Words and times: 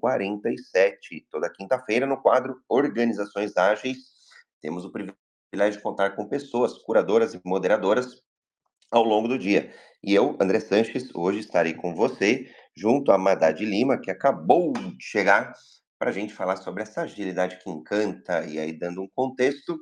647. 0.00 1.26
Toda 1.30 1.50
quinta-feira, 1.50 2.06
no 2.06 2.20
quadro 2.20 2.60
Organizações 2.68 3.56
Ágeis, 3.56 3.98
temos 4.60 4.84
o 4.84 4.92
privilégio 4.92 5.78
de 5.78 5.82
contar 5.82 6.16
com 6.16 6.28
pessoas, 6.28 6.78
curadoras 6.78 7.34
e 7.34 7.40
moderadoras 7.44 8.22
ao 8.90 9.02
longo 9.02 9.28
do 9.28 9.38
dia. 9.38 9.72
E 10.02 10.14
eu, 10.14 10.36
André 10.40 10.60
Sanches, 10.60 11.10
hoje 11.14 11.40
estarei 11.40 11.74
com 11.74 11.94
você, 11.94 12.50
junto 12.76 13.12
a 13.12 13.18
Madad 13.18 13.60
Lima, 13.60 14.00
que 14.00 14.10
acabou 14.10 14.72
de 14.72 14.96
chegar, 15.00 15.52
para 15.98 16.10
a 16.10 16.12
gente 16.12 16.32
falar 16.32 16.56
sobre 16.56 16.84
essa 16.84 17.02
agilidade 17.02 17.58
que 17.58 17.68
encanta. 17.68 18.44
E 18.46 18.58
aí, 18.58 18.72
dando 18.72 19.02
um 19.02 19.08
contexto, 19.08 19.78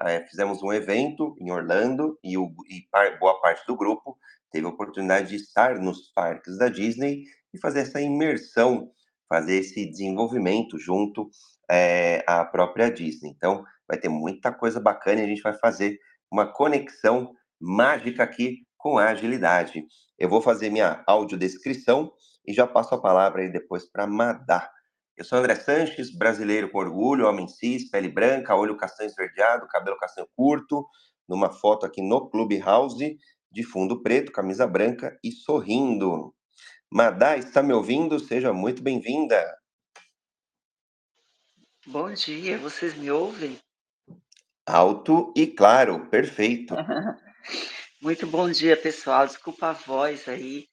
é, 0.00 0.24
fizemos 0.26 0.62
um 0.62 0.72
evento 0.72 1.36
em 1.38 1.50
Orlando 1.50 2.18
e, 2.24 2.38
o, 2.38 2.54
e 2.70 2.82
par, 2.90 3.18
boa 3.18 3.40
parte 3.40 3.66
do 3.66 3.76
grupo 3.76 4.16
teve 4.50 4.66
a 4.66 4.70
oportunidade 4.70 5.28
de 5.28 5.36
estar 5.36 5.78
nos 5.78 6.10
parques 6.12 6.56
da 6.56 6.68
Disney 6.68 7.24
e 7.52 7.58
fazer 7.58 7.80
essa 7.80 8.00
imersão, 8.00 8.90
fazer 9.28 9.56
esse 9.56 9.84
desenvolvimento 9.86 10.78
junto 10.78 11.30
é, 11.70 12.24
à 12.26 12.44
própria 12.44 12.90
Disney. 12.90 13.30
Então, 13.30 13.64
vai 13.86 13.98
ter 13.98 14.08
muita 14.08 14.52
coisa 14.52 14.80
bacana 14.80 15.20
e 15.20 15.24
a 15.24 15.28
gente 15.28 15.42
vai 15.42 15.54
fazer 15.54 15.98
uma 16.30 16.46
conexão 16.46 17.32
mágica 17.60 18.22
aqui 18.22 18.58
com 18.76 18.98
a 18.98 19.10
agilidade. 19.10 19.84
Eu 20.18 20.28
vou 20.28 20.40
fazer 20.40 20.70
minha 20.70 21.02
audiodescrição 21.06 22.12
e 22.46 22.52
já 22.52 22.66
passo 22.66 22.94
a 22.94 23.00
palavra 23.00 23.42
aí 23.42 23.50
depois 23.50 23.90
para 23.90 24.06
Madá. 24.06 24.70
Eu 25.16 25.24
sou 25.24 25.38
André 25.38 25.56
Sanches, 25.56 26.16
brasileiro 26.16 26.70
com 26.70 26.78
orgulho, 26.78 27.26
homem 27.26 27.48
cis, 27.48 27.90
pele 27.90 28.08
branca, 28.08 28.54
olho 28.54 28.76
castanho 28.76 29.08
esverdeado, 29.08 29.66
cabelo 29.66 29.98
castanho 29.98 30.28
curto, 30.36 30.86
numa 31.28 31.50
foto 31.50 31.84
aqui 31.84 32.00
no 32.00 32.30
Clubhouse, 32.30 33.16
de 33.50 33.62
fundo 33.64 34.00
preto, 34.02 34.30
camisa 34.30 34.66
branca 34.66 35.18
e 35.22 35.32
sorrindo. 35.32 36.32
Madá, 36.90 37.36
está 37.36 37.62
me 37.62 37.74
ouvindo? 37.74 38.18
Seja 38.18 38.50
muito 38.50 38.82
bem-vinda. 38.82 39.58
Bom 41.86 42.10
dia, 42.14 42.56
vocês 42.56 42.96
me 42.96 43.10
ouvem? 43.10 43.58
Alto 44.66 45.32
e 45.36 45.46
claro, 45.46 46.08
perfeito. 46.08 46.74
Muito 48.00 48.26
bom 48.28 48.48
dia, 48.48 48.76
pessoal. 48.76 49.26
Desculpa 49.26 49.70
a 49.70 49.72
voz 49.72 50.28
aí. 50.28 50.68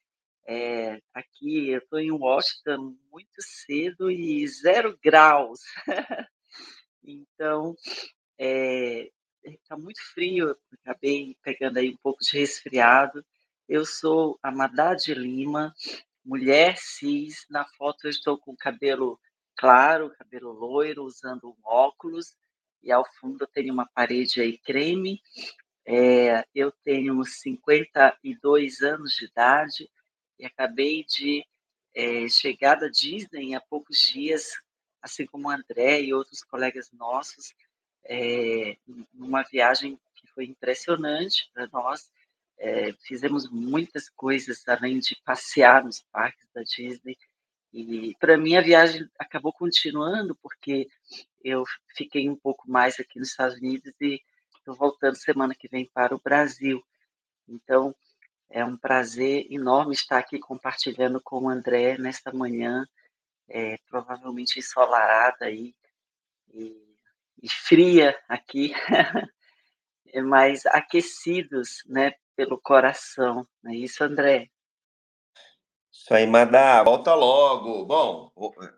É, 0.48 1.00
aqui 1.12 1.70
eu 1.70 1.80
estou 1.80 2.00
em 2.00 2.12
Washington 2.12 2.96
muito 3.12 3.40
cedo 3.40 4.12
e 4.12 4.48
zero 4.48 4.96
graus. 5.04 5.60
então, 7.04 7.76
está 8.38 9.76
muito 9.76 10.00
frio. 10.14 10.56
Acabei 10.82 11.36
pegando 11.42 11.80
aí 11.80 11.90
um 11.90 11.98
pouco 11.98 12.20
de 12.22 12.38
resfriado. 12.38 13.26
Eu 13.68 13.84
sou 13.84 14.38
a 14.44 14.52
Madá 14.52 14.94
de 14.94 15.12
Lima, 15.16 15.74
mulher 16.24 16.78
cis. 16.78 17.48
Na 17.50 17.66
foto 17.66 18.06
eu 18.06 18.12
estou 18.12 18.38
com 18.38 18.56
cabelo 18.56 19.20
claro, 19.56 20.14
cabelo 20.20 20.52
loiro, 20.52 21.04
usando 21.04 21.50
um 21.50 21.56
óculos 21.64 22.36
e 22.84 22.92
ao 22.92 23.04
fundo 23.20 23.44
eu 23.44 23.48
tenho 23.48 23.74
uma 23.74 23.88
parede 23.88 24.40
aí 24.40 24.60
creme. 24.60 25.20
É, 25.84 26.46
eu 26.54 26.72
tenho 26.84 27.24
52 27.24 28.82
anos 28.82 29.14
de 29.14 29.26
idade 29.26 29.90
e 30.38 30.46
acabei 30.46 31.04
de 31.04 31.44
é, 31.96 32.30
chegar 32.30 32.76
da 32.76 32.88
Disney 32.88 33.56
há 33.56 33.62
poucos 33.62 33.98
dias, 34.14 34.52
assim 35.02 35.26
como 35.26 35.48
o 35.48 35.52
André 35.52 36.02
e 36.02 36.14
outros 36.14 36.44
colegas 36.44 36.92
nossos, 36.92 37.56
é, 38.04 38.78
numa 39.12 39.42
viagem 39.42 40.00
que 40.14 40.28
foi 40.28 40.46
impressionante 40.46 41.50
para 41.52 41.68
nós. 41.74 42.12
É, 42.58 42.94
fizemos 43.06 43.50
muitas 43.50 44.10
coisas 44.10 44.64
além 44.68 45.00
de 45.00 45.16
passear 45.26 45.84
nos 45.84 46.02
parques 46.12 46.48
da 46.54 46.64
Disney. 46.64 47.18
E 47.74 48.16
para 48.20 48.38
mim 48.38 48.56
a 48.56 48.62
viagem 48.62 49.10
acabou 49.20 49.52
continuando 49.52 50.36
porque 50.36 50.88
eu 51.44 51.64
fiquei 51.96 52.30
um 52.30 52.36
pouco 52.36 52.70
mais 52.70 53.00
aqui 53.00 53.20
nos 53.20 53.30
Estados 53.30 53.58
Unidos 53.58 53.94
e 54.00 54.22
estou 54.58 54.76
voltando 54.76 55.16
semana 55.16 55.54
que 55.54 55.68
vem 55.68 55.86
para 55.94 56.16
o 56.16 56.22
Brasil. 56.22 56.84
Então, 57.48 57.96
é 58.50 58.64
um 58.64 58.78
prazer 58.78 59.46
enorme 59.52 59.94
estar 59.94 60.18
aqui 60.18 60.40
compartilhando 60.40 61.22
com 61.22 61.44
o 61.44 61.50
André 61.50 61.98
nesta 61.98 62.32
manhã, 62.32 62.88
é, 63.48 63.78
provavelmente 63.90 64.58
ensolarada 64.58 65.46
aí, 65.46 65.76
e, 66.54 66.98
e 67.44 67.50
fria 67.50 68.18
aqui, 68.28 68.74
mas 70.26 70.66
aquecidos 70.68 71.84
né, 71.86 72.14
pelo 72.36 72.60
coração. 72.60 73.48
Não 73.64 73.72
é 73.72 73.76
isso, 73.76 74.04
André? 74.04 74.50
Isso 75.92 76.14
aí, 76.14 76.28
Madá, 76.28 76.84
volta 76.84 77.16
logo. 77.16 77.86
Bom, 77.86 78.32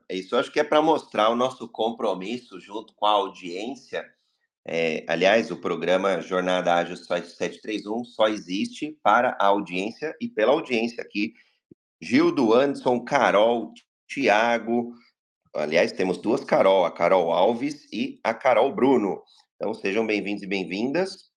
isso 0.10 0.36
eu 0.36 0.40
acho 0.40 0.52
que 0.52 0.60
é 0.60 0.64
para 0.64 0.82
mostrar 0.82 1.30
o 1.30 1.36
nosso 1.36 1.68
compromisso 1.68 2.60
junto 2.60 2.94
com 2.96 3.06
a 3.06 3.12
audiência. 3.12 4.06
É, 4.64 5.04
aliás, 5.08 5.50
o 5.50 5.58
programa 5.58 6.22
Jornada 6.22 6.74
Ágil 6.74 6.96
731 6.96 8.04
só 8.06 8.28
existe 8.28 8.98
para 9.02 9.36
a 9.40 9.48
audiência 9.48 10.16
e 10.22 10.28
pela 10.28 10.52
audiência 10.52 11.02
aqui. 11.02 11.34
Gildo 12.02 12.54
Anderson, 12.54 13.04
Carol, 13.04 13.74
Tiago. 14.08 14.94
Aliás, 15.56 15.92
temos 15.92 16.18
duas 16.18 16.44
Carol, 16.44 16.86
a 16.86 16.92
Carol 16.92 17.32
Alves 17.32 17.92
e 17.92 18.20
a 18.24 18.34
Carol 18.34 18.74
Bruno. 18.74 19.24
Então, 19.56 19.74
sejam 19.74 20.06
bem-vindos 20.06 20.44
e 20.44 20.48
bem-vindas. 20.48 21.32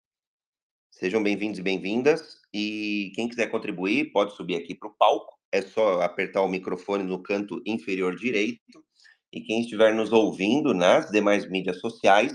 Sejam 1.01 1.23
bem-vindos 1.23 1.59
e 1.59 1.63
bem-vindas. 1.63 2.37
E 2.53 3.11
quem 3.15 3.27
quiser 3.27 3.47
contribuir, 3.47 4.13
pode 4.13 4.37
subir 4.37 4.57
aqui 4.57 4.75
para 4.75 4.87
o 4.87 4.93
palco 4.93 5.33
é 5.51 5.63
só 5.63 6.03
apertar 6.03 6.43
o 6.43 6.49
microfone 6.49 7.03
no 7.03 7.23
canto 7.23 7.63
inferior 7.65 8.15
direito. 8.15 8.85
E 9.33 9.41
quem 9.41 9.63
estiver 9.63 9.95
nos 9.95 10.13
ouvindo 10.13 10.75
nas 10.75 11.11
demais 11.11 11.49
mídias 11.49 11.81
sociais, 11.81 12.35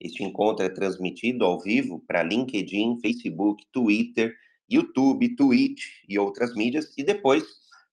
este 0.00 0.24
encontro 0.24 0.64
é 0.64 0.70
transmitido 0.70 1.44
ao 1.44 1.60
vivo 1.60 2.02
para 2.08 2.22
LinkedIn, 2.22 2.98
Facebook, 3.02 3.62
Twitter, 3.70 4.34
YouTube, 4.70 5.36
Twitch 5.36 5.82
e 6.08 6.18
outras 6.18 6.54
mídias. 6.54 6.96
E 6.96 7.04
depois 7.04 7.44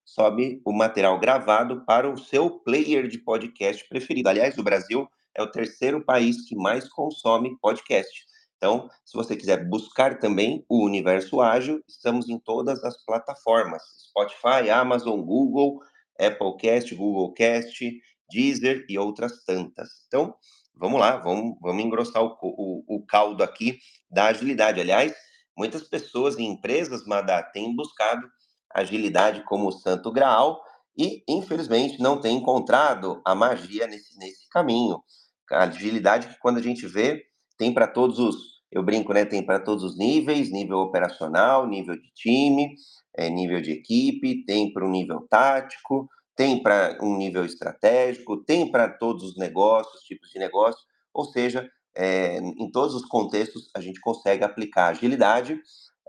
sobe 0.05 0.61
o 0.63 0.71
material 0.71 1.19
gravado 1.19 1.83
para 1.85 2.09
o 2.09 2.17
seu 2.17 2.49
player 2.49 3.09
de 3.09 3.17
podcast 3.17 3.85
preferido. 3.89 4.29
Aliás, 4.29 4.57
o 4.57 4.63
Brasil 4.63 5.09
é 5.35 5.43
o 5.43 5.51
terceiro 5.51 6.01
país 6.05 6.47
que 6.47 6.55
mais 6.55 6.87
consome 6.87 7.57
podcast. 7.59 8.25
Então, 8.57 8.89
se 9.03 9.15
você 9.15 9.35
quiser 9.35 9.67
buscar 9.67 10.19
também 10.19 10.65
o 10.69 10.83
Universo 10.83 11.41
Ágil, 11.41 11.83
estamos 11.87 12.29
em 12.29 12.39
todas 12.39 12.83
as 12.83 13.03
plataformas: 13.05 13.81
Spotify, 14.09 14.69
Amazon, 14.71 15.21
Google, 15.21 15.79
Applecast, 16.19 16.93
Google 16.95 17.33
Cast, 17.33 18.01
Deezer 18.31 18.85
e 18.89 18.97
outras 18.97 19.43
tantas. 19.43 19.89
Então, 20.07 20.35
vamos 20.73 20.99
lá, 20.99 21.17
vamos, 21.17 21.57
vamos 21.61 21.83
engrossar 21.83 22.23
o, 22.23 22.37
o, 22.41 22.83
o 22.87 23.05
caldo 23.05 23.43
aqui 23.43 23.79
da 24.09 24.27
agilidade. 24.27 24.79
Aliás, 24.79 25.13
muitas 25.57 25.83
pessoas 25.83 26.37
e 26.37 26.43
empresas, 26.43 27.05
Madá, 27.05 27.43
têm 27.43 27.75
buscado 27.75 28.27
agilidade 28.73 29.43
como 29.43 29.67
o 29.67 29.71
santo 29.71 30.11
graal 30.11 30.61
e, 30.97 31.23
infelizmente, 31.27 31.99
não 31.99 32.19
têm 32.19 32.37
encontrado 32.37 33.21
a 33.25 33.35
magia 33.35 33.87
nesse, 33.87 34.17
nesse 34.17 34.47
caminho. 34.49 35.03
A 35.51 35.63
agilidade 35.63 36.27
que, 36.27 36.39
quando 36.39 36.57
a 36.57 36.61
gente 36.61 36.87
vê, 36.87 37.25
tem 37.57 37.73
para 37.73 37.87
todos 37.87 38.19
os 38.19 38.55
eu 38.71 38.83
brinco, 38.83 39.13
né? 39.13 39.23
Tem 39.23 39.41
para 39.41 39.59
todos 39.59 39.83
os 39.83 39.97
níveis, 39.97 40.51
nível 40.51 40.79
operacional, 40.79 41.65
nível 41.65 41.95
de 41.95 42.11
time, 42.13 42.75
é, 43.15 43.29
nível 43.29 43.61
de 43.61 43.71
equipe, 43.71 44.43
tem 44.45 44.73
para 44.73 44.85
um 44.85 44.91
nível 44.91 45.25
tático, 45.29 46.09
tem 46.35 46.61
para 46.61 46.97
um 47.01 47.15
nível 47.15 47.45
estratégico, 47.45 48.43
tem 48.43 48.69
para 48.69 48.89
todos 48.89 49.23
os 49.23 49.37
negócios, 49.37 50.03
tipos 50.03 50.29
de 50.29 50.39
negócio, 50.39 50.81
ou 51.13 51.23
seja, 51.23 51.69
é, 51.95 52.37
em 52.37 52.69
todos 52.69 52.93
os 52.93 53.05
contextos 53.05 53.69
a 53.73 53.79
gente 53.79 54.01
consegue 54.01 54.43
aplicar 54.43 54.87
agilidade. 54.87 55.57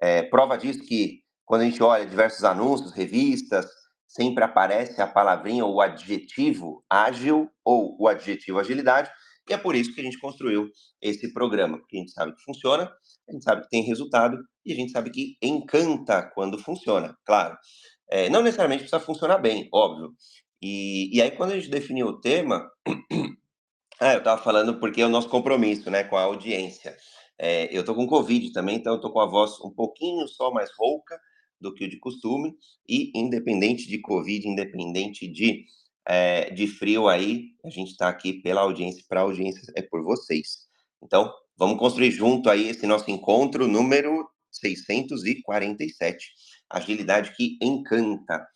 É, 0.03 0.23
prova 0.23 0.59
disso 0.59 0.83
que 0.83 1.23
quando 1.45 1.63
a 1.63 1.65
gente 1.65 1.81
olha 1.81 2.05
diversos 2.05 2.43
anúncios, 2.43 2.91
revistas, 2.91 3.67
sempre 4.09 4.43
aparece 4.43 5.01
a 5.01 5.07
palavrinha 5.07 5.65
ou 5.65 5.75
o 5.75 5.81
adjetivo 5.81 6.85
ágil 6.91 7.49
ou 7.65 7.97
o 8.01 8.09
adjetivo 8.09 8.59
agilidade, 8.59 9.09
e 9.49 9.53
é 9.53 9.59
por 9.59 9.75
isso 9.75 9.95
que 9.95 10.01
a 10.01 10.05
gente 10.05 10.19
construiu 10.19 10.71
esse 11.01 11.33
programa, 11.33 11.79
porque 11.79 11.97
a 11.97 12.01
gente 12.01 12.13
sabe 12.13 12.35
que 12.35 12.43
funciona, 12.43 12.91
a 13.29 13.33
gente 13.33 13.45
sabe 13.45 13.63
que 13.63 13.69
tem 13.69 13.83
resultado 13.83 14.39
e 14.65 14.73
a 14.73 14.77
gente 14.77 14.93
sabe 14.93 15.11
que 15.11 15.37
encanta 15.41 16.23
quando 16.35 16.59
funciona, 16.59 17.17
claro. 17.25 17.57
É, 18.09 18.29
não 18.29 18.43
necessariamente 18.43 18.83
precisa 18.83 19.01
funcionar 19.01 19.39
bem, 19.39 19.69
óbvio. 19.73 20.15
E, 20.63 21.17
e 21.17 21.21
aí, 21.21 21.31
quando 21.31 21.53
a 21.53 21.57
gente 21.57 21.69
definiu 21.69 22.07
o 22.07 22.21
tema, 22.21 22.71
ah, 24.01 24.13
eu 24.15 24.19
estava 24.19 24.43
falando 24.43 24.79
porque 24.79 25.01
é 25.01 25.07
o 25.07 25.11
nosso 25.11 25.29
compromisso 25.29 25.91
né, 25.91 26.05
com 26.05 26.17
a 26.17 26.23
audiência. 26.23 26.97
É, 27.39 27.75
eu 27.77 27.81
estou 27.81 27.95
com 27.95 28.07
Covid 28.07 28.53
também, 28.53 28.77
então 28.77 28.95
eu 28.95 28.97
estou 28.97 29.13
com 29.13 29.21
a 29.21 29.27
voz 29.27 29.61
um 29.61 29.71
pouquinho 29.71 30.27
só 30.29 30.51
mais 30.51 30.71
rouca 30.77 31.21
do 31.61 31.73
que 31.75 31.85
o 31.85 31.89
de 31.89 31.99
costume, 31.99 32.55
e 32.89 33.11
independente 33.15 33.89
de 33.89 33.99
Covid, 34.01 34.47
independente 34.47 35.27
de 35.27 35.65
é, 36.07 36.51
de 36.51 36.67
frio 36.67 37.09
aí, 37.09 37.51
a 37.65 37.71
gente 37.71 37.91
está 37.91 38.09
aqui 38.09 38.35
pela 38.35 38.61
audiência, 38.61 39.05
para 39.09 39.21
a 39.21 39.25
audiência 39.25 39.73
é 39.75 39.83
por 39.83 40.03
vocês. 40.03 40.67
Então, 41.03 41.33
vamos 41.57 41.79
construir 41.79 42.11
junto 42.11 42.49
aí 42.49 42.69
esse 42.69 42.87
nosso 42.87 43.11
encontro 43.11 43.67
número 43.67 44.29
647, 44.51 46.31
agilidade 46.71 47.35
que 47.37 47.59
encanta. 47.61 48.47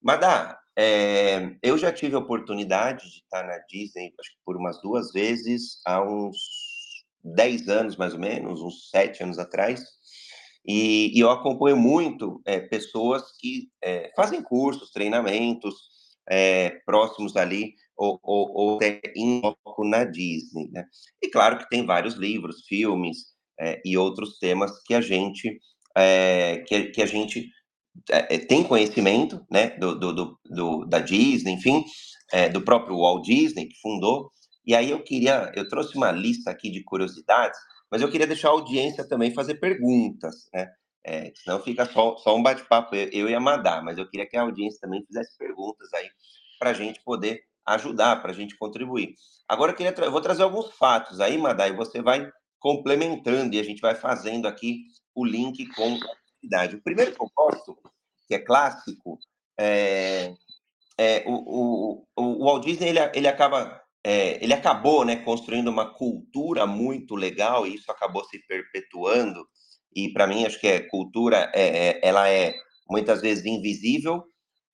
Madá, 0.00 0.58
é, 0.76 1.56
eu 1.62 1.76
já 1.76 1.92
tive 1.92 2.14
a 2.14 2.20
oportunidade 2.20 3.10
de 3.10 3.18
estar 3.18 3.46
na 3.46 3.58
Disney, 3.68 4.14
acho 4.18 4.30
que 4.30 4.38
por 4.44 4.56
umas 4.56 4.80
duas 4.80 5.12
vezes, 5.12 5.80
há 5.84 6.02
uns 6.02 6.36
10 7.22 7.68
anos 7.68 7.96
mais 7.96 8.14
ou 8.14 8.20
menos, 8.20 8.62
uns 8.62 8.88
7 8.88 9.22
anos 9.22 9.38
atrás, 9.38 9.84
e, 10.64 11.16
e 11.16 11.20
eu 11.20 11.30
acompanho 11.30 11.76
muito 11.76 12.40
é, 12.44 12.60
pessoas 12.60 13.22
que 13.38 13.68
é, 13.82 14.12
fazem 14.14 14.42
cursos, 14.42 14.90
treinamentos 14.90 15.89
é, 16.28 16.70
próximos 16.84 17.36
ali, 17.36 17.74
ou, 17.96 18.18
ou, 18.22 18.50
ou 18.54 18.76
até 18.76 19.00
em 19.14 19.40
loco 19.40 19.84
na 19.84 20.04
Disney. 20.04 20.68
Né? 20.70 20.84
E 21.22 21.28
claro 21.28 21.58
que 21.58 21.68
tem 21.68 21.84
vários 21.84 22.14
livros, 22.14 22.64
filmes 22.66 23.18
é, 23.58 23.80
e 23.84 23.96
outros 23.96 24.38
temas 24.38 24.82
que 24.84 24.94
a 24.94 25.00
gente, 25.00 25.58
é, 25.96 26.64
que, 26.66 26.84
que 26.86 27.02
a 27.02 27.06
gente 27.06 27.50
é, 28.10 28.38
tem 28.38 28.64
conhecimento 28.64 29.44
né, 29.50 29.70
do, 29.78 29.98
do, 29.98 30.38
do, 30.44 30.84
da 30.86 30.98
Disney, 30.98 31.52
enfim, 31.52 31.84
do 32.52 32.62
próprio 32.62 32.96
Walt 32.96 33.24
Disney, 33.24 33.66
que 33.66 33.80
fundou. 33.80 34.30
E 34.64 34.74
aí 34.74 34.90
eu 34.90 35.02
queria, 35.02 35.50
eu 35.56 35.68
trouxe 35.68 35.96
uma 35.96 36.12
lista 36.12 36.50
aqui 36.50 36.70
de 36.70 36.84
curiosidades 36.84 37.58
mas 37.90 38.00
eu 38.00 38.10
queria 38.10 38.26
deixar 38.26 38.48
a 38.48 38.52
audiência 38.52 39.06
também 39.06 39.34
fazer 39.34 39.56
perguntas, 39.56 40.48
né? 40.54 40.70
É, 41.04 41.32
senão 41.34 41.62
fica 41.62 41.86
só, 41.86 42.16
só 42.18 42.36
um 42.36 42.42
bate-papo, 42.42 42.94
eu, 42.94 43.08
eu 43.10 43.28
e 43.30 43.34
a 43.34 43.40
Madá, 43.40 43.80
mas 43.82 43.96
eu 43.96 44.08
queria 44.08 44.26
que 44.26 44.36
a 44.36 44.42
audiência 44.42 44.80
também 44.80 45.04
fizesse 45.04 45.36
perguntas 45.38 45.92
aí 45.94 46.08
para 46.58 46.70
a 46.70 46.74
gente 46.74 47.00
poder 47.02 47.42
ajudar, 47.66 48.20
para 48.20 48.32
a 48.32 48.34
gente 48.34 48.56
contribuir. 48.56 49.14
Agora 49.48 49.72
eu, 49.72 49.76
queria 49.76 49.94
eu 50.04 50.12
vou 50.12 50.20
trazer 50.20 50.42
alguns 50.42 50.70
fatos 50.72 51.20
aí, 51.20 51.38
Madá, 51.38 51.68
e 51.68 51.72
você 51.72 52.02
vai 52.02 52.30
complementando 52.58 53.54
e 53.54 53.60
a 53.60 53.64
gente 53.64 53.80
vai 53.80 53.94
fazendo 53.94 54.46
aqui 54.46 54.84
o 55.14 55.24
link 55.24 55.66
com 55.74 55.94
a 55.94 56.12
atividade. 56.36 56.76
O 56.76 56.82
primeiro 56.82 57.14
gosto, 57.34 57.76
que 58.28 58.34
é 58.34 58.38
clássico, 58.38 59.18
é, 59.58 60.34
é 60.98 61.24
o, 61.26 61.32
o, 61.34 62.06
o, 62.16 62.44
Walt 62.44 62.64
Disney 62.64 62.90
ele, 62.90 63.00
ele 63.14 63.28
acaba 63.28 63.80
é, 64.04 64.42
ele 64.42 64.54
acabou 64.54 65.04
né, 65.04 65.16
construindo 65.16 65.68
uma 65.68 65.92
cultura 65.92 66.66
muito 66.66 67.14
legal 67.14 67.66
e 67.66 67.74
isso 67.74 67.90
acabou 67.90 68.24
se 68.24 68.38
perpetuando. 68.46 69.46
E 69.94 70.12
para 70.12 70.26
mim, 70.26 70.44
acho 70.44 70.60
que 70.60 70.66
é 70.66 70.80
cultura, 70.80 71.50
é, 71.54 71.88
é, 71.88 72.00
ela 72.02 72.28
é 72.28 72.54
muitas 72.88 73.20
vezes 73.20 73.44
invisível, 73.44 74.24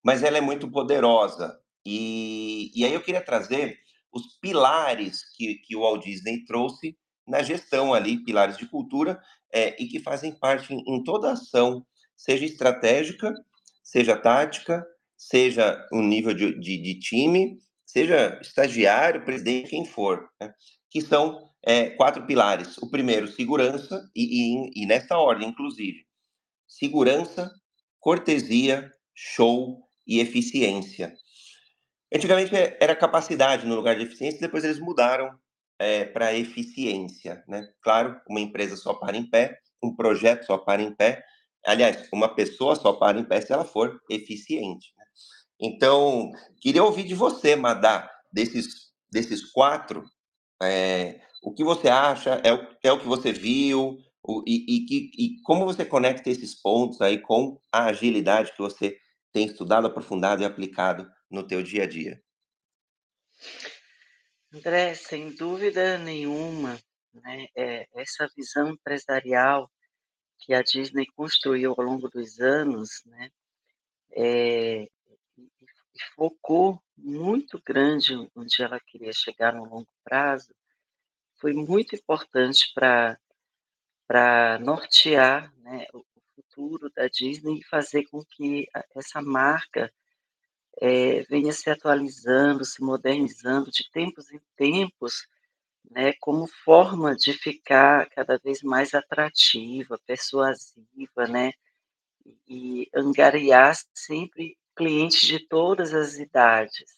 mas 0.05 0.23
ela 0.23 0.39
é 0.39 0.41
muito 0.41 0.71
poderosa. 0.71 1.59
E, 1.85 2.71
e 2.75 2.85
aí 2.85 2.95
eu 2.95 3.03
queria 3.03 3.21
trazer 3.21 3.79
os 4.13 4.39
pilares 4.41 5.21
que, 5.37 5.57
que 5.57 5.77
o 5.77 5.81
Walt 5.81 6.05
Disney 6.05 6.45
trouxe 6.45 6.97
na 7.27 7.43
gestão 7.43 7.93
ali, 7.93 8.25
pilares 8.25 8.57
de 8.57 8.67
cultura, 8.67 9.21
é, 9.53 9.81
e 9.83 9.87
que 9.87 10.01
fazem 10.01 10.33
parte 10.33 10.73
em, 10.73 10.83
em 10.87 11.03
toda 11.03 11.33
ação, 11.33 11.85
seja 12.17 12.45
estratégica, 12.45 13.33
seja 13.83 14.17
tática, 14.17 14.85
seja 15.17 15.87
o 15.93 15.99
um 15.99 16.03
nível 16.03 16.35
de, 16.35 16.59
de, 16.59 16.77
de 16.79 16.99
time, 16.99 17.59
seja 17.85 18.39
estagiário, 18.43 19.25
presidente, 19.25 19.71
quem 19.71 19.85
for, 19.85 20.29
né? 20.41 20.53
que 20.91 21.01
são 21.01 21.51
é, 21.67 21.91
quatro 21.91 22.25
pilares. 22.25 22.79
O 22.79 22.89
primeiro, 22.89 23.27
segurança, 23.27 24.09
e, 24.15 24.71
e, 24.71 24.83
e 24.83 24.87
nessa 24.87 25.19
ordem, 25.19 25.49
inclusive, 25.49 26.07
segurança, 26.67 27.53
cortesia, 27.99 28.91
show 29.13 29.83
e 30.07 30.21
eficiência. 30.21 31.13
Antigamente 32.15 32.55
era 32.81 32.95
capacidade 32.95 33.67
no 33.67 33.75
lugar 33.75 33.97
de 33.97 34.05
eficiência, 34.05 34.41
depois 34.41 34.63
eles 34.63 34.79
mudaram 34.79 35.37
é, 35.77 36.05
para 36.05 36.33
eficiência. 36.33 37.43
Né? 37.49 37.69
Claro, 37.83 38.21
uma 38.29 38.41
empresa 38.41 38.77
só 38.77 38.95
para 38.95 39.17
em 39.17 39.29
pé, 39.29 39.59
um 39.83 39.95
projeto 39.95 40.47
só 40.47 40.57
para 40.57 40.81
em 40.81 40.95
pé, 40.95 41.25
aliás, 41.67 42.09
uma 42.13 42.33
pessoa 42.33 42.77
só 42.77 42.93
para 42.93 43.19
em 43.19 43.25
pé 43.25 43.41
se 43.41 43.53
ela 43.53 43.65
for 43.65 44.01
eficiente. 44.09 44.93
Né? 44.97 45.05
Então, 45.61 46.31
queria 46.61 46.85
ouvir 46.85 47.03
de 47.03 47.15
você, 47.15 47.57
Madá, 47.57 48.09
desses, 48.33 48.93
desses 49.11 49.51
quatro, 49.51 50.05
é, 50.63 51.21
o 51.47 51.53
que 51.53 51.63
você 51.63 51.87
acha, 51.87 52.41
é 52.43 52.53
o, 52.53 52.77
é 52.83 52.91
o 52.91 52.99
que 52.99 53.07
você 53.07 53.33
viu, 53.33 54.01
o, 54.21 54.43
e, 54.45 54.67
e, 54.67 55.11
e 55.17 55.43
como 55.43 55.65
você 55.65 55.85
conecta 55.85 56.29
esses 56.29 56.61
pontos 56.61 57.01
aí 57.01 57.21
com 57.21 57.63
a 57.71 57.85
agilidade 57.85 58.51
que 58.51 58.59
você 58.59 58.99
tem 59.33 59.47
estudado, 59.47 59.87
aprofundado 59.87 60.43
e 60.43 60.45
aplicado 60.45 61.09
no 61.31 61.47
teu 61.47 61.63
dia 61.63 61.85
a 61.85 61.87
dia? 61.87 62.21
André, 64.53 64.95
sem 64.95 65.37
dúvida 65.37 65.97
nenhuma, 65.99 66.81
né, 67.15 67.47
é, 67.55 67.87
essa 67.95 68.29
visão 68.37 68.71
empresarial 68.71 69.71
que 70.41 70.53
a 70.53 70.65
Disney 70.65 71.07
construiu 71.15 71.77
ao 71.79 71.85
longo 71.85 72.09
dos 72.09 72.41
anos, 72.41 73.05
né, 73.07 73.31
é, 74.17 74.89
focou 76.17 76.83
muito 76.99 77.63
grande 77.65 78.15
onde 78.35 78.61
ela 78.61 78.81
queria 78.81 79.13
chegar 79.13 79.55
no 79.55 79.65
longo 79.65 79.89
prazo, 80.03 80.53
foi 81.39 81.53
muito 81.53 81.95
importante 81.95 82.73
para 82.75 83.19
nortear 84.61 85.53
né, 85.59 85.87
o 85.93 86.05
futuro 86.35 86.91
da 86.95 87.09
Disney 87.09 87.61
e 87.61 87.65
fazer 87.65 88.05
com 88.05 88.25
que 88.25 88.69
essa 88.95 89.23
marca 89.23 89.93
é, 90.81 91.23
venha 91.23 91.53
se 91.53 91.71
atualizando, 91.71 92.65
se 92.65 92.83
modernizando 92.83 93.71
de 93.71 93.91
tempos 93.91 94.31
em 94.31 94.41
tempos, 94.57 95.27
né, 95.91 96.13
como 96.21 96.47
forma 96.47 97.15
de 97.17 97.33
ficar 97.33 98.09
cada 98.11 98.39
vez 98.39 98.63
mais 98.63 98.95
atrativa, 98.95 99.99
persuasiva, 100.07 101.27
né, 101.29 101.53
e 102.47 102.89
angariar 102.95 103.75
sempre 103.95 104.59
clientes 104.75 105.21
de 105.21 105.41
todas 105.47 105.95
as 105.95 106.19
idades. 106.19 106.97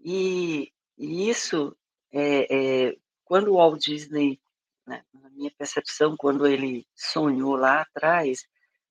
E, 0.00 0.72
e 0.96 1.28
isso, 1.28 1.76
é, 2.12 2.88
é, 2.88 2.96
quando 3.26 3.48
o 3.48 3.56
Walt 3.56 3.82
Disney, 3.84 4.40
né, 4.86 5.04
na 5.12 5.28
minha 5.30 5.50
percepção, 5.50 6.16
quando 6.16 6.46
ele 6.46 6.86
sonhou 6.94 7.56
lá 7.56 7.82
atrás, 7.82 8.46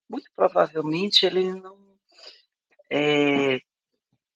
muito 0.08 0.30
provavelmente 0.36 1.26
ele 1.26 1.54
não, 1.54 1.98
é, 2.92 3.60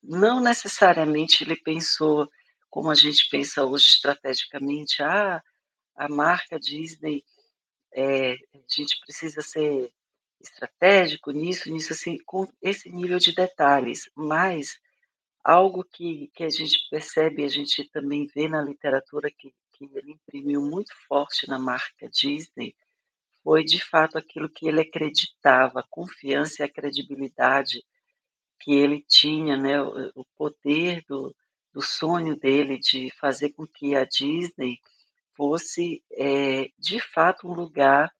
não 0.02 0.40
necessariamente 0.42 1.44
ele 1.44 1.56
pensou 1.56 2.28
como 2.70 2.90
a 2.90 2.96
gente 2.96 3.28
pensa 3.30 3.66
hoje 3.66 3.90
estrategicamente, 3.90 5.04
ah, 5.04 5.44
a 5.96 6.08
marca 6.08 6.60
Disney, 6.60 7.24
é, 7.92 8.34
a 8.34 8.60
gente 8.68 9.00
precisa 9.02 9.42
ser 9.42 9.92
estratégico 10.40 11.32
nisso, 11.32 11.70
nisso, 11.70 11.92
assim, 11.94 12.18
com 12.26 12.48
esse 12.62 12.90
nível 12.90 13.20
de 13.20 13.34
detalhes, 13.34 14.10
mas 14.16 14.80
algo 15.44 15.84
que, 15.84 16.30
que 16.34 16.44
a 16.44 16.50
gente 16.50 16.78
percebe, 16.90 17.44
a 17.44 17.50
gente 17.50 17.84
também 17.90 18.28
vê 18.28 18.48
na 18.48 18.62
literatura 18.62 19.30
que, 19.32 19.54
que 19.88 19.98
ele 19.98 20.12
imprimiu 20.12 20.62
muito 20.62 20.94
forte 21.08 21.48
na 21.48 21.58
marca 21.58 22.10
Disney, 22.10 22.76
foi 23.44 23.64
de 23.64 23.84
fato 23.84 24.18
aquilo 24.18 24.50
que 24.50 24.68
ele 24.68 24.82
acreditava, 24.82 25.80
a 25.80 25.88
confiança 25.90 26.62
e 26.62 26.66
a 26.66 26.70
credibilidade 26.70 27.84
que 28.60 28.74
ele 28.74 29.02
tinha, 29.08 29.56
né, 29.56 29.82
o, 29.82 30.26
poder 30.36 31.04
do, 31.08 31.34
do 31.72 31.82
sonho 31.82 32.36
dele 32.36 32.78
de 32.78 33.10
fazer 33.20 33.52
com 33.52 33.66
que 33.66 33.96
a 33.96 34.04
Disney 34.04 34.80
fosse, 35.34 36.04
é, 36.12 36.70
de 36.78 37.00
fato, 37.00 37.48
um 37.48 37.54
lugar 37.54 38.14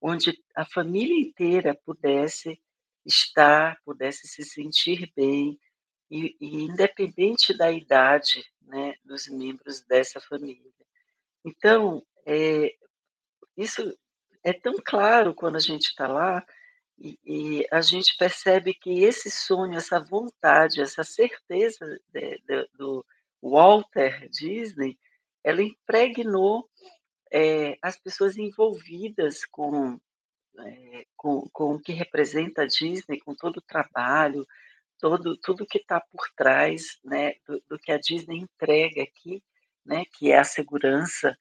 onde 0.00 0.38
a 0.54 0.66
família 0.66 1.18
inteira 1.18 1.74
pudesse 1.74 2.60
estar, 3.04 3.80
pudesse 3.82 4.28
se 4.28 4.44
sentir 4.44 5.10
bem, 5.16 5.58
e, 6.10 6.36
e 6.40 6.64
independente 6.64 7.56
da 7.56 7.70
idade 7.70 8.44
né, 8.62 8.94
dos 9.04 9.28
membros 9.28 9.80
dessa 9.82 10.20
família. 10.20 10.70
Então, 11.44 12.04
é, 12.26 12.74
isso 13.56 13.96
é 14.42 14.52
tão 14.52 14.74
claro 14.84 15.34
quando 15.34 15.56
a 15.56 15.60
gente 15.60 15.86
está 15.86 16.06
lá, 16.08 16.44
e, 16.98 17.18
e, 17.24 17.66
a 17.70 17.80
gente 17.80 18.14
percebe 18.18 18.74
que 18.74 19.02
esse 19.04 19.30
sonho, 19.30 19.76
essa 19.76 19.98
vontade, 19.98 20.82
essa 20.82 21.02
certeza 21.02 21.98
de, 22.12 22.38
de, 22.46 22.68
do 22.74 23.04
Walter 23.42 24.28
Disney, 24.28 24.98
ela 25.42 25.62
impregnou 25.62 26.68
é, 27.32 27.78
as 27.80 27.96
pessoas 27.98 28.36
envolvidas 28.36 29.46
com, 29.46 29.98
é, 30.58 31.06
com, 31.16 31.48
com 31.52 31.74
o 31.74 31.80
que 31.80 31.92
representa 31.92 32.62
a 32.62 32.66
Disney, 32.66 33.18
com 33.20 33.34
todo 33.34 33.58
o 33.58 33.62
trabalho, 33.62 34.46
todo, 34.98 35.36
tudo 35.38 35.66
que 35.66 35.78
está 35.78 36.00
por 36.00 36.28
trás 36.36 36.98
né, 37.02 37.34
do, 37.46 37.62
do, 37.68 37.78
que 37.78 37.92
a 37.92 37.98
Disney 37.98 38.38
entrega 38.38 39.02
aqui, 39.02 39.42
né, 39.84 40.04
que 40.12 40.30
é 40.30 40.38
a 40.38 40.44
segurança, 40.44 41.36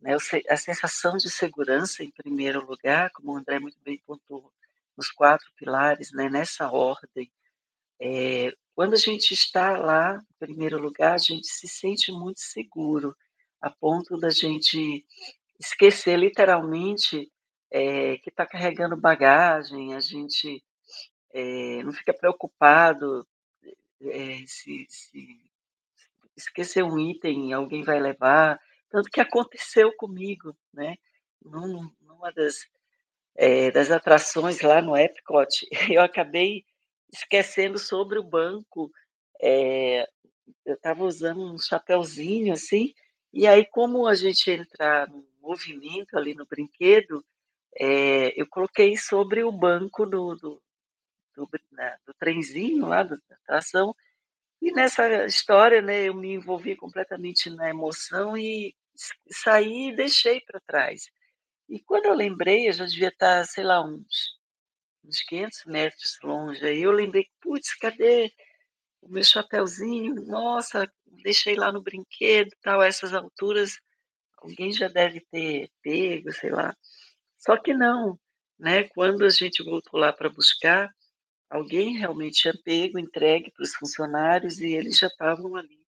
né, 0.00 0.16
a 0.48 0.56
sensação 0.56 1.16
de 1.16 1.30
segurança 1.30 2.02
em 2.02 2.10
primeiro 2.10 2.64
lugar, 2.64 3.10
como 3.10 3.32
o 3.32 3.36
André 3.36 3.58
muito 3.58 3.78
bem 3.82 4.00
pontuou, 4.06 4.52
nos 4.96 5.10
quatro 5.10 5.50
pilares, 5.56 6.12
né, 6.12 6.28
nessa 6.28 6.70
ordem. 6.70 7.30
É, 8.00 8.52
quando 8.74 8.94
a 8.94 8.98
gente 8.98 9.32
está 9.32 9.76
lá, 9.76 10.16
em 10.16 10.46
primeiro 10.46 10.80
lugar, 10.80 11.14
a 11.14 11.18
gente 11.18 11.46
se 11.48 11.68
sente 11.68 12.12
muito 12.12 12.40
seguro, 12.40 13.16
a 13.60 13.70
ponto 13.70 14.16
da 14.18 14.30
gente 14.30 15.04
esquecer 15.58 16.16
literalmente 16.16 17.30
é, 17.70 18.18
que 18.18 18.30
está 18.30 18.46
carregando 18.46 18.96
bagagem, 18.96 19.94
a 19.94 20.00
gente 20.00 20.62
é, 21.32 21.82
não 21.82 21.92
fica 21.92 22.14
preocupado 22.14 23.26
eh, 24.00 24.44
se 24.46 24.86
se 24.88 25.47
esquecer 26.38 26.82
um 26.82 26.98
item, 26.98 27.52
alguém 27.52 27.82
vai 27.82 28.00
levar, 28.00 28.58
tanto 28.90 29.10
que 29.10 29.20
aconteceu 29.20 29.92
comigo, 29.96 30.56
né, 30.72 30.96
num 31.42 31.90
numa 32.00 32.32
das, 32.32 32.66
eh, 33.36 33.70
das 33.70 33.90
atrações 33.90 34.60
lá 34.62 34.80
no 34.82 34.96
Epcot, 34.96 35.48
eu 35.98 36.02
acabei 36.02 36.64
esquecendo 37.12 37.78
sobre 37.78 38.18
o 38.18 38.22
banco, 38.24 38.90
eh, 39.42 40.06
eu 40.64 40.74
estava 40.74 41.04
usando 41.04 41.42
um 41.42 41.58
chapeuzinho, 41.58 42.52
assim, 42.54 42.94
e 43.32 43.46
aí 43.46 43.64
como 43.66 44.06
a 44.06 44.14
gente 44.14 44.50
entra 44.50 45.06
no 45.06 45.26
movimento 45.40 46.16
ali 46.16 46.34
no 46.34 46.46
brinquedo, 46.46 47.24
eh, 47.78 48.32
eu 48.40 48.46
coloquei 48.48 48.96
sobre 48.96 49.44
o 49.44 49.52
banco 49.52 50.06
do 50.06 50.34
do 50.36 50.62
do 51.36 51.48
do 52.06 52.14
trenzinho 52.18 52.86
lá 52.86 53.02
da 53.04 53.16
atração, 53.44 53.94
e 54.62 54.72
nessa 54.72 55.24
história, 55.26 55.82
né, 55.82 56.04
eu 56.08 56.14
me 56.14 56.34
envolvi 56.34 56.76
completamente 56.76 57.50
na 57.50 57.70
emoção 57.70 58.36
e 58.36 58.74
saí 59.30 59.90
e 59.90 59.96
deixei 59.96 60.40
para 60.42 60.60
trás. 60.60 61.10
E 61.68 61.80
quando 61.80 62.06
eu 62.06 62.14
lembrei, 62.14 62.68
eu 62.68 62.74
já 62.74 62.86
devia 62.86 63.08
estar, 63.08 63.44
sei 63.46 63.64
lá, 63.64 63.82
uns 63.84 64.36
uns 65.04 65.22
500 65.22 65.64
metros 65.66 66.18
longe, 66.24 66.64
aí 66.66 66.82
eu 66.82 66.92
lembrei: 66.92 67.26
"Puts, 67.42 67.74
cadê 67.76 68.32
o 69.02 69.08
meu 69.10 69.24
chapeuzinho? 69.24 70.14
Nossa, 70.26 70.90
deixei 71.24 71.56
lá 71.56 71.72
no 71.72 71.82
brinquedo, 71.82 72.50
tal", 72.62 72.80
a 72.82 72.86
essas 72.86 73.14
alturas, 73.14 73.72
alguém 74.38 74.72
já 74.72 74.88
deve 74.88 75.20
ter 75.32 75.70
pego, 75.82 76.32
sei 76.32 76.50
lá. 76.50 76.76
Só 77.38 77.56
que 77.58 77.74
não, 77.74 78.18
né, 78.58 78.84
quando 78.90 79.24
a 79.24 79.30
gente 79.30 79.62
voltou 79.64 80.00
lá 80.00 80.12
para 80.12 80.28
buscar, 80.30 80.90
alguém 81.50 81.96
realmente 81.98 82.42
tinha 82.42 82.54
pego, 82.64 82.98
entregue 82.98 83.50
para 83.52 83.62
os 83.64 83.74
funcionários 83.74 84.60
e 84.60 84.66
eles 84.74 84.98
já 84.98 85.06
estavam 85.08 85.56
ali, 85.56 85.78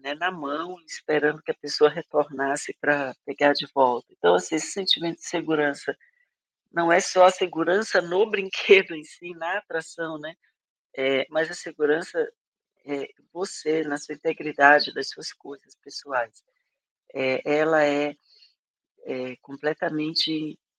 né, 0.00 0.14
na 0.14 0.30
mão, 0.32 0.76
esperando 0.86 1.42
que 1.42 1.52
a 1.52 1.54
pessoa 1.56 1.90
retornasse 1.90 2.74
para 2.80 3.14
pegar 3.26 3.52
de 3.54 3.66
volta. 3.74 4.08
Então, 4.12 4.34
assim, 4.36 4.56
esse 4.56 4.72
sentimento 4.72 5.18
de 5.18 5.26
segurança, 5.28 5.96
não 6.72 6.92
é 6.92 7.00
só 7.00 7.26
a 7.26 7.30
segurança 7.30 8.00
no 8.02 8.26
brinquedo 8.30 8.94
em 8.94 9.04
si, 9.04 9.32
na 9.34 9.58
atração, 9.58 10.18
né, 10.18 10.34
eh, 10.96 11.26
mas 11.30 11.50
a 11.50 11.54
segurança, 11.54 12.18
eh, 12.86 13.08
você, 13.32 13.82
na 13.84 13.98
sua 13.98 14.14
integridade 14.16 14.94
das 14.94 15.10
suas 15.10 15.32
coisas 15.32 15.74
pessoais. 15.84 16.42
Eh, 17.14 17.42
ela 17.44 17.84
é 17.84 18.16
é 19.04 19.36
completamente 19.42 20.30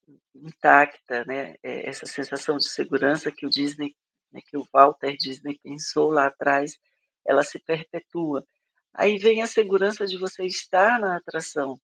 in 0.08 0.20
intacta, 0.36 1.24
né, 1.26 1.56
eh, 1.64 1.90
essa 1.90 2.06
sensação 2.06 2.58
de 2.58 2.68
segurança 2.70 3.32
que 3.32 3.46
o 3.46 3.50
Disney, 3.50 3.96
né, 4.34 4.42
que 4.46 4.58
o 4.58 4.68
Walter 4.74 5.16
Disney 5.18 5.60
pensou 5.64 6.12
lá 6.12 6.28
atrás, 6.28 6.78
ela 7.26 7.44
se 7.44 7.60
perpetua. 7.60 8.46
Aí 8.94 9.18
vem 9.20 9.42
a 9.42 9.48
segurança 9.48 10.06
de 10.08 10.18
você 10.18 10.46
estar 10.46 11.00
na 11.00 11.18
atração, 11.18 11.80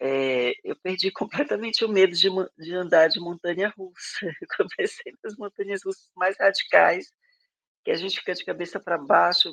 eh, 0.00 0.54
eu 0.64 0.76
perdi 0.76 1.10
completamente 1.12 1.84
o 1.84 1.88
medo 1.88 2.14
de 2.14 2.28
de 2.58 2.74
andar 2.74 3.08
de 3.08 3.20
montanha-russa, 3.20 4.26
eu 4.42 4.48
comecei 4.56 5.14
nas 5.24 5.36
montanhas-russas 5.36 6.10
mais 6.16 6.36
radicais, 6.38 7.12
que 7.84 7.90
a 7.90 7.96
gente 7.96 8.18
fica 8.20 8.34
de 8.34 8.44
cabeça 8.44 8.80
para 8.80 8.98
baixo, 8.98 9.50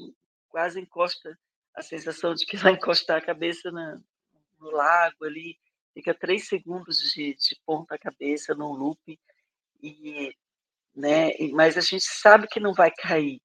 quase 0.50 0.80
encosta 0.82 1.38
a 1.76 1.82
sensação 1.84 2.34
de 2.36 2.46
que 2.46 2.58
vai 2.72 2.74
encostar 2.74 3.18
a 3.18 3.26
cabeça 3.26 3.72
na 3.72 4.00
no 4.60 4.72
lago 4.72 5.26
ali, 5.26 5.58
fica 5.94 6.14
3 6.14 6.48
segundos 6.48 7.00
de 7.14 7.36
de 7.36 7.58
ponta 7.66 7.98
cabeça 7.98 8.56
num 8.56 8.74
looping, 8.74 9.18
e, 9.84 10.36
né, 10.96 11.32
mas 11.54 11.78
a 11.78 11.82
gente 11.82 12.06
sabe 12.06 12.48
que 12.48 12.60
não 12.60 12.74
vai 12.74 12.92
cair. 12.92 13.42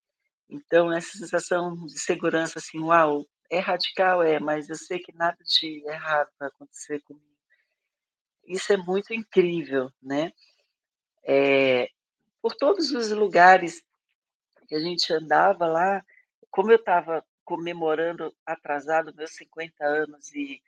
Então 0.50 0.92
essa 0.92 1.19
sensação 1.19 1.75
de 1.87 1.99
segurança, 2.00 2.59
assim: 2.61 2.80
"Uau, 2.80 3.26
é 3.50 3.61
radical? 3.61 4.23
É, 4.23 4.40
mas 4.40 4.69
eu 4.71 4.76
sei 4.76 4.99
que 5.00 5.14
nada 5.16 5.38
de 5.45 5.83
errado 5.88 6.30
vai 6.40 6.49
acontecer 6.49 7.00
comigo". 7.02 7.26
Isso 8.47 8.73
é 8.73 8.76
muito 8.76 9.12
incrível, 9.12 9.90
né. 10.02 10.33
Eh, 11.26 11.88
por 12.42 12.54
todos 12.57 12.92
os 12.92 13.11
lugares 13.12 13.83
que 14.69 14.76
a 14.76 14.80
gente 14.80 15.12
andava 15.12 15.66
lá, 15.66 16.02
como 16.50 16.73
eu 16.73 16.76
estava 16.76 17.25
comemorando 17.45 18.35
atrasado 18.47 19.14
meus 19.16 19.33
50 19.37 19.85
anos 19.87 20.33
e, 20.35 20.62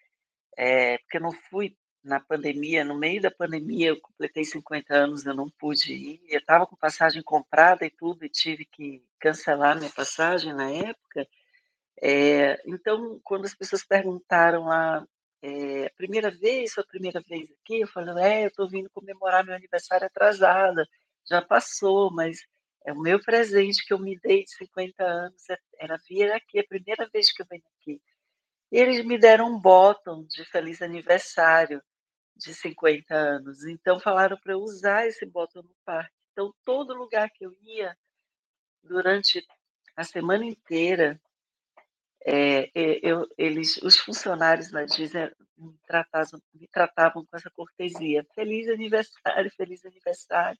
eh, 0.59 0.99
porque 0.99 1.19
eu 1.19 1.23
não 1.23 1.33
fui 1.51 1.77
na 2.05 2.21
pandemia, 2.21 2.85
no 2.85 2.97
meio 2.99 3.21
da 3.23 3.31
pandemia 3.31 3.89
eu 3.91 4.01
completei 4.01 4.45
50 4.45 4.95
anos, 4.95 5.25
eu 5.27 5.35
não 5.35 5.49
pude 5.51 5.93
ir, 5.95 6.21
eu 6.29 6.39
estava 6.41 6.67
com 6.67 6.77
passagem 6.77 7.23
comprada 7.23 7.85
e 7.87 7.91
tudo 7.91 8.25
e 8.25 8.29
tive 8.29 8.65
que 8.65 9.03
cancelar 9.21 9.77
minha 9.79 9.91
passagem 9.91 10.53
na 10.55 10.71
época, 10.71 11.29
eh, 12.03 12.61
então 12.67 13.21
quando 13.25 13.47
as 13.47 13.55
pessoas 13.55 13.85
perguntaram 13.85 14.65
lá, 14.67 15.07
eh: 15.43 15.91
"Primeira 15.97 16.31
vez, 16.31 16.73
sua 16.75 16.85
primeira 16.87 17.21
vez 17.23 17.45
aqui?", 17.63 17.81
eu 17.83 17.89
falei: 17.89 18.25
"É, 18.25 18.45
eu 18.45 18.49
estou 18.49 18.69
vindo 18.69 18.91
comemorar 18.91 19.45
meu 19.45 19.55
aniversário 19.55 20.07
atrasada, 20.07 20.87
já 21.31 21.43
passou, 21.43 22.11
mas 22.13 22.39
é 22.87 22.93
o 22.93 23.01
meu 23.01 23.21
presente 23.23 23.85
que 23.87 23.93
eu 23.95 23.99
me 24.01 24.19
dei 24.21 24.45
de 24.45 24.53
50 24.57 25.05
anos, 25.05 25.43
é 25.51 25.59
era 25.81 25.99
vir 26.09 26.33
aqui, 26.33 26.61
a 26.61 26.65
primeira 26.69 27.09
vez 27.13 27.33
que 27.33 27.43
eu 27.43 27.47
venho 27.51 27.63
aqui". 27.81 28.01
E 28.73 28.79
eles 28.79 29.05
me 29.05 29.19
deram 29.19 29.49
um 29.55 29.61
bottom 29.61 30.25
de 30.27 30.45
feliz 30.47 30.83
aniversário, 30.83 31.83
de 32.37 32.55
50 32.55 33.15
anos, 33.15 33.65
então 33.65 34.01
falaram 34.01 34.37
para 34.39 34.53
eu 34.55 34.61
usar 34.61 35.07
esse 35.07 35.25
bottom 35.27 35.63
no 35.63 35.75
parque. 35.85 36.13
Então 36.33 36.53
todo 36.65 36.95
lugar 36.95 37.31
que 37.31 37.45
eu 37.45 37.55
ia, 37.63 37.97
durante 38.83 39.47
a 39.97 40.05
semana 40.05 40.45
inteira, 40.45 41.21
e 42.27 42.71
eu 43.03 43.27
eles 43.37 43.77
os 43.79 43.99
funcionários 43.99 44.71
da 44.71 44.85
Disney 44.85 45.31
me 45.59 45.77
tratavam 45.87 46.41
me 46.55 46.69
tratavam 46.69 47.27
com 47.27 47.37
essa 47.37 47.51
cortesia: 47.51 48.25
"Feliz 48.35 48.69
aniversário, 48.69 49.51
feliz 49.57 49.85
aniversário". 49.85 50.59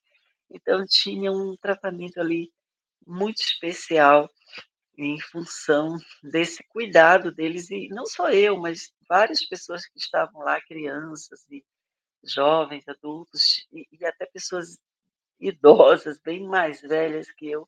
Então 0.49 0.85
tinha 0.85 1.31
um 1.31 1.55
tratamento 1.57 2.19
ali 2.19 2.51
muito 3.07 3.37
especial, 3.41 4.29
em 4.97 5.19
função 5.21 5.97
desse 6.23 6.63
cuidado 6.69 7.31
deles 7.33 7.69
e 7.71 7.87
não 7.89 8.05
só 8.05 8.29
eu, 8.31 8.57
mas 8.59 8.91
várias 9.09 9.45
pessoas 9.47 9.85
que 9.87 9.97
estavam 9.99 10.41
lá, 10.43 10.61
crianças 10.61 11.45
e 11.51 11.63
jovens, 12.25 12.87
adultos 12.89 13.67
e 13.73 13.87
e 13.91 14.05
até 14.05 14.25
pessoas 14.27 14.77
idosas, 15.39 16.19
bem 16.23 16.43
mais 16.47 16.81
velhas 16.81 17.31
que 17.33 17.49
eu, 17.51 17.67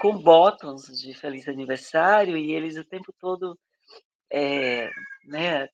com 0.00 0.18
bottoms 0.22 0.86
de 1.00 1.14
feliz 1.14 1.48
aniversário 1.48 2.36
e 2.38 2.52
eles 2.54 2.76
o 2.78 2.84
tempo 2.84 3.12
todo, 3.20 3.58
eh, 4.32 4.90
né, 5.26 5.68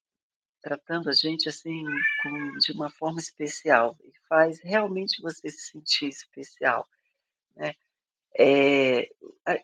tratando 0.63 1.11
a 1.11 1.15
gente, 1.15 1.49
assim, 1.49 1.85
com 2.23 2.59
de 2.59 2.73
uma 2.73 2.91
forma 2.91 3.21
especial, 3.21 3.97
e 4.05 4.13
faz 4.29 4.61
realmente 4.65 5.23
você 5.23 5.51
se 5.51 5.73
sentir 5.73 6.09
especial, 6.11 6.89
né. 7.57 7.75
Eh, 8.39 9.09
a 9.47 9.55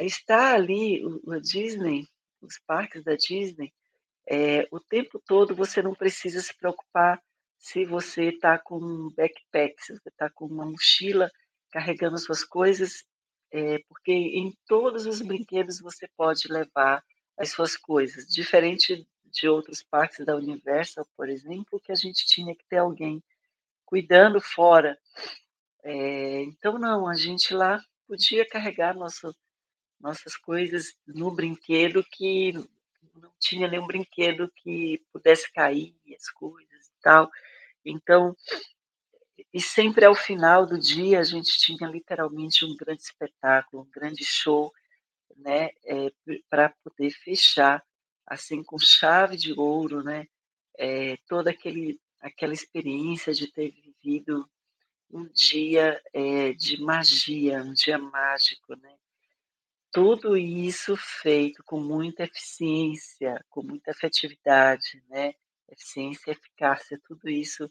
estar 0.00 0.54
ali, 0.54 1.04
o 1.04 1.40
Disney, 1.40 2.06
os 2.40 2.58
parques 2.66 3.02
da 3.02 3.14
Disney, 3.16 3.72
eh, 4.28 4.66
o 4.70 4.78
tempo 4.78 5.20
todo 5.26 5.54
você 5.54 5.82
não 5.82 5.94
precisa 5.94 6.40
se 6.40 6.54
preocupar 6.56 7.22
se 7.58 7.84
você 7.84 8.26
está 8.26 8.58
com 8.58 8.76
um 8.78 9.10
backpack, 9.10 9.74
se 9.84 9.92
você 9.94 10.08
está 10.08 10.30
com 10.30 10.46
uma 10.46 10.64
mochila 10.66 11.30
carregando 11.70 12.14
as 12.16 12.24
suas 12.24 12.44
coisas, 12.44 13.04
eh, 13.52 13.78
porque 13.88 14.12
em 14.12 14.56
todos 14.66 15.06
os 15.06 15.20
brinquedos 15.20 15.80
você 15.80 16.08
pode 16.16 16.46
levar 16.48 17.02
as 17.36 17.50
suas 17.50 17.76
coisas, 17.76 18.26
diferente 18.26 19.06
de 19.24 19.48
outros 19.48 19.82
parques 19.82 20.24
da 20.24 20.36
Universal, 20.36 21.06
por 21.16 21.28
exemplo, 21.28 21.80
que 21.80 21.92
a 21.92 21.94
gente 21.94 22.26
tinha 22.26 22.54
que 22.54 22.64
ter 22.68 22.78
alguém 22.78 23.22
cuidando 23.84 24.40
fora. 24.40 24.98
Eh, 25.84 26.42
então 26.42 26.78
não, 26.78 27.08
a 27.08 27.14
gente 27.14 27.54
lá 27.54 27.80
podia 28.06 28.48
carregar 28.48 28.94
nosso 28.94 29.34
nossas 30.00 30.36
coisas 30.36 30.94
no 31.06 31.30
brinquedo 31.32 32.04
que 32.12 32.52
não 33.16 33.32
tinha 33.40 33.68
nenhum 33.68 33.86
brinquedo 33.86 34.50
que 34.56 35.02
pudesse 35.12 35.52
cair 35.52 35.94
as 36.16 36.30
coisas 36.30 36.86
e 36.88 36.92
tal. 37.02 37.30
Então 37.84 38.36
e 39.52 39.60
sempre 39.60 40.04
ao 40.04 40.14
final 40.14 40.66
do 40.66 40.78
dia 40.78 41.20
a 41.20 41.24
gente 41.24 41.58
tinha 41.58 41.88
literalmente 41.88 42.64
um 42.64 42.76
grande 42.76 43.02
espetáculo, 43.02 43.82
um 43.82 43.90
grande 43.90 44.24
show, 44.24 44.72
né, 45.36 45.70
eh, 45.86 46.10
p 46.24 46.44
pra 46.50 46.70
poder 46.84 47.10
fechar, 47.12 47.82
assim, 48.26 48.62
com 48.64 48.78
chave 48.78 49.36
de 49.36 49.52
ouro, 49.54 50.02
né, 50.04 50.26
eh, 50.78 51.18
toda 51.28 51.50
aquele 51.50 52.00
aquela 52.20 52.54
experiência 52.54 53.32
de 53.34 53.52
ter 53.52 53.70
vivido 53.72 54.48
um 55.10 55.26
dia, 55.28 56.00
eh, 56.14 56.52
de 56.54 56.82
magia, 56.82 57.62
um 57.62 57.72
dia 57.74 57.98
mágico, 57.98 58.76
né. 58.76 58.96
Tudo 59.92 60.36
isso 60.36 60.96
feito 60.96 61.62
com 61.64 61.80
muita 61.80 62.24
eficiência, 62.24 63.44
com 63.48 63.62
muita 63.62 63.90
efetividade, 63.90 65.02
né, 65.08 65.32
eficiência 65.68 66.32
eficácia, 66.32 67.00
tudo 67.04 67.28
isso, 67.28 67.70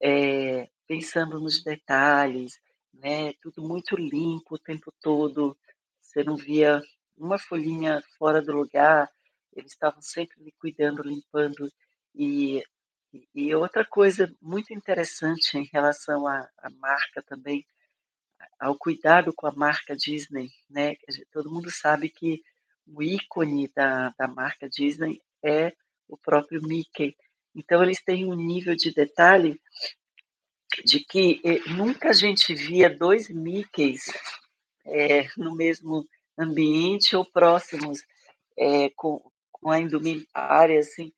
eh, 0.00 0.68
pensando 0.86 1.40
nos 1.40 1.62
detalhes, 1.62 2.60
né, 2.94 3.32
tudo 3.42 3.62
muito 3.62 3.96
limpo 3.96 4.54
o 4.54 4.58
tempo 4.58 4.92
todo, 5.00 5.58
você 6.00 6.22
não 6.22 6.36
via 6.36 6.80
uma 7.16 7.38
folhinha 7.38 8.02
fora 8.18 8.40
do 8.40 8.52
lugar, 8.52 9.10
eles 9.52 9.72
estavam 9.72 10.00
sempre 10.02 10.40
me 10.42 10.52
cuidando, 10.52 11.02
limpando. 11.02 11.70
E, 12.14 12.62
e 13.34 13.54
outra 13.54 13.84
coisa 13.84 14.32
muito 14.40 14.72
interessante 14.72 15.58
em 15.58 15.68
relação 15.72 16.26
à, 16.26 16.48
à 16.58 16.70
marca 16.70 17.22
também, 17.22 17.66
ao 18.58 18.76
cuidado 18.76 19.32
com 19.34 19.46
a 19.46 19.52
marca 19.52 19.96
Disney, 19.96 20.50
né? 20.68 20.96
Todo 21.32 21.50
mundo 21.50 21.70
sabe 21.70 22.08
que 22.08 22.42
o 22.86 23.02
ícone 23.02 23.68
da, 23.74 24.14
da 24.18 24.28
marca 24.28 24.68
Disney 24.68 25.20
é 25.42 25.72
o 26.08 26.16
próprio 26.16 26.62
Mickey. 26.62 27.16
Então, 27.54 27.82
eles 27.82 28.02
têm 28.02 28.26
um 28.26 28.34
nível 28.34 28.76
de 28.76 28.92
detalhe 28.92 29.60
de 30.84 31.00
que 31.00 31.40
eh, 31.44 31.60
nunca 31.70 32.10
a 32.10 32.12
gente 32.12 32.54
via 32.54 32.90
dois 32.90 33.28
Mickeys 33.28 34.04
é, 34.84 35.26
no 35.36 35.54
mesmo 35.54 36.06
ambiente 36.38 37.16
ou 37.16 37.24
próximos, 37.24 38.02
é, 38.56 38.90
com, 38.90 39.22
com 39.50 39.70
a 39.70 39.80
indumentária 39.80 40.78
assim, 40.78 41.12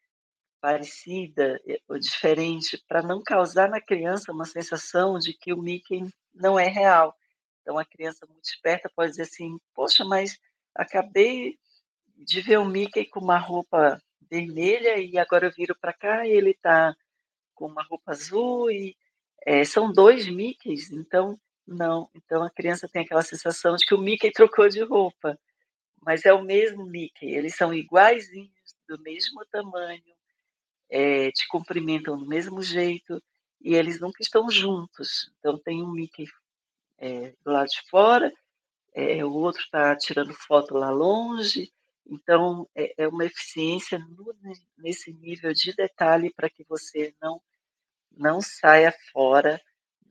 parecida 0.60 1.60
ou 1.88 1.98
diferente, 1.98 2.82
para 2.88 3.02
não 3.02 3.22
causar 3.22 3.68
na 3.68 3.80
criança 3.80 4.32
uma 4.32 4.44
sensação 4.44 5.18
de 5.18 5.32
que 5.32 5.52
o 5.52 5.62
Mickey 5.62 6.08
não 6.34 6.58
é 6.58 6.66
real. 6.66 7.16
Então, 7.62 7.78
a 7.78 7.84
criança 7.84 8.26
muito 8.26 8.44
esperta 8.44 8.90
pode 8.94 9.10
dizer 9.10 9.22
assim: 9.22 9.58
Poxa, 9.74 10.04
mas 10.04 10.38
acabei 10.74 11.58
de 12.16 12.40
ver 12.40 12.58
o 12.58 12.64
Mickey 12.64 13.04
com 13.04 13.20
uma 13.20 13.38
roupa 13.38 14.00
vermelha 14.30 14.98
e 14.98 15.18
agora 15.18 15.46
eu 15.46 15.52
viro 15.52 15.76
para 15.78 15.92
cá 15.92 16.26
e 16.26 16.30
ele 16.30 16.50
está 16.50 16.94
com 17.54 17.66
uma 17.66 17.82
roupa 17.82 18.12
azul 18.12 18.70
e 18.70 18.96
é, 19.46 19.64
são 19.64 19.92
dois 19.92 20.28
Mickeys, 20.28 20.90
então 20.90 21.38
não. 21.66 22.08
Então 22.14 22.42
a 22.42 22.50
criança 22.50 22.88
tem 22.88 23.02
aquela 23.02 23.22
sensação 23.22 23.76
de 23.76 23.86
que 23.86 23.94
o 23.94 23.98
Mickey 23.98 24.30
trocou 24.30 24.68
de 24.68 24.82
roupa, 24.82 25.38
mas 26.00 26.24
é 26.24 26.32
o 26.32 26.42
mesmo 26.42 26.84
Mickey. 26.86 27.26
Eles 27.26 27.56
são 27.56 27.72
iguaizinhos, 27.74 28.50
do 28.88 29.00
mesmo 29.02 29.44
tamanho, 29.50 30.14
é, 30.90 31.30
te 31.32 31.46
cumprimentam 31.48 32.16
do 32.16 32.26
mesmo 32.26 32.62
jeito 32.62 33.22
e 33.60 33.74
eles 33.74 34.00
nunca 34.00 34.22
estão 34.22 34.50
juntos. 34.50 35.30
Então 35.38 35.58
tem 35.58 35.82
um 35.82 35.90
Mickey 35.90 36.26
é, 36.98 37.34
do 37.44 37.52
lado 37.52 37.68
de 37.68 37.82
fora, 37.90 38.32
é, 38.94 39.24
o 39.24 39.32
outro 39.32 39.62
está 39.62 39.96
tirando 39.96 40.32
foto 40.34 40.74
lá 40.74 40.90
longe. 40.90 41.72
Então 42.06 42.68
é, 42.74 43.04
é 43.04 43.08
uma 43.08 43.24
eficiência 43.24 43.98
no, 43.98 44.34
nesse 44.76 45.12
nível 45.12 45.52
de 45.52 45.74
detalhe 45.74 46.32
para 46.34 46.50
que 46.50 46.64
você 46.64 47.14
não 47.20 47.40
não 48.16 48.40
saia 48.40 48.92
fora 49.12 49.60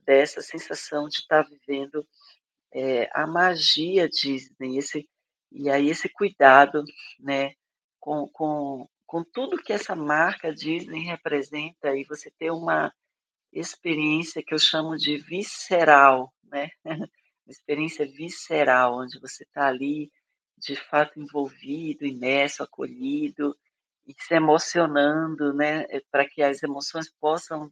dessa 0.04 0.40
sensação 0.40 1.06
de 1.08 1.18
estar 1.18 1.44
tá 1.44 1.50
vivendo 1.50 2.06
é, 2.72 3.10
a 3.12 3.26
magia 3.26 4.08
Disney, 4.08 4.78
esse, 4.78 5.08
e 5.52 5.70
aí 5.70 5.90
esse 5.90 6.08
cuidado 6.08 6.84
né, 7.18 7.52
com, 8.00 8.28
com, 8.28 8.88
com 9.06 9.24
tudo 9.24 9.62
que 9.62 9.72
essa 9.72 9.94
marca 9.94 10.52
Disney 10.52 11.00
representa, 11.00 11.94
e 11.94 12.04
você 12.04 12.30
ter 12.38 12.50
uma 12.50 12.92
experiência 13.52 14.42
que 14.44 14.54
eu 14.54 14.58
chamo 14.58 14.96
de 14.96 15.18
visceral, 15.18 16.32
né? 16.44 16.68
uma 17.46 17.52
experiência 17.52 18.06
visceral, 18.06 18.98
onde 18.98 19.18
você 19.20 19.44
está 19.44 19.68
ali 19.68 20.10
de 20.56 20.76
fato 20.76 21.18
envolvido, 21.18 22.04
imerso, 22.04 22.62
acolhido, 22.62 23.56
e 24.06 24.14
se 24.18 24.34
emocionando, 24.34 25.52
né, 25.52 25.84
para 26.10 26.26
que 26.26 26.42
as 26.42 26.62
emoções 26.62 27.10
possam 27.20 27.70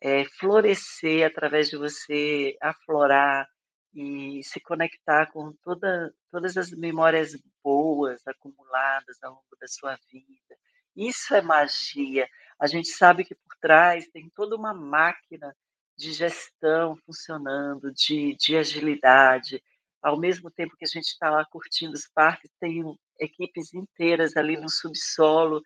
é, 0.00 0.24
florescer 0.38 1.26
através 1.26 1.68
de 1.68 1.76
você 1.76 2.56
aflorar 2.60 3.48
e 3.92 4.42
se 4.44 4.60
conectar 4.60 5.26
com 5.32 5.52
toda, 5.62 6.14
todas 6.30 6.56
as 6.56 6.70
memórias 6.70 7.36
boas 7.62 8.20
acumuladas 8.26 9.22
ao 9.22 9.34
longo 9.34 9.56
da 9.60 9.66
sua 9.66 9.96
vida. 10.12 10.56
Isso 10.96 11.34
é 11.34 11.40
magia. 11.40 12.28
A 12.64 12.66
gente 12.66 12.88
sabe 12.88 13.26
que 13.26 13.34
por 13.34 13.54
trás 13.60 14.08
tem 14.08 14.30
toda 14.30 14.56
uma 14.56 14.72
máquina 14.72 15.54
de 15.98 16.14
gestão 16.14 16.96
funcionando, 17.04 17.92
de, 17.92 18.34
de 18.36 18.56
agilidade. 18.56 19.62
Ao 20.02 20.18
mesmo 20.18 20.50
tempo 20.50 20.74
que 20.74 20.86
a 20.86 20.88
gente 20.88 21.08
está 21.08 21.28
lá 21.28 21.44
curtindo 21.44 21.92
os 21.92 22.08
parques, 22.08 22.50
tem 22.58 22.82
equipes 23.20 23.74
inteiras 23.74 24.34
ali 24.34 24.56
no 24.56 24.70
subsolo, 24.70 25.62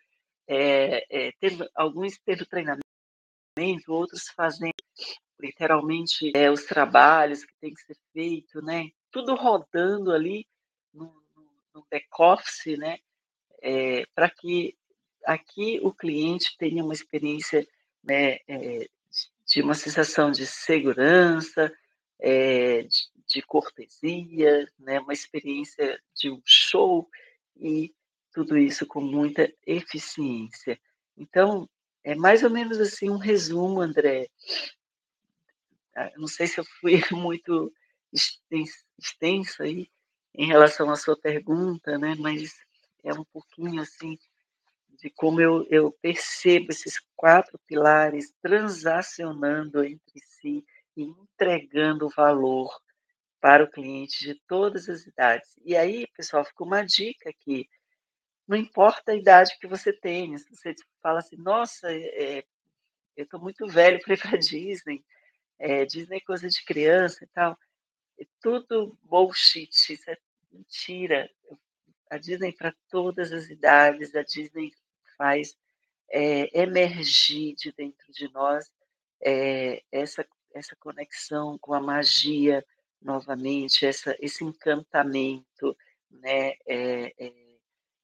é, 0.49 1.05
é, 1.09 1.33
tendo, 1.39 1.71
alguns 1.73 2.19
tendo 2.27 2.45
treinamento 2.45 2.83
outros 3.87 4.25
fazendo 4.35 4.75
literalmente 5.39 6.33
é, 6.35 6.51
os 6.51 6.65
trabalhos 6.65 7.45
que 7.45 7.55
tem 7.61 7.73
que 7.73 7.83
ser 7.83 7.97
feito, 8.13 8.61
né? 8.61 8.91
Tudo 9.13 9.37
rodando 9.37 10.11
ali 10.11 10.45
no, 10.93 11.15
no 11.73 11.87
back-office, 11.89 12.77
né? 12.77 12.99
É, 13.63 14.05
para 14.17 14.29
que 14.29 14.77
aqui 15.29 15.79
o 15.83 15.93
cliente 15.93 16.57
tenha 16.57 16.83
uma 16.83 16.95
experiência 16.95 17.69
né, 18.03 18.39
é, 18.49 18.89
de 19.47 19.61
uma 19.61 19.75
sensação 19.75 20.31
de 20.31 20.47
segurança, 20.47 21.71
é, 22.19 22.83
de, 22.85 23.09
de, 23.27 23.43
cortesia, 23.43 24.67
né, 24.79 24.99
uma 24.99 25.13
experiência 25.13 26.01
de 26.17 26.31
um 26.31 26.41
show 26.47 27.07
e 27.61 27.95
tudo 28.33 28.57
isso 28.57 28.87
com 28.87 29.03
muita 29.03 29.53
eficiência. 29.67 30.81
Então, 31.15 31.69
é 32.03 32.15
mais 32.15 32.43
ou 32.43 32.49
menos 32.49 32.81
assim 32.81 33.11
um 33.11 33.19
resumo, 33.19 33.83
André. 33.83 34.31
Ah, 35.95 36.11
não 36.17 36.27
sei 36.27 36.47
se 36.47 36.59
eu 36.59 36.65
fui 36.81 37.03
muito 37.13 37.71
extensa 38.99 39.65
aí 39.65 39.91
em 40.35 40.47
relação 40.47 40.89
à 40.91 40.97
sua 40.97 41.19
pergunta, 41.19 41.99
né? 41.99 42.15
Mas 42.19 42.55
é 43.05 43.13
um 43.13 43.25
pouquinho 43.25 43.83
assim 43.83 44.19
de 45.01 45.11
como 45.11 45.41
eu, 45.41 45.67
eu 45.71 45.93
percebo 46.03 46.71
esses 46.71 47.01
quatro 47.15 47.59
pilares 47.67 48.33
transacionando 48.43 49.85
entre 49.85 50.21
si 50.21 50.65
e 50.97 51.03
entregando 51.03 52.09
valor 52.09 52.71
para 53.41 53.63
o 53.63 53.71
cliente 53.71 54.25
de 54.25 54.35
todas 54.49 54.89
as 54.89 55.07
idades. 55.07 55.49
E 55.65 55.77
aí, 55.77 56.07
pessoal, 56.17 56.45
ficou 56.45 56.67
uma 56.67 56.85
dica 56.85 57.31
aqui. 57.31 57.69
Não 58.47 58.57
importa 58.57 59.13
a 59.13 59.17
idade 59.17 59.57
que 59.61 59.69
você 59.69 59.93
tenha, 59.93 60.37
se 60.39 60.51
você 60.51 60.75
fala 61.01 61.21
assim, 61.21 61.37
nossa, 61.37 61.93
é, 61.93 62.43
eu 63.17 63.25
estou 63.25 63.41
muito 63.41 63.67
velho 63.69 64.01
para 64.01 64.15
ir 64.15 64.21
para 64.21 64.37
Disney, 64.37 65.05
é, 65.59 65.85
Disney 65.85 66.19
é 66.19 66.21
coisa 66.21 66.49
de 66.49 66.65
criança 66.65 67.25
e 67.25 67.27
tal. 67.29 67.57
É 68.19 68.25
tudo 68.41 68.99
bullshit, 69.03 69.71
isso 69.93 70.11
é 70.11 70.17
mentira. 70.51 71.31
A 72.11 72.17
Disney 72.17 72.53
para 72.53 72.75
todas 72.89 73.33
as 73.33 73.49
idades, 73.51 74.15
a 74.17 74.23
Disney 74.23 74.73
faz 75.19 75.55
é, 76.11 76.59
emergir 76.59 77.55
de 77.57 77.73
dentro 77.73 78.11
de 78.13 78.33
nós 78.33 78.71
é, 79.21 79.83
essa, 79.93 80.27
essa 80.55 80.75
conexão 80.77 81.59
com 81.59 81.75
a 81.75 81.81
magia 81.81 82.65
novamente, 83.03 83.85
essa, 83.85 84.17
esse 84.21 84.45
encantamento, 84.45 85.77
né? 86.11 86.55
É, 86.67 87.13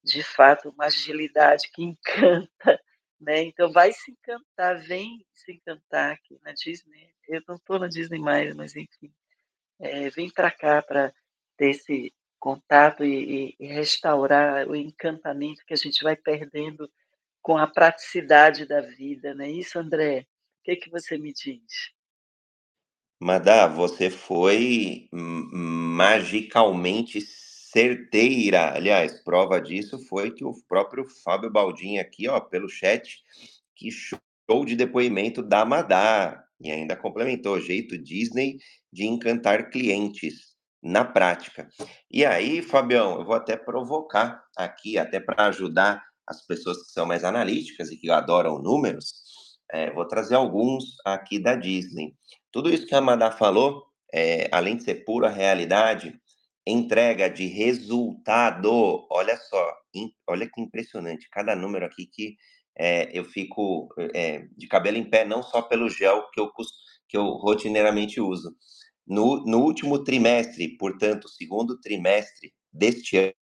de 0.03 0.23
fato, 0.23 0.69
uma 0.69 0.85
agilidade 0.85 1.71
que 1.71 1.83
encanta, 1.83 2.81
né? 3.19 3.43
Então, 3.43 3.73
vai 3.73 3.91
se 3.93 4.11
encantar, 4.11 4.83
vem 4.83 5.25
se 5.33 5.53
encantar 5.53 6.13
aqui 6.13 6.39
na 6.43 6.53
Disney. 6.53 7.11
Eu 7.27 7.43
não 7.49 7.55
estou 7.55 7.79
na 7.79 7.89
Disney 7.89 8.19
mais, 8.19 8.55
mas 8.55 8.77
enfim, 8.77 9.11
vem 10.15 10.31
para 10.31 10.51
cá 10.51 10.83
para 10.83 11.13
ter 11.57 11.71
esse 11.71 12.13
contato 12.39 13.03
e, 13.03 13.57
e, 13.59 13.67
restaurar 13.67 14.69
o 14.69 14.77
encantamento 14.77 15.65
que 15.65 15.73
a 15.73 15.77
gente 15.79 16.05
vai 16.05 16.15
perdendo 16.15 16.91
com 17.45 17.59
a 17.59 17.67
praticidade 17.67 18.65
da 18.65 18.81
vida, 18.81 19.35
não 19.35 19.45
é 19.45 19.51
isso, 19.51 19.79
André? 19.79 20.21
O 20.21 20.25
que, 20.65 20.77
que 20.77 20.91
você 20.91 21.19
me 21.19 21.31
diz? 21.31 21.93
Madá, 23.21 23.67
você 23.67 24.09
foi 24.09 25.11
magicalmente 25.13 27.21
certeira. 27.21 28.75
Aliás, 28.75 29.23
prova 29.23 29.61
disso 29.61 29.99
foi 30.09 30.31
que 30.31 30.43
o 30.43 30.55
próprio 30.67 31.05
Fábio 31.23 31.51
Baldini 31.51 31.99
aqui, 31.99 32.27
ó, 32.29 32.41
pelo 32.41 32.67
chat, 32.67 33.19
que 33.77 33.91
show 33.91 34.65
de 34.65 34.75
depoimento 34.75 35.43
da 35.43 35.67
Madá. 35.67 36.43
E 36.59 36.73
ainda 36.73 36.97
complementou, 36.97 37.61
jeito 37.61 37.99
Disney 37.99 38.57
de 38.91 39.05
encantar 39.05 39.69
clientes 39.69 40.55
na 40.83 41.05
prática. 41.05 41.69
E 42.11 42.25
aí, 42.25 42.63
Fabião, 42.63 43.19
eu 43.19 43.25
vou 43.27 43.35
até 43.35 43.55
provocar 43.55 44.43
aqui, 44.57 44.97
até 44.97 45.21
para 45.21 45.49
ajudar 45.49 46.03
as 46.27 46.47
pessoas 46.47 46.83
que 46.83 46.93
são 46.93 47.07
mais 47.07 47.25
analíticas 47.25 47.91
e 47.91 47.97
que 47.97 48.11
adoram 48.11 48.59
números, 48.59 49.15
é, 49.73 49.91
vou 49.91 50.07
trazer 50.07 50.35
alguns 50.35 50.97
aqui 51.05 51.39
da 51.39 51.55
Disney. 51.55 52.15
Tudo 52.53 52.73
isso 52.73 52.87
que 52.87 52.95
a 52.95 53.01
Madá 53.01 53.31
falou, 53.31 53.85
é, 54.13 54.49
além 54.53 54.77
de 54.77 54.85
ser 54.85 55.05
pura 55.05 55.29
realidade, 55.29 56.15
entrega 56.67 57.29
de 57.29 57.47
resultado. 57.47 59.07
Olha 59.11 59.37
só, 59.37 59.75
olha 60.29 60.49
que 60.49 60.61
impressionante. 60.61 61.29
Cada 61.31 61.55
número 61.55 61.85
aqui 61.85 62.07
que 62.07 62.37
é, 62.77 63.11
eu 63.17 63.25
fico 63.25 63.89
é, 64.15 64.47
de 64.57 64.67
cabelo 64.67 64.97
em 64.97 65.09
pé, 65.09 65.25
não 65.25 65.43
só 65.43 65.63
pelo 65.63 65.89
gel 65.89 66.29
que 66.31 66.41
eu, 66.41 66.51
que 67.09 67.17
eu 67.17 67.25
rotineiramente 67.25 68.21
uso. 68.21 68.55
No, 69.07 69.45
no 69.45 69.59
último 69.61 70.03
trimestre, 70.03 70.77
portanto, 70.79 71.29
segundo 71.29 71.79
trimestre 71.81 72.53
deste 72.73 73.35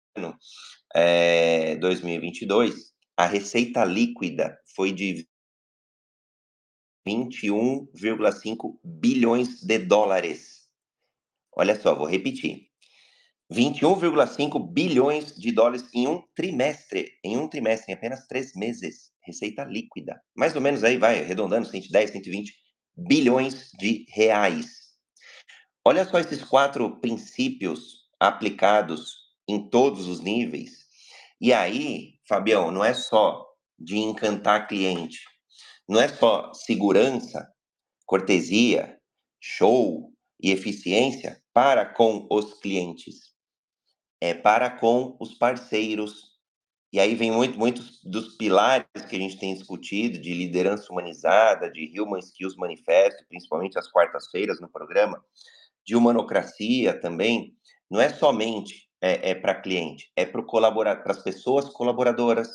é, 0.95 1.77
2022, 1.77 2.93
a 3.17 3.27
receita 3.27 3.85
líquida 3.85 4.59
foi 4.75 4.93
de 4.93 5.27
21,5 7.07 8.79
bilhões 8.85 9.63
de 9.63 9.79
dólares. 9.79 10.69
Olha 11.55 11.79
só, 11.81 11.95
vou 11.95 12.07
repetir. 12.07 12.69
21,5 13.53 14.73
bilhões 14.73 15.37
de 15.37 15.53
dólares 15.53 15.89
em 15.93 16.09
um 16.09 16.23
trimestre. 16.35 17.13
Em 17.23 17.37
um 17.37 17.49
trimestre, 17.49 17.93
em 17.93 17.95
apenas 17.95 18.27
três 18.27 18.55
meses. 18.55 19.13
Receita 19.25 19.65
líquida. 19.65 20.21
Mais 20.35 20.55
ou 20.55 20.63
menos 20.63 20.83
aí, 20.83 20.97
vai, 20.97 21.21
arredondando, 21.21 21.69
110, 21.69 22.11
120 22.11 22.55
bilhões 22.97 23.71
de 23.79 24.07
reais. 24.09 24.83
Olha 25.85 26.05
só 26.05 26.19
esses 26.19 26.43
quatro 26.45 26.99
princípios 27.01 28.03
aplicados 28.19 29.17
em 29.49 29.69
todos 29.69 30.07
os 30.07 30.21
níveis. 30.21 30.82
E 31.43 31.53
aí, 31.53 32.21
Fabião, 32.29 32.71
não 32.71 32.85
é 32.85 32.95
só 32.95 33.45
de 33.77 33.99
encantar 33.99 34.69
cliente, 34.69 35.19
não 35.89 36.01
é 36.01 36.07
só 36.07 36.55
segurança, 36.55 37.53
cortesia, 38.07 38.97
show 39.41 40.13
e 40.41 40.53
eficiência 40.53 41.43
para 41.53 41.85
com 41.85 42.29
os 42.31 42.55
clientes, 42.61 43.35
é 44.21 44.33
para 44.33 44.71
com 44.71 45.17
os 45.19 45.35
parceiros. 45.35 46.31
E 46.93 47.01
aí 47.01 47.17
vem 47.17 47.33
muito, 47.33 47.59
muitos 47.59 48.01
dos 48.05 48.37
pilares 48.37 48.87
que 49.11 49.17
a 49.17 49.19
gente 49.19 49.37
tem 49.37 49.53
discutido 49.53 50.21
de 50.21 50.33
liderança 50.33 50.93
humanizada, 50.93 51.69
de 51.73 52.01
Human 52.01 52.21
Skills 52.21 52.55
Manifesto, 52.55 53.27
principalmente 53.29 53.77
às 53.77 53.91
quartas-feiras 53.91 54.61
no 54.61 54.71
programa, 54.71 55.21
de 55.85 55.97
humanocracia 55.97 57.01
também, 57.01 57.57
não 57.91 58.01
é 58.01 58.11
somente 58.11 58.92
é, 59.03 59.31
é 59.31 59.35
para 59.35 59.61
cliente, 59.61 60.11
é 60.17 60.25
para 60.25 60.43
colaborar, 60.43 60.97
para 61.03 61.13
as 61.13 61.23
pessoas 61.23 61.69
colaboradoras, 61.69 62.49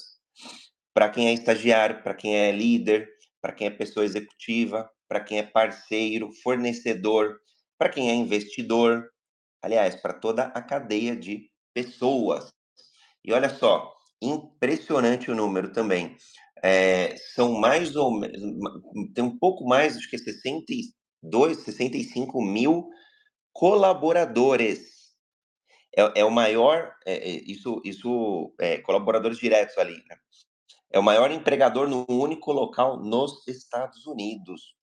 para 0.93 1.09
quem 1.09 1.27
é 1.27 1.33
estagiário, 1.33 2.01
para 2.01 2.13
quem 2.13 2.35
é 2.35 2.51
líder, 2.51 3.09
para 3.41 3.51
quem 3.53 3.67
é 3.67 3.69
pessoa 3.69 4.05
executiva, 4.05 4.89
para 5.07 5.19
quem 5.19 5.39
é 5.39 5.43
parceiro, 5.43 6.31
fornecedor, 6.41 7.39
para 7.77 7.89
quem 7.89 8.09
é 8.09 8.13
investidor, 8.15 9.09
aliás, 9.61 9.95
para 9.95 10.13
toda 10.13 10.43
a 10.43 10.61
cadeia 10.61 11.15
de 11.15 11.49
pessoas. 11.73 12.51
E 13.23 13.33
olha 13.33 13.49
só, 13.49 13.93
impressionante 14.21 15.29
o 15.29 15.35
número 15.35 15.71
também. 15.71 16.15
É, 16.63 17.15
são 17.35 17.53
mais 17.53 17.95
ou 17.95 18.11
menos, 18.11 18.41
tem 19.13 19.23
um 19.23 19.37
pouco 19.37 19.65
mais, 19.65 19.95
acho 19.95 20.09
que 20.09 20.15
é 20.15 20.19
62, 20.19 21.59
65 21.59 22.41
mil 22.41 22.89
colaboradores. 23.53 24.96
É, 25.97 26.19
é 26.19 26.25
o 26.25 26.29
maior, 26.29 26.93
é, 27.05 27.15
é, 27.15 27.41
isso, 27.51 27.81
isso 27.83 28.53
é, 28.59 28.77
colaboradores 28.77 29.39
diretos 29.39 29.75
ali, 29.79 29.95
né? 30.07 30.17
É 30.91 30.99
o 30.99 31.03
maior 31.03 31.31
empregador 31.31 31.89
no 31.89 32.05
único 32.07 32.51
local 32.53 32.97
nos 33.03 33.45
Estados 33.47 34.05
Unidos. 34.05 34.75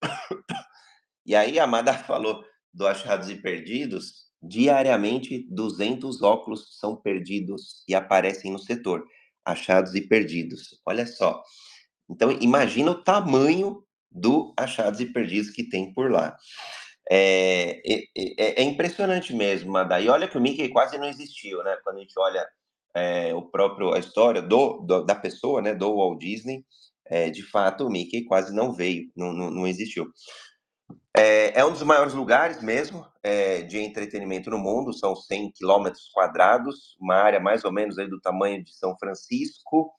e 1.25 1.37
aí 1.37 1.59
a 1.59 1.65
Amada 1.65 1.95
falou 2.05 2.45
do 2.73 2.87
Achados 2.87 3.31
e 3.31 3.37
Perdidos, 3.37 4.25
diariamente 4.43 5.47
200 5.51 6.21
óculos 6.21 6.79
são 6.79 6.97
perdidos 6.97 7.85
e 7.89 7.95
aparecem 7.95 8.53
no 8.53 8.59
setor. 8.59 9.07
Achados 9.45 9.95
e 9.95 10.01
perdidos. 10.01 10.81
Olha 10.85 11.07
só. 11.07 11.43
Então, 12.11 12.33
imagina 12.33 12.91
o 12.91 13.03
tamanho 13.03 13.85
do 14.11 14.53
achados 14.57 15.01
e 15.01 15.07
perdidos 15.07 15.51
que 15.51 15.65
tem 15.65 15.93
por 15.93 16.11
lá. 16.11 16.37
É, 17.11 17.83
é, 17.87 18.63
é, 18.63 18.63
impressionante 18.63 19.35
mesmo, 19.35 19.73
Madá. 19.73 20.01
E 20.01 20.09
olha 20.09 20.27
que 20.27 20.39
o 20.39 20.41
Mickey 20.41 20.69
quase 20.69 20.97
não 20.99 21.09
existiu, 21.09 21.63
né? 21.63 21.77
Quando 21.85 21.99
a 21.99 22.01
gente 22.01 22.15
olha 22.19 22.47
é, 22.95 23.35
o 23.35 23.43
próprio 23.43 23.93
a 23.93 23.99
história 23.99 24.41
do, 24.41 24.79
do, 24.81 25.05
da 25.05 25.15
pessoa, 25.15 25.61
né? 25.61 25.75
Do 25.75 25.97
Walt 25.97 26.19
Disney, 26.19 26.65
é, 27.07 27.29
de 27.31 27.43
fato 27.43 27.87
o 27.87 27.91
Mickey 27.91 28.25
quase 28.25 28.55
não 28.55 28.73
veio, 28.73 29.11
não, 29.17 29.33
não, 29.33 29.51
não 29.51 29.67
existiu. 29.67 30.07
É, 31.17 31.61
é, 31.61 31.65
um 31.65 31.71
dos 31.71 31.83
maiores 31.83 32.13
lugares 32.13 32.61
mesmo 32.61 33.07
é, 33.23 33.63
de 33.63 33.79
entretenimento 33.79 34.51
no 34.51 34.59
mundo, 34.59 34.93
são 34.93 35.15
100 35.15 35.53
quilômetros 35.53 36.09
quadrados, 36.13 36.97
uma 37.01 37.15
área 37.15 37.39
mais 37.39 37.65
ou 37.65 37.73
menos 37.73 37.99
aí 37.99 38.09
do 38.09 38.21
tamanho 38.21 38.65
de 38.65 38.75
São 38.75 38.97
Francisco, 38.99 39.93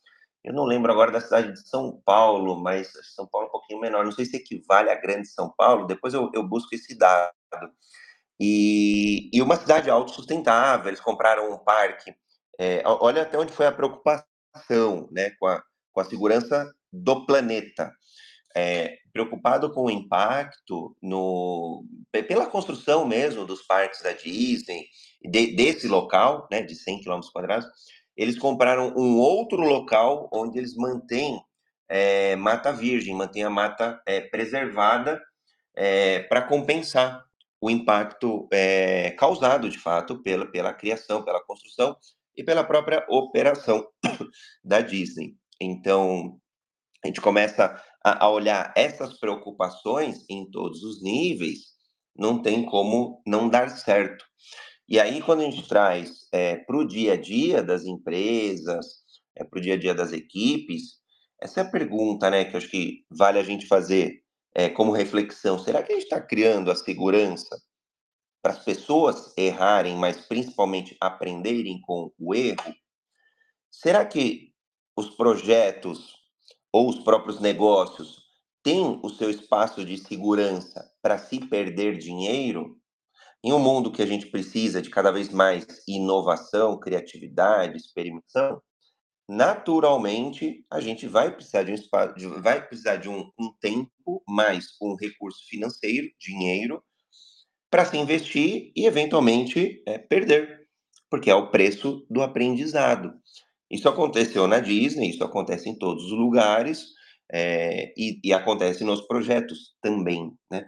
eu 0.46 0.54
não 0.54 0.64
lembro 0.64 0.92
agora 0.92 1.12
da 1.12 1.20
cidade 1.20 1.52
de 1.52 1.68
São 1.68 2.00
Paulo, 2.06 2.56
mas 2.62 2.92
São 3.16 3.26
Paulo 3.26 3.48
é 3.48 3.50
um 3.50 3.52
pouquinho 3.52 3.80
menor. 3.80 4.06
Não 4.06 4.12
sei 4.12 4.26
se 4.26 4.38
equivale 4.38 4.92
a 4.92 4.96
grande 4.96 5.28
São 5.28 5.52
Paulo. 5.58 5.88
Depois 5.88 6.14
eu, 6.14 6.30
eu 6.36 6.44
busco 6.44 6.76
esse 6.76 6.96
dado. 6.96 7.34
E, 8.40 9.28
e 9.34 9.42
uma 9.42 9.56
cidade 9.56 9.90
autossustentável. 9.90 10.88
Eles 10.88 11.02
compraram 11.02 11.52
um 11.52 11.58
parque. 11.58 12.16
É, 12.60 12.84
olha 12.86 13.24
até 13.24 13.40
onde 13.40 13.52
foi 13.52 13.66
a 13.66 13.72
preocupação 13.72 15.10
né, 15.12 15.32
com, 15.40 15.48
a, 15.48 15.64
com 15.92 16.02
a 16.02 16.06
segurança 16.06 16.72
do 16.94 17.26
planeta. 17.26 17.92
É, 18.56 19.00
preocupado 19.12 19.74
com 19.74 19.86
o 19.86 19.92
impacto 19.92 20.96
no, 21.02 21.84
pela 22.12 22.46
construção 22.46 23.06
mesmo 23.06 23.46
dos 23.46 23.64
parques 23.64 24.02
da 24.04 24.14
Disney, 24.14 24.86
de, 25.24 25.56
desse 25.56 25.88
local, 25.88 26.48
né, 26.52 26.62
de 26.62 26.76
100 26.76 27.02
km 27.02 27.20
quadrados, 27.34 27.68
eles 28.16 28.38
compraram 28.38 28.94
um 28.96 29.18
outro 29.18 29.62
local 29.62 30.30
onde 30.32 30.58
eles 30.58 30.76
mantêm 30.76 31.42
é, 31.88 32.36
mata 32.36 32.72
virgem, 32.72 33.14
mantêm 33.14 33.44
a 33.44 33.50
mata 33.50 34.02
é, 34.06 34.22
preservada 34.22 35.22
é, 35.76 36.20
para 36.24 36.42
compensar 36.42 37.24
o 37.62 37.70
impacto 37.70 38.48
causado, 39.18 39.70
de 39.70 39.80
fato, 39.80 40.22
pela, 40.22 40.46
pela 40.46 40.74
criação, 40.74 41.24
pela 41.24 41.44
construção 41.44 41.96
e 42.36 42.44
pela 42.44 42.64
própria 42.64 43.04
operação 43.10 43.88
da 44.64 44.82
Disney. 44.82 45.36
Então, 45.60 46.40
a 47.04 47.08
gente 47.08 47.22
começa 47.22 47.82
a 48.04 48.30
olhar 48.30 48.72
essas 48.76 49.18
preocupações 49.20 50.26
em 50.30 50.50
todos 50.52 50.84
os 50.84 51.02
níveis, 51.02 51.74
não 52.16 52.40
tem 52.40 52.64
como 52.64 53.22
não 53.26 53.50
dar 53.50 53.70
certo. 53.70 54.24
E 54.88 55.00
aí, 55.00 55.22
quando 55.22 55.42
a 55.42 55.46
gente 55.46 55.68
traz 55.68 56.28
é, 56.32 56.58
para 56.58 56.78
o 56.78 56.86
dia 56.86 57.14
a 57.14 57.18
dia 57.18 57.64
das 57.64 57.86
empresas, 57.86 58.86
é, 59.36 59.44
para 59.44 59.58
o 59.58 59.62
dia 59.62 59.74
a 59.74 59.78
dia 59.78 59.96
das 59.96 60.12
equipes, 60.12 61.00
essa 61.42 61.62
é 61.62 61.64
a 61.64 61.70
pergunta 61.70 62.30
né, 62.30 62.46
que 62.46 62.56
acho 62.56 62.70
que 62.70 63.04
vale 63.10 63.40
a 63.40 63.44
gente 63.44 63.68
fazer 63.68 64.24
é, 64.54 64.70
como 64.70 64.92
reflexão. 64.92 65.58
Será 65.60 65.82
que 65.82 65.92
a 65.92 65.96
gente 65.96 66.06
está 66.06 66.22
criando 66.22 66.70
a 66.70 66.76
segurança 66.76 67.60
para 68.42 68.54
as 68.54 68.64
pessoas 68.64 69.34
errarem, 69.36 69.96
mas 69.96 70.18
principalmente 70.28 70.96
aprenderem 71.02 71.82
com 71.82 72.12
o 72.18 72.36
erro? 72.36 72.76
Será 73.72 74.06
que 74.06 74.54
os 74.96 75.10
projetos 75.10 76.14
ou 76.72 76.90
os 76.90 77.00
próprios 77.00 77.42
negócios 77.42 78.24
têm 78.64 79.00
o 79.04 79.10
seu 79.10 79.30
espaço 79.30 79.84
de 79.84 79.98
segurança 79.98 80.90
para 81.02 81.18
se 81.18 81.40
perder 81.40 81.98
dinheiro? 81.98 82.80
Em 83.44 83.54
um 83.54 83.60
mundo 83.60 83.92
que 83.92 84.02
a 84.02 84.06
gente 84.06 84.28
precisa 84.28 84.82
de 84.82 84.90
cada 84.90 85.12
vez 85.12 85.30
mais 85.30 85.66
inovação, 85.88 86.80
criatividade, 86.80 87.78
experimentação, 87.78 88.62
naturalmente 89.28 90.66
a 90.70 90.80
gente 90.80 91.08
vai 91.08 91.34
precisar 91.34 91.64
de 91.64 91.72
um 91.72 91.76
espaço, 91.76 92.42
vai 92.42 92.66
precisar 92.66 92.98
de 92.98 93.10
um, 93.10 93.30
um 93.40 93.52
tempo 93.60 94.24
mais 94.28 94.76
um 94.82 94.96
recurso 94.96 95.40
financeiro, 95.48 96.08
dinheiro, 96.20 96.84
para 97.70 97.86
se 97.86 97.98
investir 97.98 98.72
e 98.76 98.86
eventualmente 98.86 99.84
é, 99.86 99.98
perder, 99.98 100.68
porque 101.10 101.30
é 101.30 101.36
o 101.36 101.50
preço 101.50 102.06
do 102.10 102.22
aprendizado. 102.22 103.14
Isso 103.70 103.90
aconteceu 103.90 104.48
na 104.48 104.60
Disney, 104.60 105.10
isso 105.10 105.24
acontece 105.24 105.70
em 105.70 105.78
todos 105.78 106.06
os 106.06 106.12
lugares 106.12 106.86
é, 107.32 107.94
e, 107.98 108.20
e 108.24 108.34
acontece 108.34 108.84
nos 108.84 109.02
projetos 109.02 109.76
também, 109.82 110.32
né? 110.50 110.66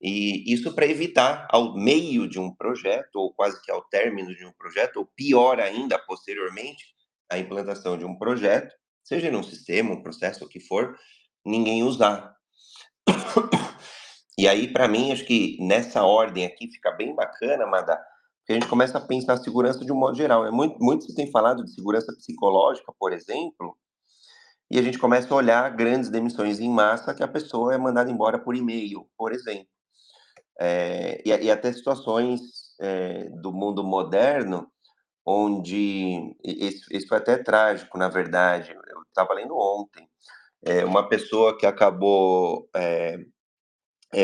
E 0.00 0.50
isso 0.50 0.74
para 0.74 0.86
evitar, 0.86 1.46
ao 1.50 1.74
meio 1.74 2.26
de 2.26 2.40
um 2.40 2.54
projeto, 2.54 3.16
ou 3.16 3.34
quase 3.34 3.60
que 3.60 3.70
ao 3.70 3.82
término 3.82 4.34
de 4.34 4.46
um 4.46 4.52
projeto, 4.52 4.96
ou 4.96 5.06
pior 5.14 5.60
ainda, 5.60 5.98
posteriormente, 5.98 6.86
a 7.30 7.38
implantação 7.38 7.98
de 7.98 8.04
um 8.06 8.16
projeto, 8.16 8.74
seja 9.04 9.30
num 9.30 9.42
sistema, 9.42 9.92
um 9.92 10.02
processo, 10.02 10.44
o 10.44 10.48
que 10.48 10.58
for, 10.58 10.96
ninguém 11.44 11.82
usar. 11.82 12.34
E 14.38 14.48
aí, 14.48 14.72
para 14.72 14.88
mim, 14.88 15.12
acho 15.12 15.26
que 15.26 15.58
nessa 15.60 16.02
ordem 16.02 16.46
aqui 16.46 16.66
fica 16.72 16.90
bem 16.92 17.14
bacana, 17.14 17.66
Mada, 17.66 17.96
porque 18.38 18.52
a 18.52 18.54
gente 18.54 18.68
começa 18.68 18.96
a 18.96 19.00
pensar 19.00 19.34
a 19.34 19.36
segurança 19.36 19.84
de 19.84 19.92
um 19.92 19.96
modo 19.96 20.16
geral. 20.16 20.46
É 20.46 20.50
muito, 20.50 20.82
muito 20.82 21.04
se 21.04 21.14
tem 21.14 21.30
falado 21.30 21.62
de 21.62 21.74
segurança 21.74 22.10
psicológica, 22.16 22.90
por 22.98 23.12
exemplo, 23.12 23.76
e 24.70 24.78
a 24.78 24.82
gente 24.82 24.98
começa 24.98 25.34
a 25.34 25.36
olhar 25.36 25.68
grandes 25.76 26.08
demissões 26.08 26.58
em 26.58 26.70
massa 26.70 27.12
que 27.12 27.22
a 27.22 27.28
pessoa 27.28 27.74
é 27.74 27.76
mandada 27.76 28.10
embora 28.10 28.38
por 28.38 28.56
e-mail, 28.56 29.06
por 29.14 29.30
exemplo 29.30 29.68
é, 30.60 31.22
e, 31.24 31.30
e, 31.30 31.50
até 31.50 31.72
situações 31.72 32.40
é, 32.78 33.30
do 33.40 33.50
mundo 33.50 33.82
moderno, 33.82 34.70
onde 35.24 36.36
isso, 36.44 37.08
foi 37.08 37.16
até 37.16 37.38
trágico, 37.38 37.96
na 37.96 38.08
verdade. 38.08 38.72
Eu 38.72 39.02
estava 39.02 39.32
lendo 39.32 39.56
ontem, 39.56 40.06
é, 40.62 40.84
uma 40.84 41.08
pessoa 41.08 41.56
que 41.56 41.64
acabou 41.64 42.68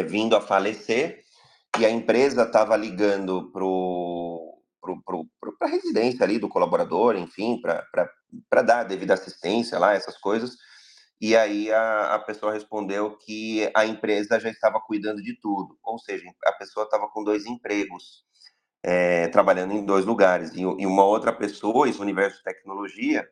vindo 0.09 0.37
a 0.37 0.41
falecer 0.41 1.23
e 1.79 1.87
a 1.87 1.91
empresa 1.91 2.43
estava 2.43 2.77
ligando 2.77 3.51
para 3.53 3.63
a 5.67 5.71
residência 5.71 6.25
ali 6.25 6.39
do 6.39 6.49
colaborador, 6.49 7.17
enfim, 7.17 7.61
para 7.61 8.63
dar 8.63 8.85
devida 8.85 9.15
assistência 9.15 9.79
lá, 9.79 9.95
essas 9.95 10.19
coisas. 10.19 10.57
E 11.21 11.35
aí 11.35 11.73
a, 11.73 12.15
a 12.15 12.19
pessoa 12.19 12.53
respondeu 12.53 13.17
que 13.17 13.71
a 13.75 13.87
empresa 13.87 14.39
já 14.39 14.51
estava 14.51 14.81
cuidando 14.81 15.23
de 15.23 15.35
tudo, 15.41 15.79
ou 15.83 15.99
seja, 15.99 16.25
a 16.45 16.53
pessoa 16.53 16.85
estava 16.85 17.09
com 17.09 17.25
dois 17.25 17.47
empregos, 17.47 18.25
é, 18.83 19.29
trabalhando 19.29 19.73
em 19.73 19.85
dois 19.85 20.05
lugares, 20.05 20.53
e, 20.53 20.61
e 20.61 20.87
uma 20.87 21.05
outra 21.05 21.33
pessoa, 21.33 21.89
esse 21.89 22.01
universo 22.01 22.39
de 22.39 22.45
tecnologia, 22.45 23.27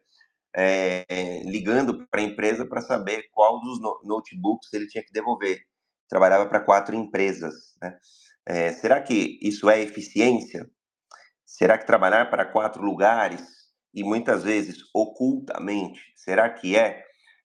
é, 0.56 1.42
ligando 1.44 2.06
para 2.06 2.20
a 2.20 2.24
empresa 2.24 2.64
para 2.64 2.80
saber 2.80 3.28
qual 3.32 3.60
dos 3.60 3.80
notebooks 4.04 4.72
ele 4.72 4.86
tinha 4.86 5.04
que 5.04 5.12
devolver. 5.12 5.60
Trabalhava 6.08 6.46
para 6.46 6.60
quatro 6.60 6.94
empresas. 6.94 7.74
Né? 7.82 7.98
É, 8.46 8.72
será 8.72 9.00
que 9.00 9.38
isso 9.42 9.68
é 9.68 9.80
eficiência? 9.80 10.70
Será 11.44 11.76
que 11.76 11.86
trabalhar 11.86 12.30
para 12.30 12.44
quatro 12.44 12.82
lugares 12.82 13.42
e 13.92 14.02
muitas 14.02 14.42
vezes 14.42 14.78
ocultamente, 14.92 16.00
será 16.16 16.50
que 16.50 16.76
é, 16.76 17.04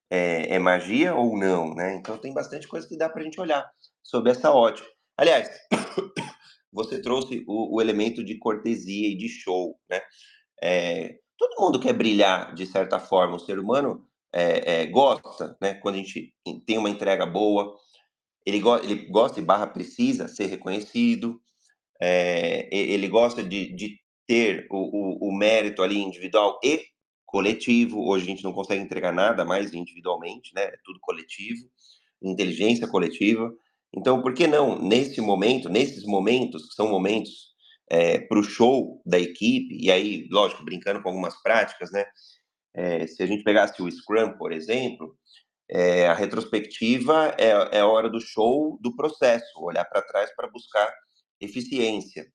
é, 0.10 0.56
é 0.56 0.60
magia 0.60 1.14
ou 1.16 1.38
não? 1.38 1.74
Né? 1.74 1.96
Então 1.96 2.18
tem 2.18 2.34
bastante 2.34 2.68
coisa 2.68 2.88
que 2.88 2.98
dá 2.98 3.10
para 3.10 3.22
a 3.22 3.24
gente 3.24 3.40
olhar 3.40 3.70
sobre 4.04 4.32
essa 4.32 4.52
ótica. 4.52 4.88
Aliás, 5.18 5.50
você 6.72 7.02
trouxe 7.02 7.44
o, 7.48 7.76
o, 7.76 7.82
elemento 7.82 8.24
de 8.24 8.38
cortesia 8.38 9.08
e 9.08 9.16
de 9.16 9.28
show, 9.28 9.80
né? 9.90 10.02
É, 10.62 11.20
todo 11.38 11.62
mundo 11.62 11.80
quer 11.80 11.94
brilhar 11.94 12.54
de 12.54 12.66
certa 12.66 13.00
forma. 13.00 13.36
O 13.36 13.40
ser 13.40 13.60
humano 13.60 14.06
é, 14.34 14.82
é, 14.82 14.86
gosta, 14.88 15.58
né? 15.62 15.74
Quando 15.76 15.96
a 15.96 15.98
gente 16.00 16.34
tem 16.66 16.78
uma 16.78 16.90
entrega 16.90 17.26
boa, 17.26 17.76
ele, 18.46 18.60
go 18.60 18.78
ele 18.78 19.08
gosta 19.08 19.40
e 19.40 19.44
barra 19.44 19.68
precisa 19.68 20.28
ser 20.28 20.48
reconhecido, 20.48 21.42
é, 22.02 22.68
ele 22.72 23.08
gosta 23.08 23.44
de, 23.44 23.74
de 23.74 24.00
ter 24.26 24.68
o, 24.70 24.78
o, 24.78 25.30
o, 25.30 25.36
mérito 25.36 25.82
ali 25.82 26.00
individual 26.00 26.60
e 26.64 26.86
coletivo. 27.30 28.08
Hoje 28.08 28.26
a 28.26 28.28
gente 28.28 28.44
não 28.44 28.54
consegue 28.54 28.82
entregar 28.82 29.14
nada 29.14 29.46
mais 29.46 29.74
individualmente, 29.74 30.54
né? 30.54 30.64
É 30.64 30.78
tudo 30.84 31.00
coletivo, 31.00 31.70
inteligência 32.22 32.88
coletiva. 32.88 33.54
Então, 33.94 34.22
por 34.22 34.34
que 34.34 34.48
não, 34.48 34.80
nesse 34.80 35.22
momento, 35.22 35.70
nesses 35.70 36.06
momentos, 36.06 36.68
que 36.68 36.76
são 36.76 36.90
momentos 36.90 37.50
é, 37.90 38.20
para 38.20 38.40
o 38.40 38.44
show 38.44 39.02
da 39.06 39.20
equipe, 39.20 39.78
e 39.80 39.92
aí, 39.92 40.28
lógico, 40.32 40.64
brincando 40.64 41.02
com 41.02 41.10
algumas 41.10 41.42
práticas, 41.42 41.92
né? 41.92 42.06
É, 42.74 43.08
se 43.08 43.22
a 43.24 43.26
gente 43.26 43.44
pegasse 43.44 43.82
o 43.82 43.92
Scrum, 43.92 44.38
por 44.38 44.52
exemplo, 44.52 45.16
é, 45.70 46.08
a 46.08 46.14
retrospectiva 46.14 47.36
é, 47.38 47.78
é 47.78 47.80
a 47.80 47.88
hora 47.88 48.10
do 48.10 48.20
show 48.20 48.78
do 48.82 48.96
processo, 48.96 49.60
olhar 49.60 49.86
para 49.86 50.02
trás 50.02 50.34
para 50.36 50.50
buscar 50.50 50.92
eficiência. 51.40 52.26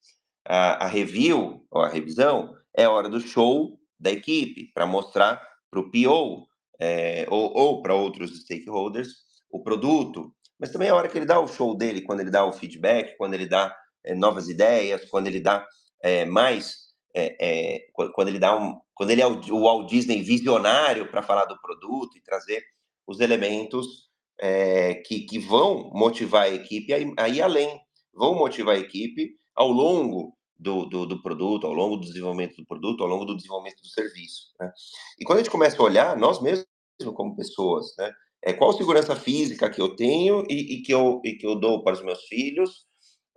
A, 0.46 0.84
a 0.84 0.86
review, 0.86 1.66
ou 1.70 1.82
a 1.82 1.88
revisão, 1.88 2.54
é 2.76 2.84
a 2.84 2.90
hora 2.90 3.08
do 3.08 3.20
show 3.20 3.78
da 4.04 4.12
equipe, 4.12 4.70
para 4.72 4.86
mostrar 4.86 5.42
para 5.70 5.80
o 5.80 5.90
PO 5.90 6.46
é, 6.78 7.26
ou, 7.30 7.52
ou 7.56 7.82
para 7.82 7.94
outros 7.94 8.42
stakeholders 8.42 9.08
o 9.50 9.62
produto, 9.62 10.32
mas 10.58 10.70
também 10.70 10.88
é 10.88 10.90
a 10.90 10.94
hora 10.94 11.08
que 11.08 11.16
ele 11.16 11.26
dá 11.26 11.40
o 11.40 11.48
show 11.48 11.74
dele, 11.74 12.02
quando 12.02 12.20
ele 12.20 12.30
dá 12.30 12.44
o 12.44 12.52
feedback, 12.52 13.16
quando 13.16 13.34
ele 13.34 13.46
dá 13.46 13.74
é, 14.04 14.14
novas 14.14 14.48
ideias, 14.48 15.04
quando 15.06 15.26
ele 15.26 15.40
dá 15.40 15.66
é, 16.02 16.24
mais, 16.26 16.76
é, 17.14 17.86
quando 18.12 18.28
ele 18.28 18.38
dá 18.38 18.56
um, 18.56 18.78
quando 18.94 19.10
ele 19.10 19.22
é 19.22 19.26
o, 19.26 19.62
Walt 19.62 19.88
Disney 19.88 20.22
visionário 20.22 21.10
para 21.10 21.22
falar 21.22 21.46
do 21.46 21.60
produto 21.60 22.16
e 22.18 22.22
trazer 22.22 22.62
os 23.06 23.20
elementos 23.20 24.04
que, 25.06 25.20
que 25.20 25.38
vão 25.38 25.90
motivar 25.94 26.42
a 26.44 26.50
equipe 26.50 26.92
a 27.16 27.28
ir 27.28 27.40
além, 27.40 27.80
vão 28.12 28.34
motivar 28.34 28.74
a 28.74 28.78
equipe 28.78 29.36
ao 29.54 29.68
longo 29.68 30.36
do, 30.58 30.84
do, 30.86 31.06
do, 31.06 31.22
produto, 31.22 31.66
ao 31.66 31.72
longo 31.72 31.96
do 31.96 32.06
desenvolvimento 32.06 32.56
do 32.56 32.66
produto, 32.66 33.02
ao 33.02 33.08
longo 33.08 33.24
do 33.24 33.36
desenvolvimento 33.36 33.80
do 33.82 33.88
serviço. 33.88 34.54
Né? 34.60 34.72
E 35.18 35.24
quando 35.24 35.38
a 35.38 35.42
gente 35.42 35.50
começa 35.50 35.80
a 35.80 35.84
olhar, 35.84 36.16
nós 36.16 36.40
mesmos 36.40 36.66
como 37.14 37.36
pessoas, 37.36 37.86
né? 37.98 38.12
É, 38.46 38.52
qual 38.52 38.74
segurança 38.74 39.16
física 39.16 39.70
que 39.70 39.80
eu 39.80 39.96
tenho 39.96 40.44
e, 40.50 40.74
e, 40.74 40.82
que 40.82 40.92
eu, 40.92 41.20
e 41.24 41.32
que 41.32 41.46
eu 41.46 41.54
dou 41.54 41.82
para 41.82 41.94
os 41.94 42.02
meus 42.02 42.22
filhos 42.24 42.84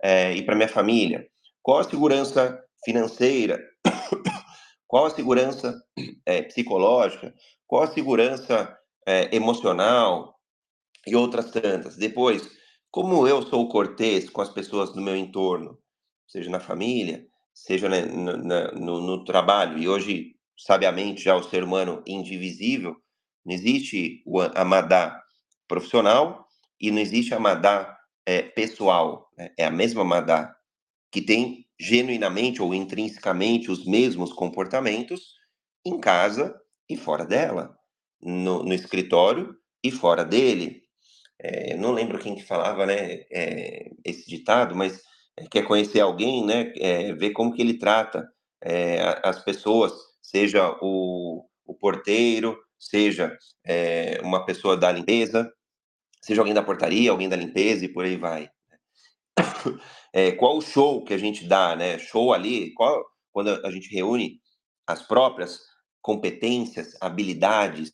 é, 0.02 0.34
e 0.34 0.42
para 0.42 0.54
minha 0.54 0.68
família? 0.68 1.26
Qual 1.62 1.78
a 1.78 1.84
segurança 1.84 2.62
financeira? 2.84 3.58
qual 4.86 5.06
a 5.06 5.10
segurança 5.10 5.82
é, 6.26 6.42
psicológica? 6.42 7.34
Qual 7.66 7.82
a 7.84 7.86
segurança 7.86 8.76
é, 9.06 9.34
emocional? 9.34 10.38
E 11.06 11.16
outras 11.16 11.50
tantas. 11.50 11.96
Depois, 11.96 12.50
como 12.90 13.26
eu 13.26 13.40
sou 13.40 13.66
cortês 13.68 14.28
com 14.28 14.42
as 14.42 14.50
pessoas 14.50 14.92
do 14.92 15.00
meu 15.00 15.16
entorno, 15.16 15.78
seja 16.28 16.50
na 16.50 16.60
família, 16.60 17.26
seja 17.52 17.88
né, 17.88 18.02
no, 18.02 18.36
no, 18.36 19.00
no 19.00 19.24
trabalho, 19.24 19.78
e 19.78 19.88
hoje, 19.88 20.36
sabiamente, 20.56 21.24
já 21.24 21.34
o 21.34 21.42
ser 21.42 21.64
humano 21.64 22.02
indivisível, 22.06 22.96
não 23.44 23.54
existe 23.54 24.22
a 24.54 24.64
Madá 24.64 25.20
profissional 25.66 26.46
e 26.80 26.90
não 26.90 27.00
existe 27.00 27.34
a 27.34 27.40
Madá 27.40 27.98
é, 28.26 28.42
pessoal. 28.42 29.30
Né? 29.36 29.50
É 29.56 29.64
a 29.64 29.70
mesma 29.70 30.04
Madá 30.04 30.54
que 31.10 31.22
tem 31.22 31.66
genuinamente 31.80 32.60
ou 32.60 32.74
intrinsecamente 32.74 33.70
os 33.70 33.86
mesmos 33.86 34.32
comportamentos 34.32 35.34
em 35.84 35.98
casa 35.98 36.54
e 36.88 36.96
fora 36.96 37.24
dela, 37.24 37.74
no, 38.20 38.62
no 38.62 38.74
escritório 38.74 39.56
e 39.82 39.90
fora 39.90 40.24
dele. 40.24 40.82
É, 41.38 41.76
não 41.76 41.92
lembro 41.92 42.18
quem 42.18 42.34
que 42.34 42.44
falava, 42.44 42.84
né, 42.84 43.24
é, 43.30 43.90
esse 44.04 44.28
ditado, 44.28 44.74
mas 44.74 45.02
quer 45.50 45.62
conhecer 45.62 46.00
alguém, 46.00 46.44
né, 46.44 46.72
é, 46.76 47.12
ver 47.12 47.30
como 47.30 47.52
que 47.52 47.62
ele 47.62 47.78
trata 47.78 48.28
é, 48.62 49.20
as 49.22 49.42
pessoas, 49.44 49.92
seja 50.22 50.76
o, 50.80 51.44
o 51.64 51.74
porteiro, 51.74 52.58
seja 52.78 53.36
é, 53.64 54.20
uma 54.22 54.44
pessoa 54.44 54.76
da 54.76 54.90
limpeza, 54.90 55.52
seja 56.22 56.40
alguém 56.40 56.54
da 56.54 56.62
portaria, 56.62 57.10
alguém 57.10 57.28
da 57.28 57.36
limpeza 57.36 57.84
e 57.84 57.88
por 57.88 58.04
aí 58.04 58.16
vai. 58.16 58.50
É, 60.10 60.32
qual 60.32 60.56
o 60.56 60.62
show 60.62 61.04
que 61.04 61.12
a 61.12 61.18
gente 61.18 61.46
dá, 61.46 61.76
né? 61.76 61.98
Show 61.98 62.32
ali, 62.32 62.72
qual, 62.72 63.04
quando 63.30 63.50
a 63.64 63.70
gente 63.70 63.94
reúne 63.94 64.40
as 64.86 65.02
próprias 65.02 65.60
competências, 66.00 66.96
habilidades 66.98 67.92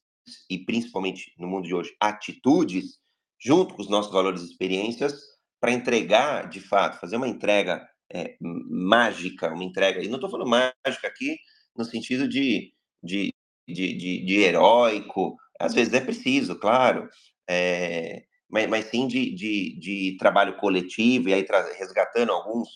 e 0.49 0.57
principalmente 0.59 1.33
no 1.37 1.49
mundo 1.49 1.67
de 1.67 1.75
hoje, 1.75 1.95
atitudes, 2.01 3.01
junto 3.39 3.75
com 3.75 3.83
os 3.83 3.91
nossos 3.91 4.13
valores 4.13 4.43
e 4.43 4.47
experiências, 4.47 5.34
para 5.65 5.73
entregar, 5.73 6.47
de 6.51 6.61
fato, 6.61 7.01
fazer 7.01 7.17
uma 7.17 7.27
entrega 7.27 7.89
é, 8.13 8.37
mágica, 8.39 9.51
uma 9.51 9.65
entrega, 9.65 10.05
e 10.05 10.09
não 10.09 10.17
estou 10.17 10.29
falando 10.29 10.47
mágica 10.47 11.09
aqui 11.09 11.39
no 11.75 11.87
sentido 11.87 12.29
de, 12.29 12.75
de, 13.03 13.33
de, 13.67 13.97
de, 13.97 14.27
de 14.27 14.41
heróico, 14.41 15.39
às 15.59 15.73
vezes 15.73 15.95
é 15.95 16.03
preciso, 16.03 16.57
claro, 16.57 17.09
é, 17.49 18.25
mas, 18.47 18.69
mas 18.69 18.85
sim 18.91 19.09
de, 19.09 19.35
de, 19.35 19.81
de 19.81 20.17
trabalho 20.19 20.59
coletivo, 20.59 21.31
e 21.31 21.33
aí 21.33 21.47
resgatando 21.79 22.33
alguns 22.33 22.69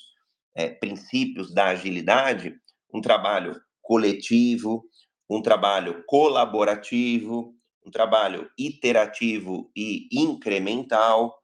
é, 0.57 0.71
princípios 0.71 1.53
da 1.53 1.67
agilidade, 1.67 2.55
um 2.95 3.03
trabalho 3.03 3.55
coletivo, 3.83 4.83
um 5.29 5.43
trabalho 5.43 6.05
colaborativo, 6.07 7.55
um 7.87 7.91
trabalho 7.91 8.51
iterativo 8.57 9.71
e 9.77 10.09
incremental. 10.11 11.37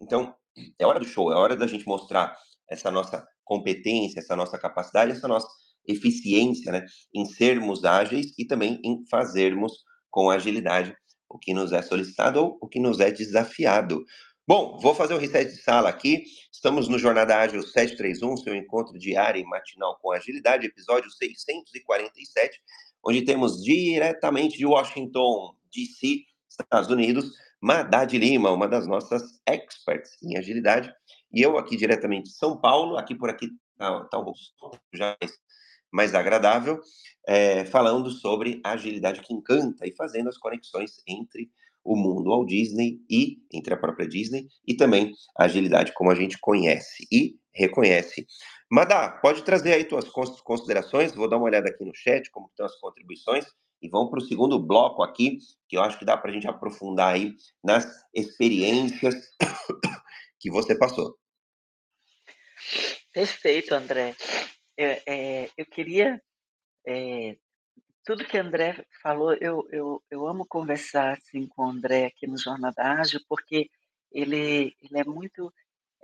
Então, 0.00 0.34
é 0.78 0.86
hora 0.86 0.98
do 0.98 1.06
show, 1.06 1.32
é 1.32 1.36
hora 1.36 1.56
da 1.56 1.66
gente 1.66 1.86
mostrar 1.86 2.36
essa 2.68 2.90
nossa 2.90 3.26
competência, 3.44 4.20
essa 4.20 4.34
nossa 4.34 4.58
capacidade, 4.58 5.12
essa 5.12 5.28
nossa 5.28 5.48
eficiência 5.86 6.72
né, 6.72 6.86
em 7.14 7.24
sermos 7.26 7.84
ágeis 7.84 8.32
e 8.38 8.44
também 8.44 8.80
em 8.84 9.06
fazermos 9.08 9.84
com 10.10 10.30
agilidade 10.30 10.96
o 11.28 11.38
que 11.38 11.52
nos 11.52 11.72
é 11.72 11.82
solicitado 11.82 12.40
ou 12.40 12.58
o 12.60 12.68
que 12.68 12.80
nos 12.80 13.00
é 13.00 13.10
desafiado. 13.10 14.04
Bom, 14.46 14.78
vou 14.78 14.94
fazer 14.94 15.14
o 15.14 15.16
um 15.16 15.20
reset 15.20 15.50
de 15.50 15.60
sala 15.60 15.88
aqui. 15.88 16.24
Estamos 16.52 16.88
no 16.88 16.98
Jornada 16.98 17.36
Ágil 17.36 17.62
731, 17.62 18.36
seu 18.36 18.54
encontro 18.54 18.96
diário 18.98 19.40
e 19.40 19.44
matinal 19.44 19.98
com 20.00 20.12
agilidade, 20.12 20.66
episódio 20.66 21.10
647, 21.10 22.60
onde 23.04 23.22
temos 23.22 23.62
diretamente 23.62 24.56
de 24.56 24.64
Washington, 24.64 25.56
D.C., 25.74 26.22
Estados 26.48 26.88
Unidos, 26.88 27.32
Madad 27.66 28.16
Lima, 28.16 28.52
uma 28.52 28.68
das 28.68 28.86
nossas 28.86 29.40
experts 29.44 30.16
em 30.22 30.38
agilidade, 30.38 30.94
e 31.32 31.42
eu 31.42 31.58
aqui 31.58 31.76
diretamente 31.76 32.28
de 32.28 32.36
São 32.36 32.56
Paulo, 32.56 32.96
aqui 32.96 33.12
por 33.12 33.28
aqui 33.28 33.48
tá, 33.76 34.04
tá 34.04 34.24
já 34.94 35.16
mais 35.90 36.14
agradável, 36.14 36.80
é, 37.26 37.64
falando 37.64 38.08
sobre 38.08 38.60
a 38.62 38.74
agilidade 38.74 39.20
que 39.20 39.34
encanta 39.34 39.84
e 39.84 39.92
fazendo 39.96 40.28
as 40.28 40.38
conexões 40.38 41.02
entre 41.08 41.50
o 41.82 41.96
mundo 41.96 42.30
Walt 42.30 42.48
Disney 42.48 43.00
e 43.10 43.38
entre 43.52 43.74
a 43.74 43.76
própria 43.76 44.06
Disney 44.06 44.46
e 44.64 44.76
também 44.76 45.12
a 45.36 45.46
agilidade 45.46 45.92
como 45.92 46.12
a 46.12 46.14
gente 46.14 46.38
conhece 46.38 47.04
e 47.10 47.36
reconhece. 47.52 48.28
Madá, 48.70 49.10
pode 49.10 49.42
trazer 49.42 49.72
aí 49.72 49.84
tuas 49.84 50.08
considerações, 50.44 51.16
vou 51.16 51.28
dar 51.28 51.36
uma 51.36 51.46
olhada 51.46 51.68
aqui 51.68 51.84
no 51.84 51.92
chat, 51.92 52.30
como 52.30 52.46
estão 52.46 52.64
as 52.64 52.76
contribuições, 52.76 53.44
e 53.80 53.88
vamos 53.88 54.10
para 54.10 54.18
o 54.18 54.26
segundo 54.26 54.58
bloco 54.58 55.02
aqui, 55.02 55.38
que 55.68 55.76
eu 55.76 55.82
acho 55.82 55.98
que 55.98 56.04
dá 56.04 56.16
para 56.16 56.30
a 56.30 56.34
gente 56.34 56.48
aprofundar 56.48 57.14
aí 57.14 57.34
nas 57.62 57.86
experiências 58.14 59.14
que 60.40 60.50
você 60.50 60.76
passou. 60.76 61.16
Perfeito, 63.12 63.74
André. 63.74 64.14
é, 64.76 65.02
é, 65.06 65.50
eu 65.56 65.66
queria 65.66 66.20
é, 66.86 67.36
tudo 68.06 68.24
que 68.24 68.38
André 68.38 68.84
falou, 69.02 69.34
eu, 69.34 69.66
eu, 69.72 70.02
eu 70.08 70.28
amo 70.28 70.46
conversar 70.46 71.18
assim, 71.18 71.46
com 71.48 71.66
o 71.66 71.68
André 71.68 72.06
aqui 72.06 72.26
no 72.26 72.38
Jornada 72.38 72.80
Ágil, 73.00 73.20
porque 73.28 73.68
ele, 74.12 74.76
ele 74.80 75.00
é 75.00 75.04
muito 75.04 75.52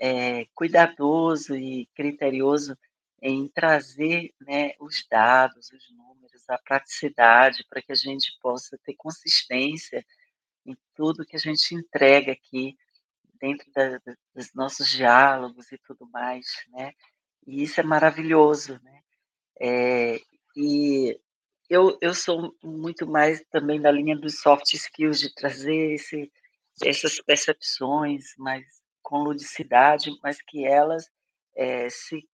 é, 0.01 0.47
cuidadoso 0.53 1.55
e 1.55 1.87
criterioso 1.95 2.77
em 3.23 3.49
trazer 3.49 4.35
né, 4.41 4.73
os 4.81 5.07
dados, 5.09 5.71
os 5.71 5.91
números, 5.97 6.43
a 6.49 6.59
praticidade, 6.59 7.65
para 7.71 7.81
que 7.81 7.93
a 7.93 7.97
gente 7.97 8.37
possa 8.43 8.77
ter 8.85 8.95
consistência 8.97 10.05
em 10.67 10.77
tudo 10.95 11.25
que 11.25 11.37
a 11.37 11.39
gente 11.39 11.73
entrega 11.73 12.33
aqui 12.33 12.77
dentro 13.41 13.71
da, 13.73 14.01
dos 14.35 14.53
nossos 14.55 14.89
diálogos 14.91 15.71
e 15.71 15.79
tudo 15.79 16.09
mais, 16.11 16.47
né? 16.69 16.93
E 17.47 17.63
isso 17.63 17.81
é 17.81 17.85
maravilhoso, 17.85 18.81
né? 18.83 19.01
É, 19.61 20.21
e 20.57 21.19
eu, 21.71 21.97
eu 22.01 22.15
sou 22.15 22.57
muito 22.63 23.07
mais 23.07 23.41
também 23.51 23.81
da 23.81 23.91
linha 23.91 24.17
dos 24.17 24.41
soft 24.41 24.73
skills, 24.75 25.21
de 25.21 25.35
trazer 25.35 25.95
esse, 25.95 26.31
essas 26.83 27.21
percepções 27.21 28.35
mais 28.37 28.65
com 29.01 29.23
ludicidade, 29.23 30.11
mas 30.23 30.41
que 30.43 30.65
elas 30.65 31.09
é, 31.57 31.89
se, 31.91 32.29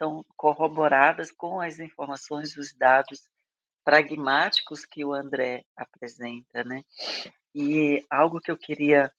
são 0.00 0.24
corroboradas 0.34 1.30
com 1.30 1.60
as 1.60 1.78
informações, 1.78 2.56
os 2.56 2.72
dados 2.72 3.28
pragmáticos 3.84 4.86
que 4.86 5.04
o 5.04 5.12
André 5.12 5.62
apresenta, 5.76 6.64
né? 6.64 6.82
E 7.54 8.06
algo 8.08 8.40
que 8.40 8.50
eu 8.50 8.56
queria 8.56 9.12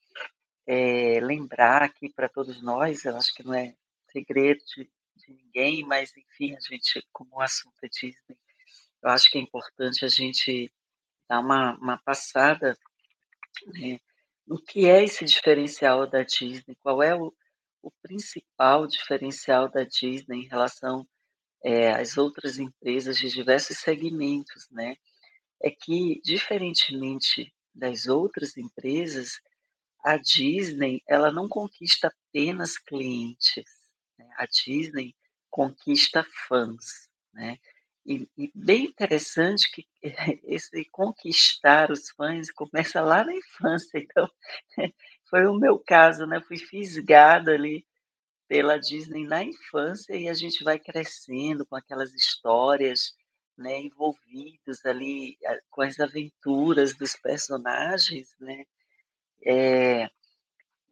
é, 0.65 1.19
lembrar 1.19 1.83
aqui 1.83 2.09
para 2.09 2.27
todos 2.27 2.63
nós, 2.63 3.05
eu 3.05 3.15
acho 3.15 3.31
que 3.35 3.43
não 3.43 3.53
é 3.53 3.75
segredo 4.11 4.59
de, 4.75 4.89
de 5.17 5.33
ninguém, 5.33 5.85
mas 5.85 6.11
enfim, 6.17 6.55
a 6.55 6.59
gente, 6.59 7.07
como 7.13 7.35
o 7.35 7.41
assunto 7.41 7.75
é 7.83 7.87
Disney, 7.87 8.37
eu 9.03 9.09
acho 9.11 9.29
que 9.29 9.37
é 9.37 9.41
importante 9.41 10.03
a 10.03 10.07
gente 10.07 10.73
dar 11.29 11.41
uma, 11.41 11.75
uma 11.75 11.97
passada 11.99 12.75
né, 13.67 13.99
no 14.47 14.59
que 14.59 14.87
é 14.87 15.03
esse 15.03 15.25
diferencial 15.25 16.07
da 16.07 16.23
Disney, 16.23 16.75
qual 16.81 17.03
é 17.03 17.15
o, 17.15 17.31
o 17.81 17.91
principal 18.01 18.87
diferencial 18.87 19.69
da 19.69 19.83
Disney 19.83 20.45
em 20.45 20.47
relação 20.47 21.07
é, 21.63 21.91
às 21.91 22.17
outras 22.17 22.57
empresas 22.59 23.17
de 23.17 23.29
diversos 23.29 23.77
segmentos, 23.79 24.67
né? 24.71 24.95
É 25.61 25.69
que, 25.69 26.21
diferentemente 26.23 27.53
das 27.73 28.07
outras 28.07 28.57
empresas, 28.57 29.39
a 30.03 30.17
Disney 30.17 31.03
ela 31.07 31.31
não 31.31 31.47
conquista 31.47 32.07
apenas 32.07 32.77
clientes, 32.77 33.65
né? 34.17 34.27
a 34.37 34.45
Disney 34.45 35.15
conquista 35.49 36.25
fãs, 36.47 37.09
né? 37.33 37.57
E, 38.05 38.27
e, 38.35 38.51
bem 38.55 38.85
interessante 38.85 39.69
que 39.71 39.87
esse 40.43 40.85
conquistar 40.91 41.91
os 41.91 42.09
fãs 42.11 42.49
começa 42.51 42.99
lá 43.01 43.23
na 43.23 43.35
infância. 43.35 43.99
Então, 43.99 44.27
foi 45.31 45.47
o 45.47 45.53
meu 45.53 45.79
caso, 45.79 46.27
né? 46.27 46.41
Fui 46.41 46.57
fisgada 46.57 47.53
ali 47.53 47.85
pela 48.49 48.77
Disney 48.77 49.25
na 49.25 49.43
infância 49.43 50.13
e 50.13 50.27
a 50.27 50.33
gente 50.33 50.61
vai 50.61 50.77
crescendo 50.77 51.65
com 51.65 51.77
aquelas 51.77 52.13
histórias, 52.13 53.15
né? 53.57 53.79
Envolvidos 53.79 54.85
ali 54.85 55.37
com 55.69 55.81
as 55.81 55.99
aventuras 56.01 56.93
dos 56.97 57.15
personagens, 57.15 58.35
né? 58.41 58.65
É, 59.45 60.09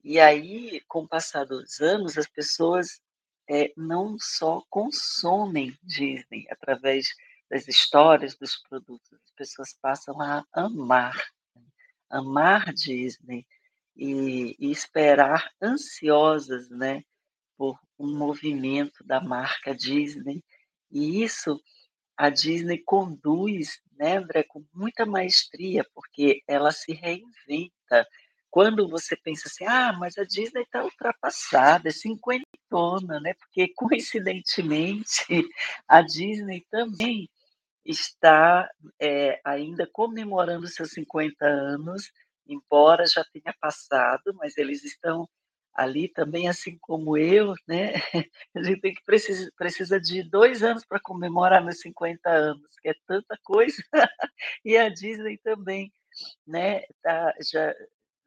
e 0.04 0.20
aí, 0.20 0.82
com 0.88 1.02
o 1.02 1.08
passar 1.08 1.46
dos 1.46 1.82
anos, 1.82 2.18
as 2.18 2.28
pessoas 2.28 3.02
é, 3.50 3.74
não 3.76 4.18
só 4.18 4.64
consomem 4.70 5.78
Disney 5.84 6.48
através 6.50 7.10
das 7.52 7.68
histórias, 7.68 8.36
dos 8.38 8.56
produtos, 8.70 9.12
as 9.12 9.32
pessoas 9.32 9.74
passam 9.82 10.22
a 10.22 10.46
amar, 10.54 11.18
né? 11.54 11.64
amar 12.10 12.74
Disney 12.74 13.46
e, 14.00 14.56
e, 14.58 14.72
esperar 14.72 15.52
ansiosas, 15.62 16.70
né, 16.70 17.04
por 17.58 17.78
um 18.00 18.18
movimento 18.18 19.04
da 19.04 19.20
marca 19.20 19.76
Disney. 19.76 20.42
E 20.90 21.22
isso 21.22 21.62
a 22.16 22.30
Disney 22.30 22.78
conduz, 22.78 23.82
né, 23.98 24.18
André, 24.18 24.44
com 24.44 24.64
muita 24.74 25.06
maestria, 25.06 25.86
porque 25.94 26.42
ela 26.48 26.72
se 26.72 26.94
reinventa. 26.94 28.08
Quando 28.50 28.88
você 28.88 29.18
pensa 29.18 29.48
assim, 29.48 29.66
ah, 29.66 29.94
mas 29.94 30.18
a 30.18 30.24
Disney 30.24 30.64
está 30.64 30.84
ultrapassada, 30.84 31.90
é 31.90 31.92
cinquentona, 31.92 33.20
né? 33.20 33.34
Porque 33.34 33.68
coincidentemente 33.76 35.50
a 35.88 36.02
Disney 36.02 36.66
também 36.72 37.30
está 37.86 38.70
é, 39.00 39.42
ainda 39.44 39.86
comemorando 39.92 40.68
seus 40.68 40.92
50 40.92 41.46
anos, 41.46 42.12
embora 42.54 43.06
já 43.06 43.24
tenha 43.26 43.56
passado, 43.60 44.34
mas 44.36 44.58
eles 44.58 44.84
estão 44.84 45.28
ali 45.74 46.10
também, 46.10 46.50
assim 46.50 46.78
como 46.80 47.18
eu, 47.18 47.54
né? 47.68 47.94
A 48.56 48.64
gente 48.64 48.82
tem 48.82 48.94
que 48.94 49.04
precisa, 49.06 49.50
precisa 49.58 50.00
de 50.00 50.24
dois 50.24 50.64
anos 50.64 50.86
para 50.86 51.00
comemorar 51.00 51.64
meus 51.64 51.80
50 51.80 52.30
anos, 52.30 52.76
que 52.82 52.90
é 52.90 52.96
tanta 53.08 53.38
coisa, 53.44 53.82
e 54.66 54.78
a 54.78 54.90
Disney 54.90 55.38
também, 55.38 55.92
né? 56.46 56.82
Tá 57.02 57.34
já 57.42 57.74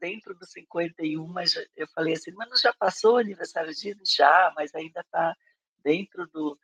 dentro 0.01 0.35
dos 0.35 0.51
51, 0.51 1.27
mas 1.29 1.55
eu 1.77 1.87
falei 1.95 2.15
assim, 2.15 2.33
mas 2.33 2.49
não 2.49 2.57
já 2.57 2.73
passou 2.73 3.15
o 3.15 3.19
aniversário 3.19 3.71
de 3.71 3.81
Disney? 3.81 4.05
Já, 4.05 4.53
mas 4.57 4.75
ainda 4.75 5.01
está 5.01 5.35
dentro 5.85 6.27
do 6.29 6.59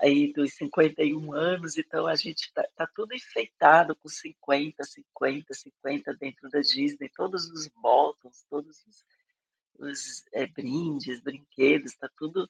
aí 0.00 0.32
dos 0.32 0.54
51 0.54 1.32
anos, 1.32 1.76
então 1.78 2.06
a 2.06 2.14
gente 2.14 2.44
está 2.44 2.66
tá 2.76 2.86
tudo 2.94 3.14
enfeitado 3.14 3.94
com 3.96 4.08
50, 4.08 4.82
50, 4.82 5.54
50 5.54 6.14
dentro 6.14 6.50
da 6.50 6.60
Disney, 6.60 7.08
todos 7.14 7.48
os 7.50 7.68
bottoms, 7.68 8.44
todos 8.48 8.84
os, 8.86 9.04
os 9.78 10.24
é, 10.32 10.46
brindes, 10.46 11.20
brinquedos, 11.20 11.92
está 11.92 12.08
tudo 12.16 12.46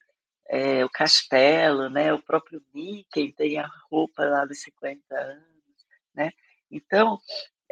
é, 0.47 0.85
o 0.85 0.89
castelo, 0.89 1.89
né? 1.89 2.13
O 2.13 2.21
próprio 2.21 2.63
Mickey 2.73 3.31
tem 3.33 3.57
a 3.57 3.69
roupa 3.89 4.25
lá 4.25 4.45
dos 4.45 4.61
50 4.61 5.15
anos, 5.15 5.85
né? 6.13 6.31
Então, 6.69 7.19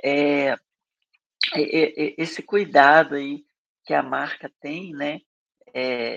é, 0.04 0.56
esse 2.18 2.42
cuidado 2.42 3.16
aí 3.16 3.46
que 3.86 3.94
a 3.94 4.02
marca 4.02 4.52
tem, 4.62 4.94
né, 4.94 5.20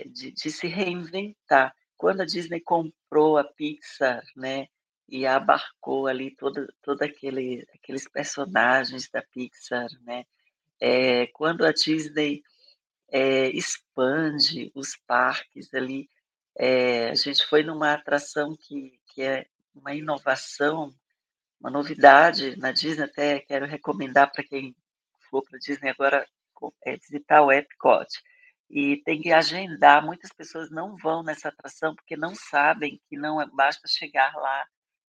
de, 0.06 0.30
de, 0.30 0.50
se 0.50 0.68
reinventar. 0.68 1.74
Quando 1.96 2.22
a 2.22 2.26
Disney 2.26 2.60
comprou 2.60 3.38
a 3.38 3.44
Pixar, 3.44 4.22
né, 4.36 4.68
e 5.08 5.26
abarcou 5.26 6.06
ali 6.06 6.34
todo, 6.34 6.66
todo 6.82 7.02
aquele, 7.02 7.66
aqueles 7.74 8.08
personagens 8.08 9.08
da 9.08 9.22
Pixar, 9.22 9.88
né, 10.02 10.24
é, 10.80 11.26
quando 11.28 11.64
a 11.64 11.72
Disney 11.72 12.42
é, 13.08 13.48
expande 13.48 14.70
os 14.74 14.96
parques 15.06 15.72
ali, 15.72 16.10
é, 16.58 17.10
a 17.10 17.14
gente 17.14 17.46
foi 17.46 17.62
numa 17.62 17.92
atração 17.92 18.56
que, 18.56 18.98
que 19.12 19.22
é 19.22 19.46
uma 19.74 19.94
inovação, 19.94 20.94
uma 21.60 21.70
novidade 21.70 22.56
na 22.56 22.72
Disney, 22.72 23.04
até 23.04 23.40
quero 23.40 23.66
recomendar 23.66 24.30
para 24.32 24.44
quem 24.44 24.74
for 25.30 25.42
para 25.42 25.58
Disney 25.58 25.90
agora 25.90 26.26
é 26.84 26.96
visitar 26.96 27.42
o 27.42 27.52
Epcot. 27.52 28.06
E 28.68 28.96
tem 29.04 29.20
que 29.20 29.32
agendar. 29.32 30.04
Muitas 30.04 30.32
pessoas 30.32 30.70
não 30.70 30.96
vão 30.96 31.22
nessa 31.22 31.48
atração 31.48 31.94
porque 31.94 32.16
não 32.16 32.34
sabem 32.34 33.00
que 33.08 33.16
não 33.16 33.40
é, 33.40 33.46
basta 33.46 33.86
chegar 33.88 34.34
lá 34.34 34.66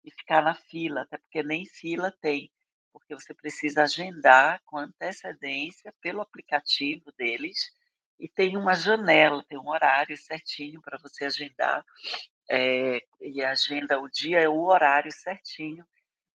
e 0.03 0.11
ficar 0.11 0.41
na 0.41 0.55
fila, 0.55 1.01
até 1.01 1.17
porque 1.17 1.43
nem 1.43 1.65
fila 1.65 2.11
tem, 2.21 2.51
porque 2.91 3.13
você 3.13 3.33
precisa 3.33 3.83
agendar 3.83 4.61
com 4.65 4.77
antecedência 4.77 5.93
pelo 6.01 6.21
aplicativo 6.21 7.11
deles 7.17 7.71
e 8.19 8.27
tem 8.27 8.57
uma 8.57 8.73
janela, 8.73 9.43
tem 9.47 9.57
um 9.57 9.69
horário 9.69 10.17
certinho 10.17 10.81
para 10.81 10.97
você 10.97 11.25
agendar 11.25 11.83
é, 12.49 12.99
e 13.19 13.43
agenda 13.43 13.99
o 13.99 14.09
dia 14.09 14.41
e 14.41 14.47
o 14.47 14.63
horário 14.63 15.11
certinho 15.11 15.85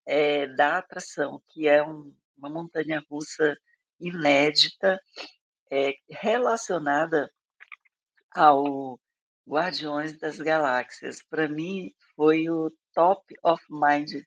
é, 0.05 0.47
da 0.47 0.78
atração, 0.78 1.43
que 1.49 1.68
é 1.68 1.82
um, 1.82 2.14
uma 2.36 2.49
montanha 2.49 3.05
russa 3.11 3.57
inédita 4.01 5.01
é, 5.71 5.97
relacionada 6.09 7.31
ao 8.31 9.01
Guardiões 9.49 10.19
das 10.19 10.39
Galáxias. 10.39 11.23
Para 11.23 11.49
mim, 11.49 11.95
foi 12.14 12.49
o 12.51 12.73
top 12.95 13.35
of 13.43 13.62
mind 13.71 14.23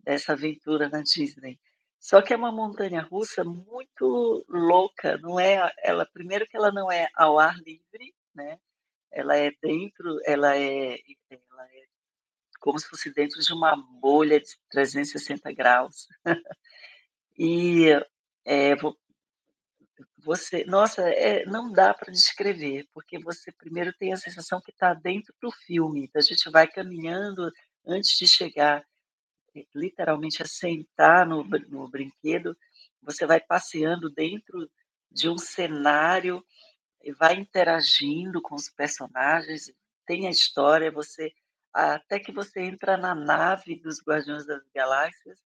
dessa 0.00 0.32
aventura 0.32 0.88
na 0.88 1.02
Disney. 1.02 1.58
Só 2.00 2.20
que 2.20 2.34
é 2.34 2.36
uma 2.36 2.52
montanha 2.52 3.00
russa 3.00 3.42
muito 3.44 4.44
louca, 4.48 5.16
não 5.18 5.40
é? 5.40 5.72
Ela 5.82 6.04
primeiro 6.04 6.46
que 6.46 6.56
ela 6.56 6.70
não 6.70 6.92
é 6.92 7.08
ao 7.14 7.38
ar 7.38 7.56
livre, 7.60 8.14
né? 8.34 8.58
Ela 9.10 9.36
é 9.36 9.50
dentro, 9.62 10.20
ela 10.24 10.56
é, 10.56 10.98
ela 11.30 11.66
é 11.72 11.84
como 12.60 12.78
se 12.78 12.88
fosse 12.88 13.12
dentro 13.12 13.40
de 13.40 13.52
uma 13.52 13.76
bolha 14.00 14.40
de 14.40 14.50
360 14.70 15.52
graus. 15.52 16.06
e 17.38 17.86
é, 18.44 18.74
você, 20.24 20.64
nossa, 20.64 21.02
é, 21.02 21.44
não 21.46 21.70
dá 21.70 21.92
para 21.92 22.12
descrever, 22.12 22.88
porque 22.92 23.18
você 23.18 23.52
primeiro 23.52 23.92
tem 23.92 24.12
a 24.12 24.16
sensação 24.16 24.60
que 24.60 24.70
está 24.70 24.94
dentro 24.94 25.34
do 25.40 25.50
filme, 25.50 26.04
então 26.04 26.20
a 26.20 26.24
gente 26.24 26.50
vai 26.50 26.66
caminhando 26.66 27.52
antes 27.86 28.16
de 28.18 28.26
chegar 28.26 28.84
eh, 29.54 29.66
literalmente 29.74 30.42
a 30.42 30.46
sentar 30.46 31.26
no, 31.26 31.44
no 31.44 31.88
brinquedo, 31.88 32.56
você 33.02 33.26
vai 33.26 33.40
passeando 33.40 34.10
dentro 34.10 34.70
de 35.10 35.28
um 35.28 35.38
cenário 35.38 36.44
e 37.02 37.12
vai 37.12 37.34
interagindo 37.34 38.40
com 38.40 38.54
os 38.54 38.70
personagens, 38.70 39.70
tem 40.06 40.26
a 40.26 40.30
história, 40.30 40.90
você 40.90 41.32
até 41.72 42.20
que 42.20 42.32
você 42.32 42.60
entra 42.60 42.96
na 42.96 43.14
nave 43.14 43.76
dos 43.80 44.00
Guardiões 44.00 44.46
das 44.46 44.62
Galáxias 44.74 45.38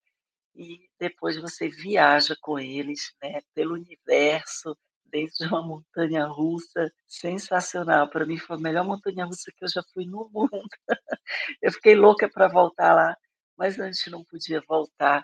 e 0.57 0.89
depois 0.99 1.37
você 1.37 1.69
viaja 1.69 2.35
com 2.41 2.57
eles, 2.57 3.13
né, 3.21 3.41
pelo 3.53 3.75
universo, 3.75 4.75
dentro 5.05 5.35
de 5.37 5.45
uma 5.47 5.61
montanha 5.61 6.25
russa 6.25 6.91
sensacional. 7.07 8.09
Para 8.09 8.25
mim 8.25 8.39
foi 8.39 8.57
a 8.57 8.59
melhor 8.59 8.83
montanha 8.83 9.25
russa 9.25 9.51
que 9.55 9.63
eu 9.63 9.69
já 9.69 9.83
fui 9.93 10.05
no 10.05 10.27
mundo. 10.33 10.67
Eu 11.61 11.71
fiquei 11.71 11.95
louca 11.95 12.27
para 12.27 12.47
voltar 12.47 12.93
lá, 12.93 13.15
mas 13.55 13.79
a 13.79 13.85
gente 13.85 14.09
não 14.09 14.23
podia 14.25 14.61
voltar 14.67 15.23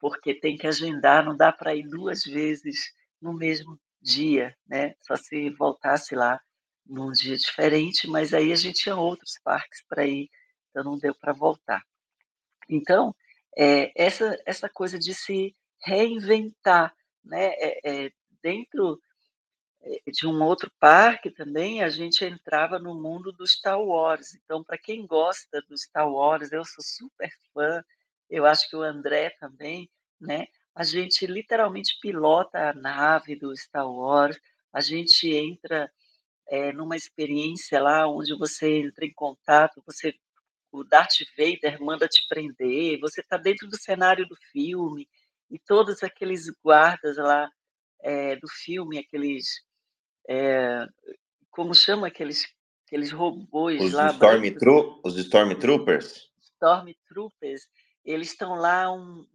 porque 0.00 0.34
tem 0.34 0.56
que 0.56 0.66
agendar, 0.66 1.24
não 1.24 1.36
dá 1.36 1.52
para 1.52 1.74
ir 1.74 1.84
duas 1.88 2.24
vezes 2.24 2.92
no 3.20 3.32
mesmo 3.32 3.78
dia, 4.02 4.54
né? 4.66 4.94
Só 5.00 5.16
se 5.16 5.48
voltasse 5.50 6.14
lá 6.14 6.40
num 6.84 7.10
dia 7.12 7.36
diferente, 7.36 8.08
mas 8.08 8.34
aí 8.34 8.52
a 8.52 8.56
gente 8.56 8.82
tinha 8.82 8.96
outros 8.96 9.38
parques 9.42 9.82
para 9.88 10.06
ir, 10.06 10.28
então 10.70 10.84
não 10.84 10.98
deu 10.98 11.14
para 11.14 11.32
voltar. 11.32 11.82
Então, 12.68 13.14
é, 13.56 13.92
essa, 13.94 14.38
essa 14.44 14.68
coisa 14.68 14.98
de 14.98 15.14
se 15.14 15.54
reinventar, 15.82 16.94
né? 17.24 17.52
É, 17.58 18.04
é, 18.06 18.10
dentro 18.42 19.00
de 20.06 20.26
um 20.26 20.42
outro 20.42 20.70
parque 20.80 21.30
também, 21.30 21.82
a 21.82 21.88
gente 21.88 22.24
entrava 22.24 22.78
no 22.78 22.94
mundo 22.94 23.32
do 23.32 23.46
Star 23.46 23.80
Wars. 23.80 24.34
Então, 24.34 24.64
para 24.64 24.78
quem 24.78 25.06
gosta 25.06 25.62
do 25.68 25.76
Star 25.78 26.10
Wars, 26.10 26.50
eu 26.52 26.64
sou 26.64 26.82
super 26.82 27.30
fã, 27.52 27.82
eu 28.28 28.44
acho 28.44 28.68
que 28.68 28.76
o 28.76 28.82
André 28.82 29.30
também, 29.38 29.88
né? 30.20 30.46
A 30.74 30.82
gente 30.82 31.26
literalmente 31.26 31.98
pilota 32.00 32.70
a 32.70 32.74
nave 32.74 33.36
do 33.36 33.56
Star 33.56 33.90
Wars, 33.90 34.38
a 34.72 34.80
gente 34.80 35.30
entra 35.32 35.90
é, 36.48 36.72
numa 36.72 36.96
experiência 36.96 37.80
lá 37.80 38.08
onde 38.08 38.36
você 38.36 38.80
entra 38.80 39.04
em 39.04 39.12
contato, 39.12 39.82
você 39.86 40.14
o 40.72 40.84
Darth 40.84 41.16
Vader 41.36 41.80
manda 41.80 42.08
te 42.08 42.26
prender, 42.28 42.98
você 43.00 43.20
está 43.20 43.36
dentro 43.36 43.68
do 43.68 43.76
cenário 43.76 44.26
do 44.26 44.36
filme, 44.52 45.08
e 45.50 45.58
todos 45.58 46.02
aqueles 46.02 46.50
guardas 46.62 47.16
lá 47.16 47.50
é, 48.00 48.36
do 48.36 48.48
filme, 48.48 48.98
aqueles. 48.98 49.64
É, 50.28 50.86
como 51.50 51.74
chama 51.74 52.08
aqueles, 52.08 52.46
aqueles 52.86 53.12
robôs 53.12 53.80
os 53.80 53.92
lá? 53.92 54.10
Stormtro 54.10 55.00
os 55.04 55.16
Stormtroopers? 55.16 56.28
Stormtroopers, 56.40 57.68
eles 58.04 58.30
estão 58.30 58.54
lá, 58.54 58.92
um, 58.92 59.26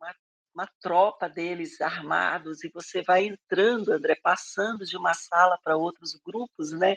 uma, 0.00 0.14
uma 0.54 0.66
tropa 0.80 1.28
deles 1.28 1.80
armados, 1.80 2.64
e 2.64 2.70
você 2.70 3.02
vai 3.02 3.26
entrando, 3.26 3.92
André, 3.92 4.16
passando 4.22 4.84
de 4.84 4.96
uma 4.96 5.14
sala 5.14 5.58
para 5.62 5.76
outros 5.76 6.18
grupos, 6.24 6.72
né? 6.72 6.96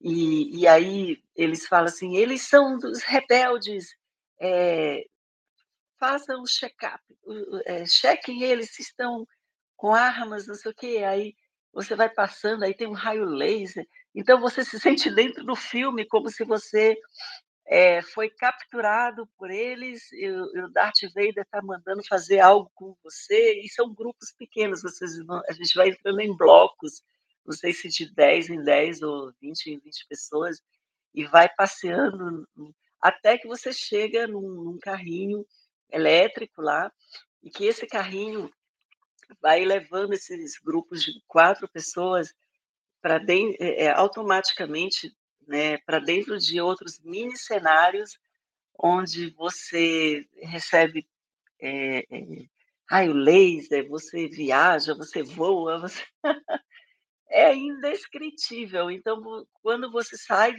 E, 0.00 0.60
e 0.60 0.66
aí 0.66 1.22
eles 1.36 1.66
falam 1.66 1.86
assim, 1.86 2.16
eles 2.16 2.42
são 2.42 2.78
dos 2.78 3.02
rebeldes, 3.02 3.94
é, 4.40 5.04
façam 5.98 6.42
o 6.42 6.46
check-up, 6.46 7.02
é, 7.66 7.84
chequem 7.86 8.42
eles 8.42 8.70
se 8.70 8.82
estão 8.82 9.26
com 9.76 9.94
armas, 9.94 10.46
não 10.46 10.54
sei 10.54 10.70
o 10.70 10.74
quê. 10.74 11.02
Aí 11.06 11.34
você 11.72 11.94
vai 11.94 12.08
passando, 12.08 12.64
aí 12.64 12.74
tem 12.74 12.86
um 12.86 12.92
raio 12.92 13.24
laser. 13.24 13.86
Então 14.14 14.40
você 14.40 14.64
se 14.64 14.80
sente 14.80 15.10
dentro 15.10 15.44
do 15.44 15.54
filme, 15.54 16.06
como 16.06 16.30
se 16.30 16.44
você 16.44 16.96
é, 17.66 18.02
foi 18.02 18.28
capturado 18.30 19.28
por 19.38 19.50
eles 19.50 20.10
e, 20.12 20.28
o 20.28 20.68
Darth 20.72 21.02
Vader 21.14 21.44
está 21.44 21.62
mandando 21.62 22.02
fazer 22.08 22.40
algo 22.40 22.70
com 22.74 22.96
você. 23.02 23.60
E 23.60 23.68
são 23.68 23.94
grupos 23.94 24.32
pequenos, 24.36 24.82
vocês 24.82 25.18
vão, 25.24 25.40
a 25.48 25.52
gente 25.52 25.74
vai 25.74 25.90
entrando 25.90 26.20
em 26.20 26.36
blocos 26.36 27.02
não 27.44 27.52
sei 27.52 27.72
se 27.72 27.88
de 27.88 28.12
10 28.14 28.50
em 28.50 28.62
10 28.62 29.02
ou 29.02 29.32
20 29.40 29.66
em 29.66 29.78
20 29.78 30.06
pessoas, 30.08 30.60
e 31.14 31.24
vai 31.24 31.48
passeando 31.48 32.46
até 33.00 33.38
que 33.38 33.48
você 33.48 33.72
chega 33.72 34.26
num, 34.26 34.64
num 34.64 34.78
carrinho 34.78 35.44
elétrico 35.90 36.60
lá, 36.62 36.92
e 37.42 37.50
que 37.50 37.64
esse 37.64 37.86
carrinho 37.86 38.50
vai 39.40 39.64
levando 39.64 40.12
esses 40.12 40.58
grupos 40.58 41.02
de 41.02 41.12
quatro 41.26 41.68
pessoas 41.68 42.34
para 43.00 43.18
dentro, 43.18 43.56
é, 43.60 43.84
é, 43.84 43.90
automaticamente 43.90 45.14
né, 45.46 45.78
para 45.78 45.98
dentro 45.98 46.38
de 46.38 46.60
outros 46.60 47.00
mini 47.00 47.36
cenários 47.36 48.18
onde 48.78 49.30
você 49.30 50.26
recebe 50.42 51.06
é, 51.60 51.98
é, 52.10 52.46
raio 52.88 53.12
laser, 53.12 53.88
você 53.88 54.26
viaja, 54.28 54.94
você 54.94 55.22
voa, 55.22 55.78
você 55.80 56.02
é 57.30 57.54
indescritível. 57.54 58.90
Então, 58.90 59.46
quando 59.62 59.90
você 59.90 60.16
sai, 60.16 60.54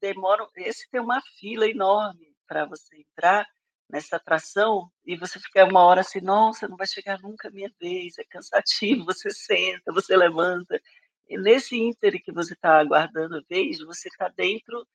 demora. 0.00 0.46
Esse 0.56 0.88
tem 0.90 1.00
uma 1.00 1.20
fila 1.38 1.68
enorme 1.68 2.34
para 2.46 2.64
você 2.66 2.96
entrar 2.96 3.46
nessa 3.88 4.16
atração 4.16 4.90
e 5.04 5.16
você 5.16 5.38
fica 5.38 5.64
uma 5.64 5.82
hora 5.84 6.00
assim, 6.00 6.20
nossa, 6.20 6.68
não 6.68 6.76
vai 6.76 6.86
chegar 6.86 7.20
nunca 7.20 7.48
a 7.48 7.50
minha 7.50 7.70
vez, 7.80 8.18
é 8.18 8.24
cansativo. 8.24 9.04
Você 9.14 9.30
senta, 9.30 9.92
você 9.92 10.16
levanta. 10.16 10.80
E 11.28 11.38
nesse 11.38 11.76
ínter 11.76 12.22
que 12.22 12.32
você 12.32 12.54
está 12.54 12.78
aguardando 12.78 13.36
a 13.36 13.42
vez, 13.48 13.78
você 13.80 14.08
está 14.08 14.28
dentro 14.28 14.86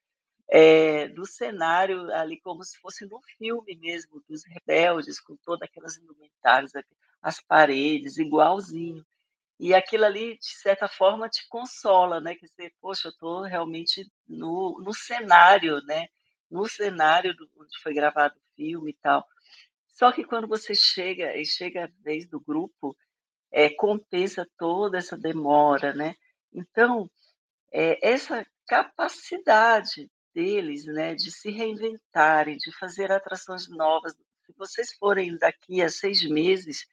é, 0.50 1.08
do 1.10 1.26
cenário 1.26 2.14
ali, 2.14 2.40
como 2.42 2.64
se 2.64 2.78
fosse 2.80 3.06
no 3.06 3.22
filme 3.38 3.76
mesmo, 3.78 4.22
dos 4.30 4.44
rebeldes, 4.46 5.20
com 5.20 5.36
todas 5.38 5.68
aquelas 5.68 5.98
indumentárias, 5.98 6.72
as 7.22 7.42
paredes, 7.42 8.18
igualzinho. 8.18 9.06
E 9.62 9.76
aquilo 9.76 10.06
ali, 10.06 10.40
de 10.40 10.58
certa 10.58 10.88
forma, 10.88 11.30
te 11.30 11.48
consola, 11.48 12.20
né? 12.20 12.34
Que 12.34 12.48
você, 12.48 12.74
poxa, 12.82 13.10
eu 13.10 13.12
estou 13.12 13.44
realmente 13.44 14.12
no, 14.28 14.82
no 14.84 14.92
cenário, 14.92 15.80
né? 15.84 16.08
No 16.50 16.68
cenário 16.68 17.36
do, 17.36 17.48
onde 17.56 17.78
foi 17.84 17.94
gravado 17.94 18.34
o 18.40 18.56
filme 18.56 18.90
e 18.90 18.98
tal. 19.00 19.24
Só 19.90 20.12
que 20.12 20.24
quando 20.24 20.48
você 20.48 20.74
chega, 20.74 21.38
e 21.38 21.46
chega 21.46 21.86
a 21.86 21.90
vez 22.04 22.28
do 22.28 22.40
grupo, 22.40 22.98
é, 23.52 23.70
compensa 23.70 24.50
toda 24.58 24.98
essa 24.98 25.16
demora, 25.16 25.94
né? 25.94 26.16
Então, 26.52 27.08
é, 27.72 28.00
essa 28.02 28.44
capacidade 28.68 30.10
deles, 30.34 30.86
né, 30.86 31.14
de 31.14 31.30
se 31.32 31.52
reinventarem, 31.52 32.58
de 32.58 32.76
fazer 32.80 33.12
atrações 33.12 33.70
novas. 33.70 34.14
Se 34.44 34.54
vocês 34.58 34.92
forem 34.96 35.38
daqui 35.38 35.84
a 35.84 35.90
seis 35.90 36.28
meses, 36.28 36.88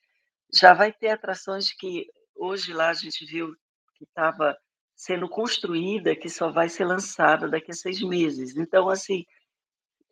já 0.52 0.74
vai 0.74 0.92
ter 0.92 1.08
atrações 1.08 1.72
que 1.72 2.06
hoje 2.38 2.72
lá 2.72 2.90
a 2.90 2.94
gente 2.94 3.24
viu 3.26 3.54
que 3.94 4.04
estava 4.04 4.56
sendo 4.94 5.28
construída, 5.28 6.16
que 6.16 6.28
só 6.28 6.50
vai 6.50 6.68
ser 6.68 6.84
lançada 6.84 7.48
daqui 7.48 7.70
a 7.70 7.74
seis 7.74 8.00
meses. 8.02 8.56
Então, 8.56 8.88
assim, 8.88 9.24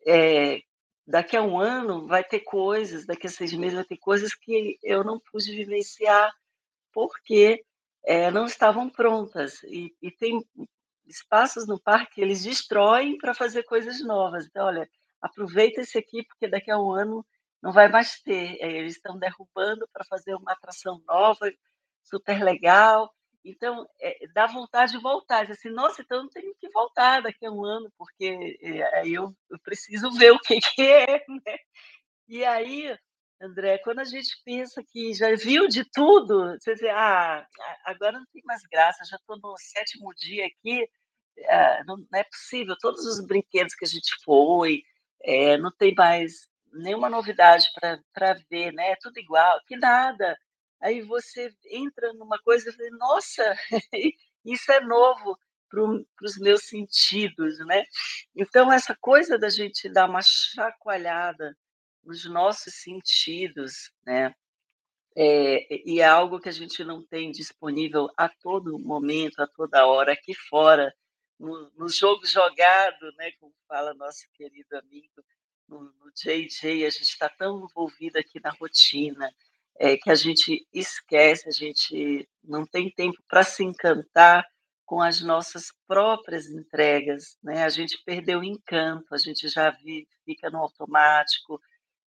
é, 0.05 0.61
daqui 1.05 1.35
a 1.35 1.41
um 1.41 1.59
ano 1.59 2.07
vai 2.07 2.23
ter 2.23 2.41
coisas, 2.41 3.05
daqui 3.05 3.27
a 3.27 3.29
seis 3.29 3.53
meses 3.53 3.75
vai 3.75 3.85
ter 3.85 3.97
coisas 3.97 4.33
que 4.33 4.77
eu 4.81 5.03
não 5.03 5.19
pude 5.19 5.51
vivenciar 5.51 6.31
porque 6.93 7.63
é, 8.05 8.31
não 8.31 8.45
estavam 8.45 8.89
prontas. 8.89 9.61
E, 9.63 9.93
e, 10.01 10.09
tem 10.09 10.41
espaços 11.05 11.67
no 11.67 11.79
parque 11.79 12.15
que 12.15 12.21
eles 12.21 12.43
destroem 12.43 13.17
para 13.17 13.33
fazer 13.33 13.63
coisas 13.63 14.01
novas. 14.01 14.45
Então, 14.45 14.65
olha, 14.65 14.89
aproveita 15.21 15.81
esse 15.81 15.97
aqui 15.97 16.23
porque 16.23 16.47
daqui 16.47 16.71
a 16.71 16.79
um 16.79 16.91
ano 16.93 17.25
não 17.61 17.73
vai 17.73 17.89
mais 17.89 18.21
ter. 18.21 18.57
É, 18.61 18.71
eles 18.71 18.95
estão 18.95 19.17
derrubando 19.19 19.87
para 19.91 20.05
fazer 20.05 20.33
uma 20.35 20.53
atração 20.53 21.01
nova 21.05 21.51
super 22.09 22.43
legal. 22.43 23.11
Então, 23.43 23.87
é, 24.01 24.27
dá 24.33 24.45
vontade 24.45 24.91
de 24.91 24.97
voltar. 24.97 25.49
Assim, 25.49 25.69
nossa, 25.69 26.01
então 26.01 26.23
eu 26.23 26.29
tenho 26.29 26.55
que 26.59 26.69
voltar 26.69 27.21
daqui 27.21 27.45
a 27.45 27.51
um 27.51 27.63
ano, 27.63 27.91
porque 27.97 28.57
é, 28.61 29.07
eu, 29.07 29.33
eu, 29.49 29.59
preciso 29.59 30.11
ver 30.11 30.31
o 30.31 30.39
que, 30.39 30.59
que 30.59 30.81
é. 30.81 31.23
Né? 31.29 31.57
E 32.27 32.43
aí, 32.43 32.97
André, 33.41 33.77
quando 33.79 33.99
a 33.99 34.03
gente 34.03 34.35
pensa 34.43 34.83
que 34.91 35.13
já 35.13 35.33
viu 35.35 35.67
de 35.67 35.85
tudo, 35.91 36.57
você 36.59 36.73
diz, 36.73 36.83
ah, 36.91 37.47
agora 37.85 38.19
não 38.19 38.25
tem 38.33 38.41
mais 38.45 38.61
graça, 38.63 39.05
já 39.05 39.15
estou 39.15 39.37
no 39.39 39.55
sétimo 39.57 40.13
dia 40.15 40.45
aqui, 40.45 40.85
ah, 41.47 41.83
não, 41.85 41.97
não, 41.97 42.19
é 42.19 42.23
possível, 42.25 42.75
todos 42.81 43.05
os 43.05 43.25
brinquedos 43.25 43.75
que 43.75 43.85
a 43.85 43.87
gente 43.87 44.13
foi, 44.25 44.83
é, 45.23 45.57
não 45.57 45.71
tem 45.71 45.93
mais 45.95 46.47
nenhuma 46.73 47.09
novidade 47.09 47.65
para 48.13 48.33
ver, 48.49 48.73
né? 48.73 48.91
É 48.91 48.95
tudo 49.01 49.17
igual, 49.19 49.59
que 49.67 49.77
nada 49.77 50.37
aí 50.81 51.01
você 51.01 51.53
entra 51.65 52.13
numa 52.13 52.39
coisa 52.39 52.69
e 52.69 52.73
fala, 52.73 52.89
nossa, 52.91 53.55
isso 54.45 54.71
é 54.71 54.79
novo 54.81 55.37
para 55.69 55.81
os 56.23 56.37
meus 56.37 56.63
sentidos, 56.63 57.59
né? 57.65 57.83
Então, 58.35 58.71
essa 58.71 58.95
coisa 58.99 59.37
da 59.37 59.49
gente 59.49 59.89
dar 59.89 60.09
uma 60.09 60.21
chacoalhada 60.21 61.57
nos 62.03 62.23
nossos 62.25 62.75
sentidos, 62.75 63.91
né? 64.05 64.33
é, 65.19 65.67
e 65.83 65.99
é 65.99 66.05
algo 66.05 66.39
que 66.39 66.47
a 66.47 66.51
gente 66.51 66.83
não 66.83 67.03
tem 67.03 67.31
disponível 67.31 68.07
a 68.15 68.29
todo 68.29 68.77
momento, 68.77 69.39
a 69.41 69.47
toda 69.47 69.87
hora, 69.87 70.13
aqui 70.13 70.35
fora, 70.35 70.93
no, 71.39 71.71
no 71.71 71.89
jogo 71.89 72.23
jogado, 72.23 73.11
né, 73.17 73.31
como 73.39 73.51
fala 73.67 73.95
nosso 73.95 74.27
querido 74.35 74.77
amigo, 74.77 75.25
no, 75.67 75.85
no 75.85 76.11
JJ, 76.13 76.85
a 76.85 76.89
gente 76.91 77.01
está 77.01 77.27
tão 77.27 77.65
envolvido 77.65 78.19
aqui 78.19 78.39
na 78.39 78.51
rotina, 78.51 79.27
é, 79.79 79.97
que 79.97 80.09
a 80.09 80.15
gente 80.15 80.67
esquece, 80.73 81.47
a 81.47 81.51
gente 81.51 82.27
não 82.43 82.65
tem 82.65 82.91
tempo 82.91 83.17
para 83.27 83.43
se 83.43 83.63
encantar 83.63 84.45
com 84.85 85.01
as 85.01 85.21
nossas 85.21 85.65
próprias 85.87 86.47
entregas, 86.47 87.37
né? 87.43 87.63
A 87.63 87.69
gente 87.69 88.01
perdeu 88.05 88.39
o 88.39 88.43
encanto, 88.43 89.13
a 89.13 89.17
gente 89.17 89.47
já 89.49 89.75
fica 90.25 90.49
no 90.49 90.59
automático, 90.59 91.61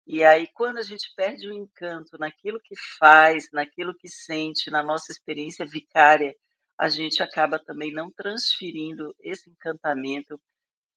e 0.07 0.25
aí 0.25 0.47
quando 0.55 0.79
a 0.79 0.83
gente 0.83 1.13
perde 1.17 1.49
o 1.49 1.53
encanto 1.53 2.17
naquilo 2.19 2.61
que 2.61 2.75
faz, 2.99 3.49
naquilo 3.53 3.95
que 3.95 4.09
sente, 4.09 4.71
na 4.71 4.83
nossa 4.83 5.13
experiência 5.13 5.67
vicária, 5.67 6.35
a 6.79 6.89
gente 6.89 7.23
acaba 7.23 7.59
também 7.59 7.93
não 7.93 8.11
transferindo 8.11 9.15
esse 9.21 9.51
encantamento 9.51 10.41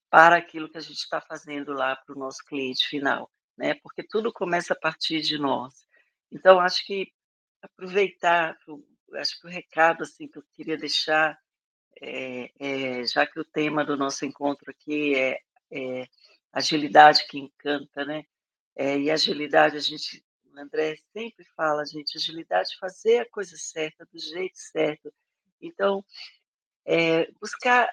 para 0.09 0.38
aquilo 0.38 0.69
que 0.69 0.78
a 0.78 0.82
gente 0.82 0.97
está 0.99 1.19
fazendo 1.19 1.74
lá 1.74 1.95
para 1.95 2.15
o 2.15 2.19
nosso 2.19 2.43
cliente 2.45 2.88
final, 2.88 3.32
né? 3.57 3.74
Porque 3.82 4.03
tudo 4.03 4.32
começa 4.32 4.74
a 4.74 4.80
partir 4.80 5.22
de 5.22 5.38
nós. 5.39 5.74
Então, 6.32 6.59
acho 6.59 6.86
que 6.86 7.11
aproveitar, 7.61 8.57
acho 9.15 9.39
que 9.39 9.47
o 9.47 9.49
recado 9.49 10.03
assim 10.03 10.27
que 10.27 10.38
eu 10.38 10.43
queria 10.53 10.77
deixar, 10.77 11.38
é, 12.01 12.51
é, 12.59 13.05
já 13.05 13.27
que 13.27 13.39
o 13.39 13.45
tema 13.45 13.84
do 13.86 13.97
nosso 13.97 14.25
encontro 14.25 14.71
aqui 14.71 15.15
é, 15.15 15.39
é 15.71 16.07
agilidade 16.51 17.27
que 17.27 17.38
encanta, 17.38 18.05
né? 18.05 18.23
É, 18.75 18.97
e 18.97 19.11
agilidade, 19.11 19.75
a 19.77 19.79
gente, 19.79 20.23
o 20.45 20.59
André 20.59 20.95
sempre 21.13 21.45
fala, 21.55 21.86
gente, 21.86 22.17
agilidade 22.17 22.77
fazer 22.79 23.19
a 23.19 23.29
coisa 23.29 23.55
certa, 23.57 24.05
do 24.11 24.19
jeito 24.19 24.57
certo. 24.57 25.13
Então, 25.61 26.03
buscar 27.39 27.89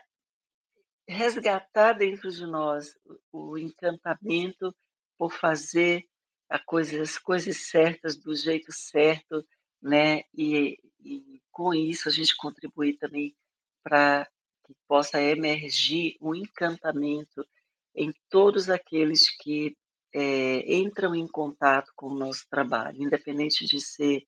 resgatar 1.06 1.94
dentro 1.94 2.30
de 2.30 2.46
nós 2.46 2.94
o 3.32 3.56
encantamento 3.58 4.74
por 5.16 5.32
fazer 5.32 6.07
a 6.48 6.58
coisa, 6.58 7.02
as 7.02 7.18
coisas 7.18 7.68
certas 7.68 8.16
do 8.16 8.34
jeito 8.34 8.72
certo, 8.72 9.46
né? 9.82 10.22
E, 10.34 10.78
e 11.00 11.40
com 11.52 11.74
isso 11.74 12.08
a 12.08 12.12
gente 12.12 12.36
contribui 12.36 12.94
também 12.94 13.36
para 13.82 14.26
que 14.64 14.74
possa 14.86 15.20
emergir 15.20 16.16
um 16.20 16.34
encantamento 16.34 17.46
em 17.94 18.12
todos 18.30 18.68
aqueles 18.68 19.28
que 19.36 19.76
é, 20.14 20.74
entram 20.74 21.14
em 21.14 21.26
contato 21.26 21.92
com 21.94 22.06
o 22.06 22.18
nosso 22.18 22.46
trabalho, 22.48 23.02
independente 23.02 23.66
de 23.66 23.80
ser 23.80 24.26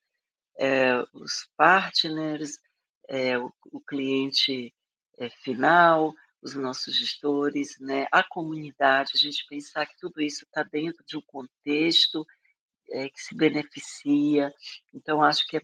é, 0.58 1.00
os 1.14 1.48
partners, 1.56 2.58
é, 3.08 3.38
o, 3.38 3.52
o, 3.72 3.80
cliente 3.80 4.74
final, 5.42 6.14
os 6.42 6.54
nossos 6.54 6.96
gestores, 6.96 7.78
né, 7.80 8.06
a 8.10 8.22
comunidade, 8.22 9.12
a 9.14 9.18
gente 9.18 9.46
pensar 9.48 9.86
que 9.86 9.96
tudo 9.98 10.20
isso 10.20 10.44
está 10.44 10.62
dentro 10.62 11.04
de 11.04 11.16
um 11.16 11.22
contexto 11.22 12.26
é, 12.90 13.08
que 13.08 13.20
se 13.20 13.34
beneficia. 13.34 14.52
Então, 14.92 15.22
acho 15.22 15.46
que 15.46 15.58
é 15.58 15.62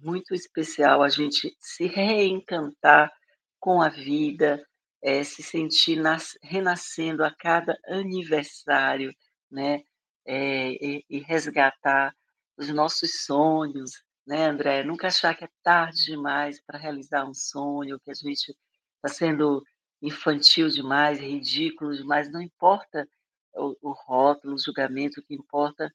muito 0.00 0.34
especial 0.34 1.02
a 1.02 1.08
gente 1.08 1.56
se 1.60 1.86
reencantar 1.86 3.12
com 3.60 3.80
a 3.80 3.88
vida, 3.88 4.64
é, 5.00 5.22
se 5.24 5.42
sentir 5.42 5.96
nas, 5.96 6.36
renascendo 6.42 7.24
a 7.24 7.30
cada 7.30 7.76
aniversário, 7.86 9.14
né? 9.50 9.82
É, 10.24 10.70
e, 10.70 11.04
e, 11.10 11.18
resgatar 11.18 12.14
os 12.56 12.68
nossos 12.68 13.24
sonhos, 13.24 13.90
né, 14.24 14.46
André? 14.46 14.84
Nunca 14.84 15.08
achar 15.08 15.34
que 15.34 15.44
é 15.44 15.48
tarde 15.64 16.04
demais 16.04 16.60
para 16.64 16.78
realizar 16.78 17.24
um 17.24 17.34
sonho, 17.34 17.98
que 17.98 18.10
a 18.10 18.14
gente 18.14 18.56
está 18.96 19.08
sendo 19.08 19.64
infantil 20.02 20.68
demais, 20.68 21.20
ridículo 21.20 21.96
demais, 21.96 22.30
não 22.30 22.42
importa 22.42 23.08
o, 23.54 23.76
o 23.80 23.92
rótulo, 23.92 24.54
o 24.54 24.58
julgamento, 24.58 25.20
o 25.20 25.22
que 25.22 25.34
importa 25.34 25.92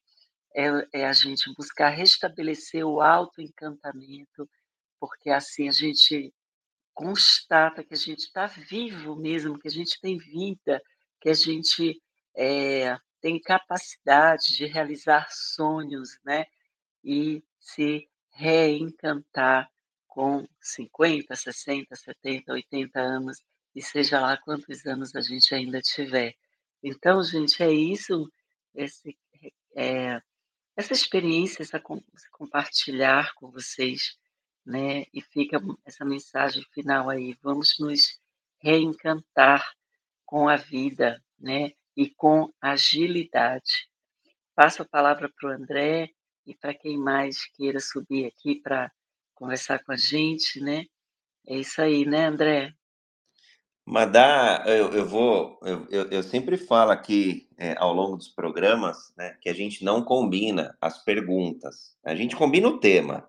é, 0.55 0.67
é 0.93 1.05
a 1.05 1.13
gente 1.13 1.53
buscar 1.55 1.89
restabelecer 1.89 2.85
o 2.85 3.01
autoencantamento, 3.01 4.49
porque 4.99 5.29
assim 5.29 5.67
a 5.67 5.71
gente 5.71 6.33
constata 6.93 7.83
que 7.83 7.93
a 7.93 7.97
gente 7.97 8.19
está 8.19 8.47
vivo 8.47 9.15
mesmo, 9.15 9.59
que 9.59 9.67
a 9.67 9.71
gente 9.71 9.99
tem 10.01 10.17
vida, 10.17 10.81
que 11.21 11.29
a 11.29 11.33
gente 11.33 12.01
é, 12.35 12.97
tem 13.21 13.39
capacidade 13.39 14.55
de 14.55 14.65
realizar 14.65 15.27
sonhos, 15.29 16.17
né? 16.25 16.45
E 17.03 17.43
se 17.59 18.09
reencantar 18.31 19.69
com 20.07 20.47
50, 20.59 21.35
60, 21.35 21.95
70, 21.95 22.53
80 22.53 22.99
anos, 22.99 23.43
e 23.75 23.81
seja 23.81 24.19
lá 24.19 24.37
quantos 24.37 24.85
anos 24.85 25.15
a 25.15 25.21
gente 25.21 25.53
ainda 25.53 25.81
tiver. 25.81 26.35
Então, 26.83 27.23
gente, 27.23 27.61
é 27.61 27.71
isso, 27.71 28.31
esse, 28.73 29.17
é, 29.75 30.21
essa 30.75 30.93
experiência, 30.93 31.63
essa 31.63 31.81
compartilhar 32.31 33.33
com 33.35 33.51
vocês, 33.51 34.15
né? 34.65 35.05
E 35.13 35.21
fica 35.21 35.59
essa 35.85 36.05
mensagem 36.05 36.63
final 36.73 37.09
aí, 37.09 37.35
vamos 37.41 37.75
nos 37.79 38.19
reencantar 38.59 39.65
com 40.25 40.49
a 40.49 40.55
vida, 40.55 41.23
né? 41.39 41.71
E 41.95 42.09
com 42.09 42.53
agilidade. 42.61 43.89
Passo 44.55 44.81
a 44.81 44.85
palavra 44.85 45.29
para 45.29 45.49
o 45.49 45.53
André 45.53 46.09
e 46.45 46.55
para 46.55 46.73
quem 46.73 46.97
mais 46.97 47.45
queira 47.53 47.79
subir 47.79 48.25
aqui 48.25 48.55
para 48.55 48.91
conversar 49.33 49.83
com 49.83 49.91
a 49.91 49.97
gente, 49.97 50.59
né? 50.59 50.85
É 51.47 51.57
isso 51.57 51.81
aí, 51.81 52.05
né, 52.05 52.25
André? 52.25 52.73
Madá, 53.89 54.65
eu, 54.67 54.91
eu 54.91 55.07
vou, 55.07 55.57
eu, 55.63 56.09
eu, 56.09 56.21
sempre 56.21 56.57
falo 56.57 56.91
aqui 56.91 57.47
é, 57.57 57.73
ao 57.77 57.93
longo 57.93 58.17
dos 58.17 58.27
programas, 58.27 59.13
né, 59.17 59.37
que 59.39 59.47
a 59.47 59.53
gente 59.53 59.81
não 59.81 60.03
combina 60.03 60.77
as 60.81 61.01
perguntas, 61.05 61.95
a 62.05 62.13
gente 62.13 62.35
combina 62.35 62.67
o 62.67 62.81
tema. 62.81 63.25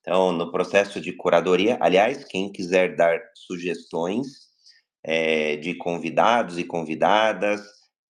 Então, 0.00 0.32
no 0.32 0.50
processo 0.50 0.98
de 0.98 1.12
curadoria, 1.12 1.76
aliás, 1.78 2.24
quem 2.24 2.50
quiser 2.50 2.96
dar 2.96 3.20
sugestões 3.34 4.48
é, 5.04 5.56
de 5.56 5.74
convidados 5.74 6.56
e 6.56 6.64
convidadas, 6.64 7.60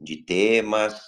de 0.00 0.18
temas, 0.18 1.00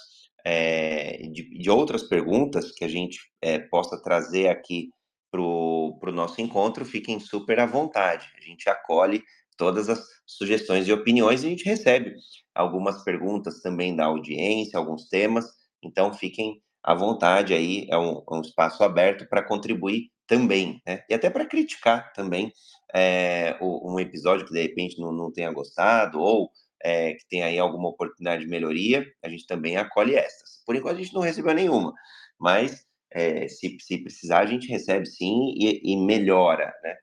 é, 0.43 1.25
de, 1.31 1.57
de, 1.57 1.69
outras 1.69 2.03
perguntas 2.03 2.69
que 2.73 2.83
a 2.83 2.89
gente 2.89 3.17
é, 3.41 3.59
possa 3.59 3.97
trazer 4.03 4.49
aqui 4.49 4.89
para 5.31 5.39
o 5.39 6.11
nosso 6.11 6.41
encontro, 6.41 6.83
fiquem 6.83 7.17
super 7.17 7.61
à 7.61 7.65
vontade. 7.65 8.27
A 8.37 8.41
gente 8.41 8.67
acolhe 8.67 9.23
todas 9.61 9.89
as 9.89 10.03
sugestões 10.25 10.87
e 10.87 10.91
opiniões. 10.91 11.43
A 11.43 11.47
gente 11.47 11.63
recebe 11.63 12.15
algumas 12.55 13.03
perguntas 13.03 13.61
também 13.61 13.95
da 13.95 14.05
audiência, 14.05 14.79
alguns 14.79 15.07
temas. 15.07 15.45
Então, 15.83 16.11
fiquem 16.11 16.59
à 16.83 16.95
vontade 16.95 17.53
aí, 17.53 17.85
é 17.91 17.95
um, 17.95 18.23
é 18.27 18.33
um 18.33 18.41
espaço 18.41 18.83
aberto 18.83 19.29
para 19.29 19.43
contribuir 19.43 20.09
também, 20.25 20.81
né? 20.83 21.03
E 21.07 21.13
até 21.13 21.29
para 21.29 21.45
criticar 21.45 22.11
também 22.13 22.51
é, 22.91 23.55
um 23.61 23.99
episódio 23.99 24.47
que 24.47 24.51
de 24.51 24.63
repente 24.63 24.99
não, 24.99 25.11
não 25.11 25.31
tenha 25.31 25.51
gostado 25.51 26.19
ou 26.19 26.49
é, 26.83 27.13
que 27.13 27.27
tenha 27.29 27.45
aí 27.45 27.59
alguma 27.59 27.89
oportunidade 27.89 28.41
de 28.41 28.49
melhoria, 28.49 29.05
a 29.23 29.29
gente 29.29 29.45
também 29.45 29.77
acolhe 29.77 30.15
essas. 30.15 30.63
Por 30.65 30.75
enquanto 30.75 30.97
a 30.97 31.03
gente 31.03 31.13
não 31.13 31.21
recebeu 31.21 31.53
nenhuma, 31.53 31.93
mas 32.39 32.83
é, 33.11 33.47
se, 33.47 33.77
se 33.79 33.99
precisar 33.99 34.39
a 34.39 34.45
gente 34.47 34.67
recebe 34.67 35.05
sim 35.05 35.53
e, 35.55 35.93
e 35.93 35.97
melhora, 35.97 36.73
né? 36.83 36.95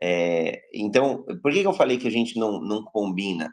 É, 0.00 0.62
então, 0.72 1.24
por 1.42 1.52
que, 1.52 1.60
que 1.60 1.66
eu 1.66 1.72
falei 1.72 1.98
que 1.98 2.06
a 2.06 2.10
gente 2.10 2.38
não, 2.38 2.60
não 2.60 2.84
combina 2.84 3.52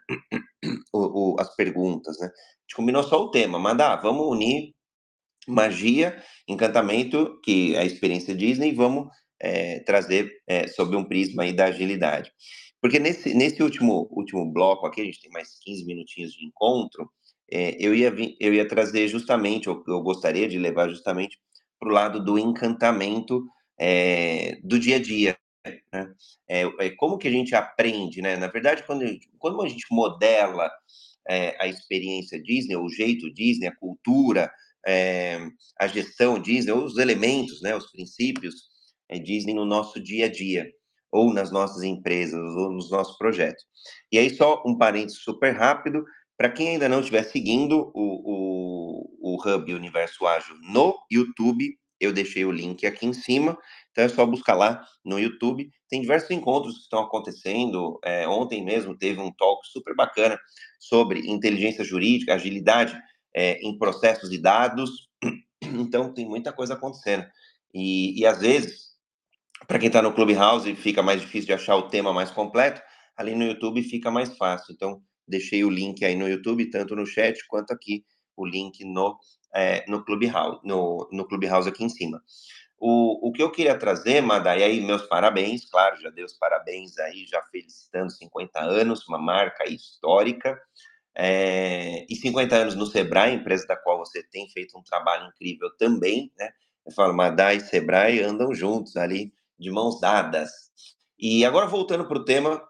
o, 0.93 1.33
o, 1.33 1.35
as 1.39 1.55
perguntas, 1.55 2.19
né? 2.19 2.27
A 2.27 2.29
gente 2.29 2.75
combinou 2.75 3.03
só 3.03 3.21
o 3.21 3.31
tema, 3.31 3.59
mas 3.59 3.77
dá, 3.77 3.95
vamos 3.95 4.27
unir 4.27 4.73
magia, 5.47 6.21
encantamento, 6.47 7.39
que 7.43 7.75
é 7.75 7.79
a 7.79 7.85
experiência 7.85 8.35
Disney, 8.35 8.73
vamos 8.73 9.07
é, 9.39 9.79
trazer 9.81 10.31
é, 10.47 10.67
sob 10.67 10.95
um 10.95 11.03
prisma 11.03 11.43
aí 11.43 11.53
da 11.53 11.65
agilidade. 11.65 12.31
Porque 12.81 12.99
nesse, 12.99 13.33
nesse 13.33 13.61
último, 13.63 14.07
último 14.11 14.51
bloco 14.51 14.85
aqui, 14.85 15.01
a 15.01 15.05
gente 15.05 15.21
tem 15.21 15.31
mais 15.31 15.57
15 15.61 15.85
minutinhos 15.85 16.31
de 16.33 16.45
encontro, 16.45 17.09
eu, 17.47 17.93
ia, 17.93 18.11
eu 18.39 18.55
ia 18.55 18.67
trazer 18.67 19.07
justamente, 19.07 19.69
ou 19.69 19.83
eu 19.87 20.01
gostaria 20.01 20.47
de 20.47 20.57
levar 20.57 20.89
justamente 20.89 21.37
para 21.79 21.89
o 21.89 21.91
lado 21.91 22.23
do 22.23 22.39
encantamento 22.39 23.45
do 24.63 24.79
dia 24.79 24.95
a 24.95 24.99
dia, 24.99 25.37
né? 25.95 26.13
É, 26.49 26.63
é, 26.79 26.89
como 26.91 27.17
que 27.17 27.27
a 27.27 27.31
gente 27.31 27.55
aprende, 27.55 28.21
né? 28.21 28.35
Na 28.35 28.47
verdade, 28.47 28.83
quando, 28.85 29.05
quando 29.39 29.61
a 29.61 29.69
gente 29.69 29.85
modela 29.89 30.69
é, 31.27 31.55
a 31.59 31.67
experiência 31.67 32.41
Disney, 32.41 32.75
o 32.75 32.89
jeito 32.89 33.33
Disney, 33.33 33.67
a 33.67 33.75
cultura, 33.75 34.51
é, 34.85 35.39
a 35.79 35.87
gestão 35.87 36.39
Disney, 36.39 36.73
os 36.73 36.97
elementos, 36.97 37.61
né, 37.61 37.75
os 37.75 37.89
princípios 37.91 38.55
é, 39.09 39.17
Disney 39.17 39.53
no 39.53 39.65
nosso 39.65 39.99
dia 39.99 40.25
a 40.25 40.29
dia, 40.29 40.69
ou 41.11 41.33
nas 41.33 41.51
nossas 41.51 41.81
empresas, 41.83 42.39
ou 42.55 42.71
nos 42.71 42.91
nossos 42.91 43.17
projetos. 43.17 43.63
E 44.11 44.19
aí, 44.19 44.29
só 44.29 44.61
um 44.65 44.77
parênteses 44.77 45.21
super 45.21 45.55
rápido, 45.55 46.03
para 46.37 46.49
quem 46.49 46.69
ainda 46.69 46.89
não 46.89 46.99
estiver 46.99 47.23
seguindo 47.23 47.91
o, 47.93 49.05
o, 49.23 49.35
o 49.35 49.37
Hub 49.41 49.73
Universo 49.73 50.27
Ágil 50.27 50.55
no 50.61 50.95
YouTube, 51.09 51.75
eu 51.99 52.11
deixei 52.11 52.43
o 52.43 52.51
link 52.51 52.85
aqui 52.85 53.05
em 53.05 53.13
cima, 53.13 53.57
então 53.95 54.03
é 54.03 54.09
só 54.09 54.25
buscar 54.25 54.55
lá 54.55 54.85
no 55.05 55.17
YouTube. 55.17 55.71
Tem 55.89 56.01
diversos 56.01 56.29
encontros 56.29 56.75
que 56.75 56.81
estão 56.81 56.99
acontecendo. 56.99 57.97
É, 58.03 58.27
ontem 58.27 58.61
mesmo 58.61 58.97
teve 58.97 59.21
um 59.21 59.31
talk 59.31 59.65
super 59.69 59.95
bacana 59.95 60.37
sobre 60.77 61.21
inteligência 61.31 61.81
jurídica, 61.81 62.33
agilidade 62.33 62.93
é, 63.33 63.53
em 63.61 63.77
processos 63.77 64.29
de 64.29 64.37
dados. 64.37 65.07
Então 65.67 66.13
tem 66.13 66.27
muita 66.27 66.53
coisa 66.53 66.75
acontecendo. 66.75 67.25
E, 67.73 68.19
e 68.19 68.25
às 68.25 68.39
vezes, 68.39 68.89
para 69.67 69.79
quem 69.79 69.87
está 69.87 69.99
no 69.99 70.13
Clubhouse, 70.13 70.75
fica 70.75 71.01
mais 71.01 71.21
difícil 71.21 71.47
de 71.47 71.53
achar 71.53 71.75
o 71.75 71.87
tema 71.87 72.13
mais 72.13 72.29
completo. 72.29 72.81
Ali 73.17 73.33
no 73.33 73.45
YouTube 73.45 73.81
fica 73.81 74.11
mais 74.11 74.37
fácil. 74.37 74.73
Então, 74.73 75.01
deixei 75.27 75.63
o 75.63 75.69
link 75.69 76.05
aí 76.05 76.15
no 76.15 76.29
YouTube, 76.29 76.69
tanto 76.69 76.95
no 76.95 77.03
chat 77.05 77.39
quanto 77.47 77.71
aqui 77.71 78.05
o 78.37 78.45
link 78.45 78.83
no, 78.85 79.17
é, 79.55 79.83
no 79.89 80.05
Clubhouse, 80.05 80.59
no, 80.63 81.09
no 81.11 81.25
Clubhouse 81.25 81.67
aqui 81.67 81.83
em 81.83 81.89
cima. 81.89 82.21
O, 82.77 83.29
o 83.29 83.31
que 83.31 83.41
eu 83.41 83.51
queria 83.51 83.77
trazer, 83.77 84.21
Mada, 84.21 84.55
e 84.57 84.63
aí 84.63 84.81
meus 84.81 85.03
parabéns, 85.03 85.65
claro, 85.69 85.99
já 86.01 86.09
dei 86.09 86.23
os 86.23 86.33
parabéns 86.33 86.97
aí, 86.99 87.25
já 87.25 87.41
felicitando 87.43 88.11
50 88.11 88.59
anos, 88.59 89.07
uma 89.07 89.17
marca 89.17 89.67
histórica, 89.69 90.59
é, 91.15 92.05
e 92.09 92.15
50 92.15 92.55
anos 92.55 92.75
no 92.75 92.85
Sebrae, 92.85 93.33
empresa 93.33 93.65
da 93.65 93.77
qual 93.77 93.97
você 93.97 94.21
tem 94.23 94.49
feito 94.49 94.77
um 94.77 94.83
trabalho 94.83 95.27
incrível 95.27 95.69
também, 95.77 96.31
né? 96.37 96.49
Eu 96.85 96.91
falo, 96.91 97.13
Madá 97.15 97.53
e 97.53 97.61
Sebrae 97.61 98.21
andam 98.21 98.53
juntos 98.53 98.97
ali, 98.97 99.33
de 99.57 99.71
mãos 99.71 99.99
dadas. 100.01 100.51
E 101.17 101.45
agora 101.45 101.65
voltando 101.65 102.05
para 102.05 102.17
o 102.17 102.25
tema 102.25 102.61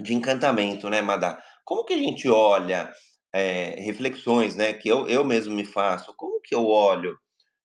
de 0.00 0.14
encantamento, 0.14 0.88
né, 0.88 1.02
Madá? 1.02 1.42
Como 1.64 1.84
que 1.84 1.92
a 1.92 1.98
gente 1.98 2.28
olha 2.28 2.90
é, 3.32 3.80
reflexões, 3.80 4.56
né, 4.56 4.72
que 4.72 4.88
eu, 4.88 5.06
eu 5.06 5.24
mesmo 5.24 5.54
me 5.54 5.64
faço, 5.64 6.14
como 6.16 6.40
que 6.40 6.54
eu 6.54 6.66
olho 6.66 7.18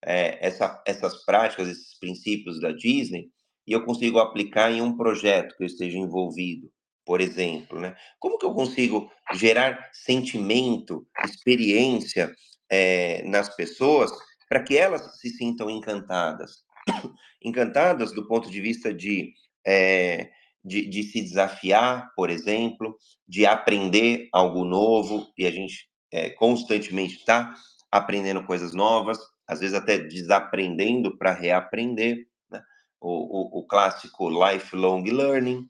é, 0.05 0.45
essa, 0.45 0.81
essas 0.85 1.23
práticas, 1.25 1.67
esses 1.67 1.97
princípios 1.99 2.59
da 2.59 2.71
Disney, 2.71 3.29
e 3.65 3.71
eu 3.71 3.85
consigo 3.85 4.19
aplicar 4.19 4.71
em 4.71 4.81
um 4.81 4.95
projeto 4.95 5.55
que 5.55 5.63
eu 5.63 5.67
esteja 5.67 5.97
envolvido, 5.97 6.69
por 7.05 7.21
exemplo, 7.21 7.79
né? 7.79 7.95
Como 8.19 8.37
que 8.37 8.45
eu 8.45 8.53
consigo 8.53 9.09
gerar 9.33 9.89
sentimento, 9.93 11.07
experiência 11.23 12.33
é, 12.69 13.23
nas 13.23 13.53
pessoas 13.55 14.11
para 14.49 14.61
que 14.63 14.77
elas 14.77 15.19
se 15.19 15.29
sintam 15.29 15.69
encantadas? 15.69 16.63
encantadas 17.41 18.13
do 18.13 18.27
ponto 18.27 18.49
de 18.49 18.61
vista 18.61 18.93
de 18.93 19.33
é, 19.65 20.29
de, 20.63 20.85
de 20.87 21.03
se 21.03 21.21
desafiar, 21.21 22.11
por 22.15 22.29
exemplo, 22.29 22.97
de 23.27 23.45
aprender 23.45 24.29
algo 24.31 24.63
novo, 24.63 25.27
e 25.37 25.45
a 25.45 25.51
gente 25.51 25.89
é, 26.11 26.29
constantemente 26.29 27.17
está 27.17 27.53
aprendendo 27.91 28.45
coisas 28.45 28.73
novas, 28.73 29.19
às 29.47 29.59
vezes 29.59 29.75
até 29.75 29.97
desaprendendo 29.97 31.17
para 31.17 31.31
reaprender, 31.31 32.27
né? 32.51 32.61
o, 32.99 33.09
o, 33.09 33.59
o, 33.59 33.67
clássico 33.67 34.29
lifelong 34.29 35.03
learning, 35.03 35.67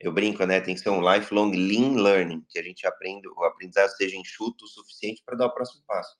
eu 0.00 0.12
brinco, 0.12 0.44
né? 0.44 0.60
Tem 0.60 0.74
que 0.74 0.80
ser 0.80 0.90
um 0.90 1.00
lifelong 1.00 1.52
lean 1.52 2.02
learning, 2.02 2.44
que 2.48 2.58
a 2.58 2.62
gente 2.62 2.86
aprenda, 2.86 3.28
o 3.36 3.44
aprendizado 3.44 3.90
seja 3.90 4.16
enxuto 4.16 4.64
o 4.64 4.68
suficiente 4.68 5.22
para 5.24 5.36
dar 5.36 5.46
o 5.46 5.54
próximo 5.54 5.82
passo. 5.86 6.14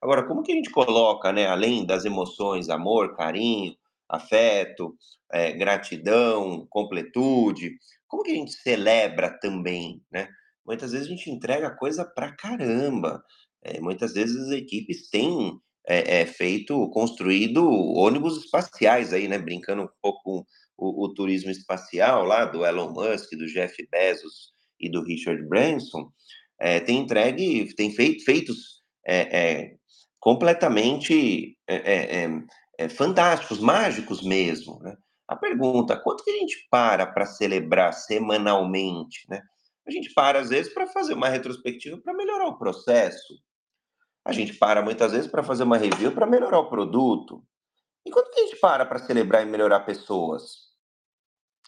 Agora, 0.00 0.26
como 0.26 0.42
que 0.42 0.52
a 0.52 0.54
gente 0.54 0.70
coloca, 0.70 1.32
né, 1.32 1.46
além 1.46 1.86
das 1.86 2.04
emoções, 2.04 2.68
amor, 2.68 3.16
carinho, 3.16 3.74
afeto, 4.08 4.96
é, 5.32 5.52
gratidão, 5.52 6.66
completude. 6.70 7.76
Como 8.06 8.22
que 8.22 8.32
a 8.32 8.34
gente 8.34 8.52
celebra 8.52 9.30
também, 9.40 10.02
né? 10.10 10.28
Muitas 10.64 10.92
vezes 10.92 11.06
a 11.06 11.10
gente 11.10 11.30
entrega 11.30 11.76
coisa 11.76 12.04
pra 12.04 12.32
caramba. 12.32 13.22
É, 13.62 13.80
muitas 13.80 14.14
vezes 14.14 14.36
as 14.36 14.50
equipes 14.50 15.10
têm 15.10 15.58
é, 15.86 16.20
é, 16.20 16.26
feito, 16.26 16.88
construído 16.90 17.68
ônibus 17.68 18.38
espaciais 18.38 19.12
aí, 19.12 19.28
né? 19.28 19.38
Brincando 19.38 19.82
um 19.82 19.88
pouco 20.00 20.22
com 20.22 20.44
o, 20.76 21.04
o, 21.04 21.14
turismo 21.14 21.50
espacial 21.50 22.24
lá 22.24 22.44
do 22.44 22.64
Elon 22.64 22.90
Musk, 22.90 23.30
do 23.32 23.46
Jeff 23.46 23.76
Bezos 23.90 24.52
e 24.80 24.90
do 24.90 25.02
Richard 25.02 25.42
Branson. 25.46 26.10
É, 26.58 26.80
tem 26.80 26.98
entregue, 26.98 27.74
tem 27.74 27.90
feito, 27.90 28.24
feitos 28.24 28.82
é, 29.06 29.74
completamente 30.18 31.56
é, 31.66 32.88
fantásticos, 32.88 33.58
mágicos 33.58 34.22
mesmo. 34.22 34.78
Né? 34.80 34.96
A 35.28 35.36
pergunta: 35.36 35.96
quanto 35.96 36.24
que 36.24 36.30
a 36.30 36.38
gente 36.38 36.66
para 36.70 37.06
para 37.06 37.26
celebrar 37.26 37.92
semanalmente? 37.92 39.26
Né? 39.28 39.42
A 39.86 39.90
gente 39.90 40.12
para, 40.14 40.40
às 40.40 40.48
vezes, 40.48 40.72
para 40.72 40.86
fazer 40.86 41.14
uma 41.14 41.28
retrospectiva 41.28 41.98
para 41.98 42.14
melhorar 42.14 42.48
o 42.48 42.58
processo. 42.58 43.34
A 44.24 44.32
gente 44.32 44.54
para 44.54 44.82
muitas 44.82 45.12
vezes 45.12 45.30
para 45.30 45.42
fazer 45.42 45.64
uma 45.64 45.76
review 45.76 46.12
para 46.12 46.26
melhorar 46.26 46.58
o 46.58 46.68
produto. 46.68 47.44
E 48.06 48.10
quanto 48.10 48.30
que 48.30 48.40
a 48.40 48.44
gente 48.44 48.56
para 48.56 48.86
para 48.86 48.98
celebrar 48.98 49.42
e 49.42 49.46
melhorar 49.46 49.80
pessoas? 49.80 50.72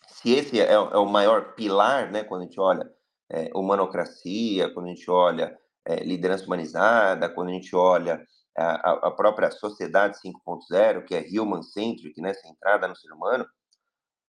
Se 0.08 0.32
esse 0.32 0.60
é, 0.60 0.72
é, 0.72 0.78
o 0.78 1.06
maior 1.06 1.54
pilar, 1.54 2.10
né, 2.10 2.24
quando 2.24 2.42
a 2.42 2.44
gente 2.44 2.58
olha 2.58 2.90
é, 3.30 3.50
humanocracia, 3.54 4.72
quando 4.72 4.86
a 4.86 4.88
gente 4.90 5.10
olha 5.10 5.56
é, 5.84 5.96
liderança 6.02 6.44
humanizada, 6.44 7.28
quando 7.28 7.48
a 7.48 7.52
gente 7.52 7.74
olha 7.76 8.26
a, 8.56 9.08
a 9.08 9.10
própria 9.10 9.50
sociedade 9.50 10.18
5.0, 10.24 11.04
que 11.04 11.14
é 11.14 11.24
human-centric, 11.28 12.20
né, 12.20 12.32
centrada 12.32 12.88
no 12.88 12.96
ser 12.96 13.12
humano, 13.12 13.46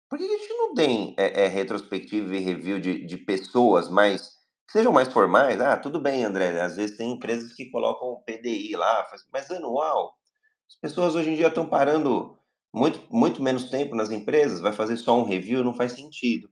por 0.08 0.18
que 0.18 0.24
a 0.24 0.38
gente 0.38 0.52
não 0.54 0.74
tem 0.74 1.14
é, 1.18 1.44
é, 1.44 1.48
retrospectiva 1.48 2.34
e 2.34 2.38
review 2.38 2.78
de, 2.78 3.04
de 3.04 3.16
pessoas 3.18 3.88
mais 3.88 4.35
sejam 4.70 4.92
mais 4.92 5.12
formais? 5.12 5.60
Ah, 5.60 5.76
tudo 5.76 6.00
bem, 6.00 6.24
André, 6.24 6.60
às 6.60 6.76
vezes 6.76 6.96
tem 6.96 7.12
empresas 7.12 7.52
que 7.52 7.70
colocam 7.70 8.22
PDI 8.26 8.74
lá, 8.76 9.06
mas 9.32 9.50
anual. 9.50 10.14
As 10.68 10.76
pessoas 10.76 11.14
hoje 11.14 11.30
em 11.30 11.36
dia 11.36 11.48
estão 11.48 11.66
parando 11.66 12.36
muito, 12.72 13.02
muito 13.10 13.42
menos 13.42 13.70
tempo 13.70 13.94
nas 13.94 14.10
empresas, 14.10 14.60
vai 14.60 14.72
fazer 14.72 14.96
só 14.96 15.18
um 15.18 15.24
review, 15.24 15.64
não 15.64 15.74
faz 15.74 15.92
sentido. 15.92 16.48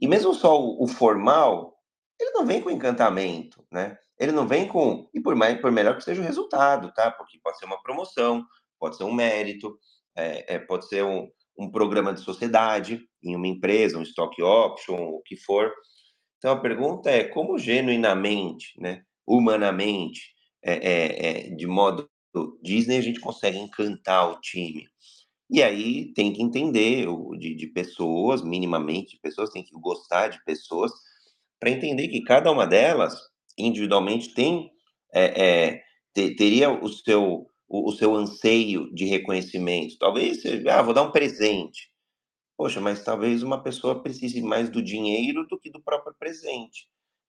E 0.00 0.08
mesmo 0.08 0.34
só 0.34 0.60
o, 0.60 0.82
o 0.82 0.88
formal, 0.88 1.78
ele 2.18 2.30
não 2.32 2.44
vem 2.44 2.60
com 2.60 2.70
encantamento, 2.70 3.64
né? 3.70 3.96
Ele 4.18 4.32
não 4.32 4.46
vem 4.46 4.66
com. 4.68 5.08
E 5.12 5.20
por, 5.20 5.34
mais, 5.34 5.60
por 5.60 5.70
melhor 5.70 5.96
que 5.96 6.04
seja 6.04 6.20
o 6.20 6.24
resultado, 6.24 6.92
tá? 6.92 7.10
Porque 7.10 7.38
pode 7.42 7.58
ser 7.58 7.64
uma 7.66 7.80
promoção, 7.82 8.44
pode 8.78 8.96
ser 8.96 9.04
um 9.04 9.12
mérito, 9.12 9.78
é, 10.16 10.54
é, 10.54 10.58
pode 10.58 10.88
ser 10.88 11.04
um, 11.04 11.28
um 11.58 11.70
programa 11.70 12.12
de 12.12 12.20
sociedade 12.20 13.00
em 13.22 13.36
uma 13.36 13.46
empresa, 13.46 13.98
um 13.98 14.02
stock 14.02 14.42
option, 14.42 14.96
o 14.96 15.22
que 15.22 15.36
for. 15.36 15.72
Então 16.42 16.54
a 16.54 16.60
pergunta 16.60 17.08
é 17.08 17.22
como 17.22 17.56
genuinamente, 17.56 18.74
né, 18.76 19.04
humanamente, 19.24 20.32
é, 20.60 20.72
é, 20.72 21.26
é, 21.26 21.50
de 21.50 21.68
modo 21.68 22.10
Disney, 22.60 22.96
a 22.96 23.00
gente 23.00 23.20
consegue 23.20 23.58
encantar 23.58 24.28
o 24.28 24.40
time. 24.40 24.88
E 25.48 25.62
aí 25.62 26.12
tem 26.14 26.32
que 26.32 26.42
entender 26.42 27.06
de, 27.38 27.54
de 27.54 27.66
pessoas, 27.68 28.42
minimamente, 28.42 29.20
pessoas 29.22 29.50
tem 29.50 29.62
que 29.62 29.70
gostar 29.78 30.28
de 30.28 30.42
pessoas, 30.44 30.90
para 31.60 31.70
entender 31.70 32.08
que 32.08 32.22
cada 32.22 32.50
uma 32.50 32.66
delas 32.66 33.16
individualmente 33.56 34.34
tem 34.34 34.68
é, 35.14 35.44
é, 35.44 35.82
ter, 36.12 36.34
teria 36.34 36.72
o 36.72 36.88
seu 36.88 37.46
o, 37.68 37.88
o, 37.88 37.92
seu 37.92 38.16
anseio 38.16 38.92
de 38.92 39.04
reconhecimento. 39.04 39.96
Talvez 39.96 40.42
ah, 40.68 40.82
vou 40.82 40.92
dar 40.92 41.02
um 41.02 41.12
presente. 41.12 41.91
Poxa, 42.62 42.80
mas 42.80 43.02
talvez 43.02 43.42
uma 43.42 43.60
pessoa 43.60 44.00
precise 44.00 44.40
mais 44.40 44.70
do 44.70 44.80
dinheiro 44.80 45.44
do 45.48 45.58
que 45.58 45.68
do 45.68 45.82
próprio 45.82 46.14
presente. 46.16 46.86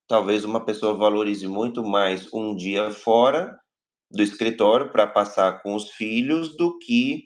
Talvez 0.07 0.45
uma 0.45 0.63
pessoa 0.63 0.93
valorize 0.93 1.47
muito 1.47 1.83
mais 1.83 2.31
um 2.31 2.55
dia 2.55 2.91
fora 2.91 3.59
do 4.11 4.21
escritório 4.21 4.91
para 4.91 5.07
passar 5.07 5.63
com 5.63 5.73
os 5.73 5.89
filhos 5.89 6.55
do 6.55 6.77
que 6.77 7.25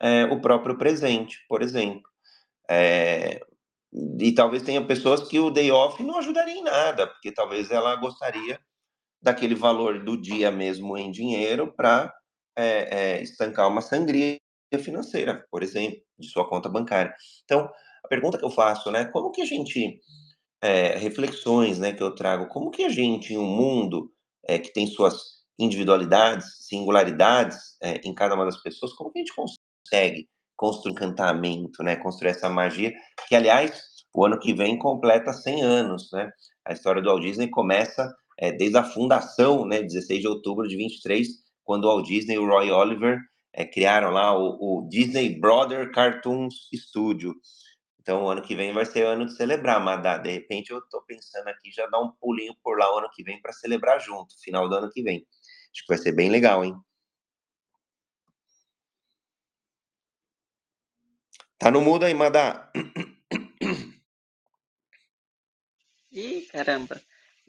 é, 0.00 0.24
o 0.24 0.40
próprio 0.40 0.78
presente, 0.78 1.44
por 1.46 1.60
exemplo. 1.60 2.08
É, 2.70 3.38
e 4.18 4.32
talvez 4.32 4.62
tenha 4.62 4.82
pessoas 4.86 5.28
que 5.28 5.38
o 5.38 5.50
day 5.50 5.70
off 5.70 6.02
não 6.02 6.16
ajudaria 6.16 6.54
em 6.54 6.64
nada, 6.64 7.06
porque 7.06 7.30
talvez 7.30 7.70
ela 7.70 7.94
gostaria 7.96 8.58
daquele 9.20 9.54
valor 9.54 10.02
do 10.02 10.16
dia 10.16 10.50
mesmo 10.50 10.96
em 10.96 11.10
dinheiro 11.10 11.70
para 11.70 12.14
é, 12.56 13.18
é, 13.18 13.22
estancar 13.22 13.68
uma 13.68 13.82
sangria 13.82 14.40
financeira, 14.78 15.46
por 15.50 15.62
exemplo, 15.62 15.98
de 16.18 16.28
sua 16.28 16.48
conta 16.48 16.68
bancária. 16.68 17.14
Então, 17.44 17.68
a 18.04 18.08
pergunta 18.08 18.38
que 18.38 18.44
eu 18.44 18.50
faço, 18.50 18.90
né, 18.90 19.04
como 19.06 19.30
que 19.30 19.42
a 19.42 19.46
gente, 19.46 20.00
é, 20.62 20.96
reflexões, 20.98 21.78
né, 21.78 21.92
que 21.92 22.02
eu 22.02 22.14
trago, 22.14 22.48
como 22.48 22.70
que 22.70 22.84
a 22.84 22.88
gente, 22.88 23.34
em 23.34 23.38
um 23.38 23.46
mundo 23.46 24.12
é, 24.46 24.58
que 24.58 24.72
tem 24.72 24.86
suas 24.86 25.42
individualidades, 25.58 26.66
singularidades 26.66 27.58
é, 27.82 28.00
em 28.04 28.14
cada 28.14 28.34
uma 28.34 28.44
das 28.44 28.60
pessoas, 28.62 28.92
como 28.94 29.10
que 29.12 29.18
a 29.18 29.22
gente 29.22 29.34
consegue 29.34 30.28
construir 30.56 30.92
encantamento, 30.92 31.82
né? 31.82 31.96
Construir 31.96 32.30
essa 32.30 32.48
magia, 32.48 32.92
que, 33.28 33.34
aliás, 33.34 33.82
o 34.14 34.24
ano 34.24 34.38
que 34.38 34.54
vem 34.54 34.78
completa 34.78 35.32
100 35.32 35.62
anos, 35.62 36.08
né? 36.12 36.30
A 36.64 36.72
história 36.72 37.02
do 37.02 37.08
Walt 37.08 37.22
Disney 37.22 37.48
começa 37.48 38.14
é, 38.38 38.52
desde 38.52 38.76
a 38.76 38.84
fundação, 38.84 39.66
né? 39.66 39.82
16 39.82 40.20
de 40.20 40.28
outubro 40.28 40.68
de 40.68 40.76
23, 40.76 41.28
quando 41.64 41.84
o 41.84 41.88
Walt 41.88 42.06
Disney 42.06 42.34
e 42.36 42.38
o 42.38 42.46
Roy 42.46 42.70
Oliver 42.70 43.18
é, 43.52 43.64
criaram 43.64 44.10
lá 44.10 44.36
o, 44.36 44.56
o, 44.60 44.88
Disney 44.88 45.38
Brother 45.38 45.92
Cartoons 45.92 46.68
Studio. 46.74 47.34
Então, 48.00 48.24
o 48.24 48.28
ano 48.28 48.42
que 48.42 48.56
vem 48.56 48.72
vai 48.72 48.84
ser 48.84 49.06
ano 49.06 49.26
de 49.26 49.36
celebrar, 49.36 49.80
mas 49.80 50.02
de 50.22 50.30
repente 50.32 50.70
eu 50.70 50.78
estou 50.78 51.02
pensando 51.02 51.48
aqui 51.48 51.70
já 51.70 51.86
dar 51.86 52.00
um 52.00 52.10
pulinho 52.20 52.54
por 52.62 52.78
lá 52.78 52.92
o 52.94 52.98
ano 52.98 53.10
que 53.14 53.22
vem 53.22 53.40
para 53.40 53.52
celebrar 53.52 54.00
junto, 54.00 54.34
final 54.42 54.68
do 54.68 54.74
ano 54.74 54.90
que 54.90 55.02
vem. 55.02 55.26
Acho 55.72 55.82
que 55.82 55.88
vai 55.88 55.98
ser 55.98 56.12
bem 56.12 56.28
legal, 56.28 56.64
hein? 56.64 56.74
Tá 61.58 61.70
no 61.70 61.80
mudo 61.80 62.04
aí, 62.04 62.12
Madá. 62.12 62.72
Ih, 66.10 66.42
caramba! 66.50 67.00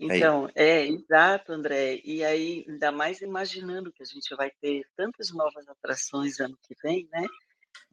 Aí. 0.09 0.17
Então, 0.17 0.49
é, 0.55 0.85
exato, 0.87 1.53
André. 1.53 2.01
E 2.03 2.23
aí, 2.23 2.65
ainda 2.67 2.91
mais 2.91 3.21
imaginando 3.21 3.91
que 3.91 4.03
a 4.03 4.05
gente 4.05 4.35
vai 4.35 4.51
ter 4.61 4.85
tantas 4.95 5.31
novas 5.31 5.67
atrações 5.67 6.39
ano 6.39 6.57
que 6.63 6.75
vem, 6.83 7.07
né? 7.11 7.25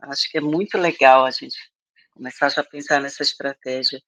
Acho 0.02 0.30
que 0.30 0.38
é 0.38 0.40
muito 0.40 0.78
legal 0.78 1.24
a 1.24 1.30
gente 1.30 1.56
começar 2.14 2.48
já 2.48 2.62
a 2.62 2.64
pensar 2.64 3.00
nessa 3.00 3.22
estratégia. 3.22 4.00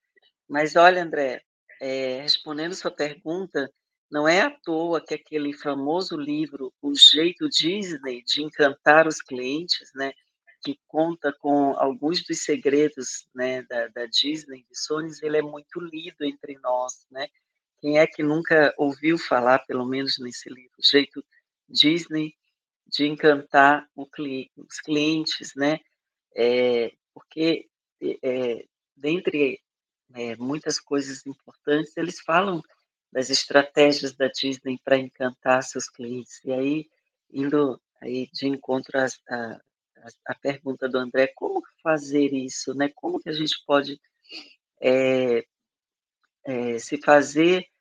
Mas 0.49 0.77
olha, 0.77 1.03
André, 1.03 1.43
é, 1.81 2.21
respondendo 2.23 2.75
sua 2.75 2.91
pergunta, 2.91 3.71
não 4.11 4.29
é 4.29 4.43
à 4.43 4.51
toa 4.51 5.01
que 5.01 5.15
aquele 5.15 5.55
famoso 5.55 6.17
livro, 6.17 6.73
O 6.83 6.95
Jeito 6.95 7.49
Disney 7.49 8.23
de 8.23 8.43
Encantar 8.43 9.07
os 9.07 9.23
Clientes, 9.23 9.91
né? 9.95 10.13
Que 10.63 10.79
conta 10.87 11.33
com 11.41 11.75
alguns 11.79 12.23
dos 12.23 12.45
segredos 12.45 13.27
né, 13.35 13.63
da, 13.63 13.89
da 13.89 14.07
Disney, 14.07 14.65
de 14.71 14.79
Sony, 14.79 15.11
ele 15.23 15.39
é 15.39 15.43
muito 15.43 15.81
lido 15.81 16.25
entre 16.25 16.59
nós, 16.59 17.07
né? 17.11 17.27
Quem 17.83 17.99
é 17.99 18.07
que 18.07 18.23
nunca 18.23 18.73
ouviu 18.79 19.19
falar, 19.19 19.59
pelo 19.67 19.85
menos 19.85 20.17
nesse 20.21 20.49
livro, 20.49 20.71
O 20.79 20.87
Jeito 20.89 21.25
Disney 21.69 22.33
de 22.87 23.09
Encantar 23.09 23.89
os 23.97 24.81
Clientes, 24.81 25.53
né? 25.57 25.81
É, 26.33 26.93
porque, 27.13 27.69
é, 28.23 28.65
dentre 28.97 29.61
é, 30.15 30.37
muitas 30.37 30.79
coisas 30.79 31.27
importantes, 31.27 31.97
eles 31.97 32.21
falam 32.21 32.63
das 33.11 33.31
estratégias 33.31 34.15
da 34.15 34.29
Disney 34.29 34.79
para 34.85 34.97
encantar 34.97 35.65
seus 35.65 35.89
clientes. 35.89 36.41
E 36.45 36.53
aí, 36.53 36.87
indo 37.33 37.83
aí 38.01 38.29
de 38.33 38.47
encontro 38.47 38.97
às, 38.97 39.21
a, 39.29 39.61
a, 40.29 40.35
pergunta 40.37 40.89
do 40.89 40.99
André, 40.99 41.33
como 41.35 41.61
fazer 41.83 42.33
isso, 42.33 42.75
né? 42.75 42.91
Como 42.95 43.19
que 43.19 43.29
a 43.29 43.33
gente 43.33 43.57
pode 43.67 44.01
é, 44.81 45.45
é, 46.45 46.79
se 46.79 46.97
fazer 47.03 47.72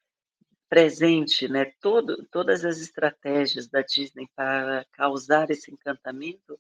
presente, 0.72 1.49
né? 1.49 1.65
Todo, 1.82 2.26
todas 2.32 2.63
as 2.63 2.80
estratégias 2.80 3.67
da 3.67 3.82
Disney 3.82 4.26
para 4.34 4.86
causar 4.93 5.51
esse 5.51 5.69
encantamento, 5.69 6.57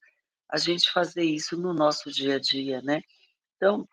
a 0.49 0.57
gente 0.57 0.91
fazer 0.91 1.23
isso 1.23 1.55
no 1.55 1.73
nosso 1.73 2.11
dia 2.11 2.35
a 2.35 2.39
dia, 2.39 2.81
né? 2.81 3.01
Então, 3.55 3.87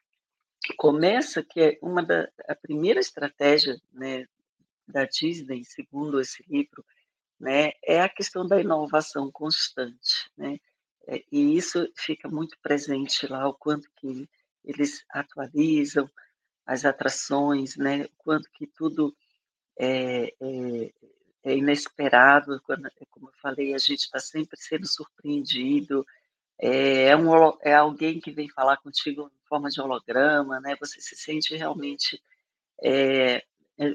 começa 0.77 1.41
que 1.45 1.61
é 1.61 1.79
uma 1.81 2.03
da 2.03 2.29
a 2.49 2.55
primeira 2.57 2.99
estratégia, 2.99 3.81
né, 3.93 4.27
da 4.89 5.05
Disney, 5.05 5.65
segundo 5.65 6.21
esse 6.21 6.43
livro, 6.49 6.85
né, 7.39 7.71
é 7.85 8.01
a 8.01 8.09
questão 8.09 8.45
da 8.45 8.61
inovação 8.61 9.31
constante, 9.31 10.29
né? 10.37 10.59
É, 11.07 11.23
e 11.31 11.57
isso 11.57 11.89
fica 11.95 12.29
muito 12.29 12.59
presente 12.61 13.25
lá, 13.29 13.49
o 13.49 13.55
quanto 13.55 13.89
que 13.97 14.29
eles 14.65 15.05
atualizam 15.11 16.11
as 16.67 16.85
atrações, 16.85 17.77
né? 17.77 18.05
O 18.07 18.11
quanto 18.19 18.51
que 18.51 18.67
tudo 18.67 19.17
é, 19.79 20.35
é, 20.41 20.93
é 21.45 21.57
inesperado, 21.57 22.61
quando, 22.65 22.91
como 23.11 23.29
eu 23.29 23.33
falei, 23.41 23.75
a 23.75 23.79
gente 23.79 24.01
está 24.01 24.19
sempre 24.19 24.59
sendo 24.61 24.87
surpreendido, 24.87 26.05
é, 26.59 27.05
é, 27.05 27.17
um, 27.17 27.31
é 27.63 27.75
alguém 27.75 28.21
que 28.21 28.33
vem 28.33 28.49
falar 28.49 28.77
contigo 28.79 29.31
em 29.33 29.47
forma 29.49 29.71
de 29.71 29.81
holograma, 29.81 30.61
né? 30.61 30.77
Você 30.81 31.01
se 31.01 31.17
sente 31.17 31.57
realmente, 31.57 32.21
é, 32.83 33.45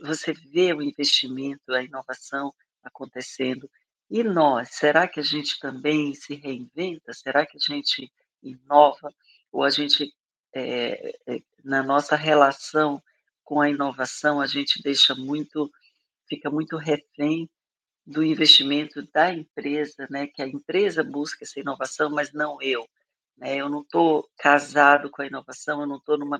você 0.03 0.33
vê 0.33 0.73
o 0.73 0.81
investimento, 0.81 1.73
a 1.73 1.83
inovação 1.83 2.53
acontecendo. 2.81 3.69
E 4.09 4.23
nós, 4.23 4.69
será 4.71 5.07
que 5.07 5.19
a 5.19 5.23
gente 5.23 5.59
também 5.59 6.13
se 6.15 6.35
reinventa? 6.35 7.13
Será 7.13 7.45
que 7.45 7.57
a 7.57 7.59
gente 7.59 8.11
inova? 8.41 9.13
Ou 9.51 9.63
a 9.63 9.69
gente, 9.69 10.13
é, 10.53 11.17
é, 11.27 11.41
na 11.63 11.83
nossa 11.83 12.15
relação 12.15 13.03
com 13.43 13.61
a 13.61 13.69
inovação, 13.69 14.41
a 14.41 14.47
gente 14.47 14.81
deixa 14.81 15.15
muito, 15.15 15.71
fica 16.27 16.49
muito 16.49 16.77
refém 16.77 17.49
do 18.05 18.23
investimento 18.23 19.01
da 19.13 19.33
empresa, 19.33 20.07
né, 20.09 20.27
que 20.27 20.41
a 20.41 20.47
empresa 20.47 21.03
busca 21.03 21.43
essa 21.43 21.59
inovação, 21.59 22.09
mas 22.09 22.33
não 22.33 22.61
eu. 22.61 22.87
Né? 23.37 23.55
Eu 23.57 23.69
não 23.69 23.81
estou 23.81 24.29
casado 24.37 25.09
com 25.09 25.21
a 25.21 25.27
inovação, 25.27 25.81
eu 25.81 25.87
não 25.87 25.97
estou 25.97 26.17
numa 26.17 26.39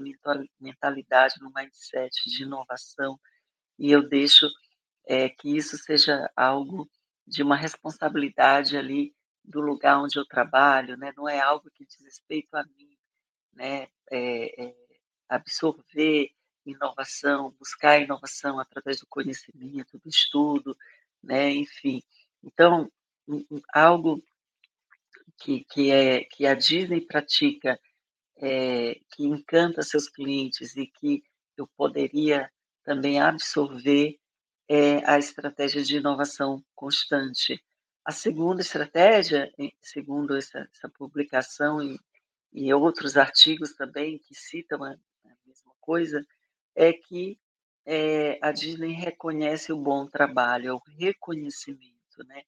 mentalidade, 0.59 1.35
num 1.41 1.51
mindset 1.55 2.29
de 2.29 2.43
inovação, 2.43 3.19
e 3.79 3.91
eu 3.91 4.07
deixo 4.07 4.49
é, 5.05 5.29
que 5.29 5.55
isso 5.55 5.77
seja 5.77 6.29
algo 6.35 6.89
de 7.25 7.41
uma 7.41 7.55
responsabilidade 7.55 8.77
ali 8.77 9.15
do 9.43 9.61
lugar 9.61 9.99
onde 10.01 10.17
eu 10.17 10.25
trabalho, 10.25 10.97
né? 10.97 11.13
não 11.15 11.27
é 11.27 11.39
algo 11.39 11.69
que 11.71 11.85
diz 11.85 11.97
respeito 12.01 12.53
a 12.55 12.63
mim, 12.63 12.97
né? 13.53 13.87
É, 14.11 14.65
é 14.65 14.75
absorver 15.29 16.31
inovação, 16.65 17.51
buscar 17.59 18.01
inovação 18.01 18.59
através 18.59 18.99
do 18.99 19.07
conhecimento, 19.07 19.99
do 19.99 20.09
estudo, 20.09 20.77
né? 21.21 21.51
Enfim, 21.51 22.01
então 22.43 22.91
algo 23.73 24.23
que, 25.37 25.63
que 25.65 25.91
é 25.91 26.23
que 26.23 26.45
a 26.45 26.53
Disney 26.53 27.01
pratica, 27.01 27.79
é, 28.37 28.95
que 29.11 29.25
encanta 29.25 29.81
seus 29.81 30.09
clientes 30.09 30.75
e 30.75 30.87
que 30.87 31.23
eu 31.57 31.67
poderia 31.77 32.51
também 32.83 33.19
absorver 33.19 34.19
é 34.67 35.05
a 35.09 35.19
estratégia 35.19 35.83
de 35.83 35.97
inovação 35.97 36.63
constante. 36.73 37.63
A 38.05 38.11
segunda 38.11 38.61
estratégia, 38.61 39.51
segundo 39.81 40.35
essa, 40.35 40.67
essa 40.73 40.89
publicação 40.89 41.81
e, 41.81 41.99
e, 42.51 42.73
outros 42.73 43.17
artigos 43.17 43.73
também 43.73 44.19
que 44.19 44.35
citam 44.35 44.83
a, 44.83 44.91
a 44.91 45.35
mesma 45.45 45.71
coisa, 45.79 46.25
é 46.75 46.93
que 46.93 47.37
é, 47.85 48.39
a 48.41 48.51
Disney 48.51 48.93
reconhece 48.93 49.71
o 49.71 49.77
bom 49.77 50.07
trabalho, 50.07 50.69
é 50.69 50.73
o 50.73 50.81
reconhecimento, 50.97 52.23
né? 52.25 52.43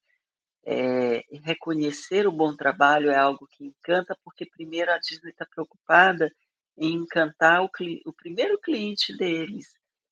É, 0.67 1.23
reconhecer 1.43 2.28
o 2.28 2.32
bom 2.32 2.55
trabalho 2.55 3.11
é 3.11 3.15
algo 3.15 3.47
que 3.47 3.65
encanta, 3.65 4.17
porque 4.23 4.45
primeiro 4.45 4.91
a 4.91 4.97
Disney 4.97 5.30
está 5.30 5.45
preocupada 5.45 6.32
em 6.78 6.93
encantar 6.93 7.63
o, 7.63 7.69
o 8.05 8.13
primeiro 8.13 8.59
cliente 8.59 9.15
deles, 9.15 9.67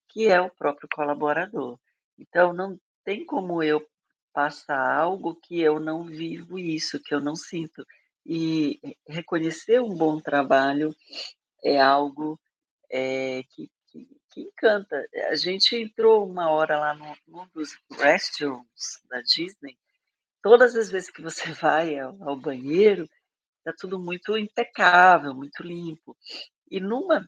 que 0.09 0.27
é 0.27 0.39
o 0.39 0.51
próprio 0.51 0.87
colaborador. 0.93 1.79
Então, 2.17 2.53
não 2.53 2.79
tem 3.03 3.25
como 3.25 3.63
eu 3.63 3.85
passar 4.31 4.95
algo 4.95 5.35
que 5.35 5.59
eu 5.59 5.79
não 5.79 6.03
vivo 6.03 6.59
isso, 6.59 6.99
que 6.99 7.13
eu 7.13 7.19
não 7.19 7.35
sinto. 7.35 7.85
E 8.25 8.79
reconhecer 9.07 9.81
um 9.81 9.95
bom 9.95 10.19
trabalho 10.19 10.95
é 11.63 11.81
algo 11.81 12.39
é, 12.89 13.43
que, 13.49 13.69
que, 14.33 14.41
encanta. 14.41 15.07
A 15.29 15.35
gente 15.35 15.75
entrou 15.75 16.27
uma 16.27 16.49
hora 16.49 16.79
lá 16.79 16.93
no, 16.93 17.15
num 17.27 17.47
dos 17.53 17.77
restrooms 17.91 19.01
da 19.09 19.21
Disney. 19.21 19.77
Todas 20.41 20.75
as 20.75 20.89
vezes 20.89 21.09
que 21.09 21.21
você 21.21 21.43
vai 21.53 21.99
ao, 21.99 22.21
ao 22.23 22.35
banheiro, 22.35 23.09
está 23.59 23.73
tudo 23.77 23.99
muito 23.99 24.37
impecável, 24.37 25.33
muito 25.33 25.63
limpo. 25.63 26.17
E 26.69 26.79
numa 26.79 27.27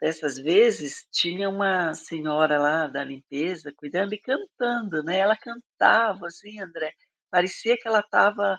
dessas 0.00 0.38
vezes 0.38 1.06
tinha 1.10 1.48
uma 1.48 1.92
senhora 1.94 2.58
lá 2.58 2.86
da 2.86 3.02
limpeza 3.02 3.72
cuidando 3.76 4.14
e 4.14 4.18
cantando, 4.18 5.02
né? 5.02 5.18
Ela 5.18 5.36
cantava 5.36 6.26
assim, 6.28 6.60
André, 6.60 6.94
parecia 7.30 7.76
que 7.76 7.88
ela 7.88 8.00
estava, 8.00 8.58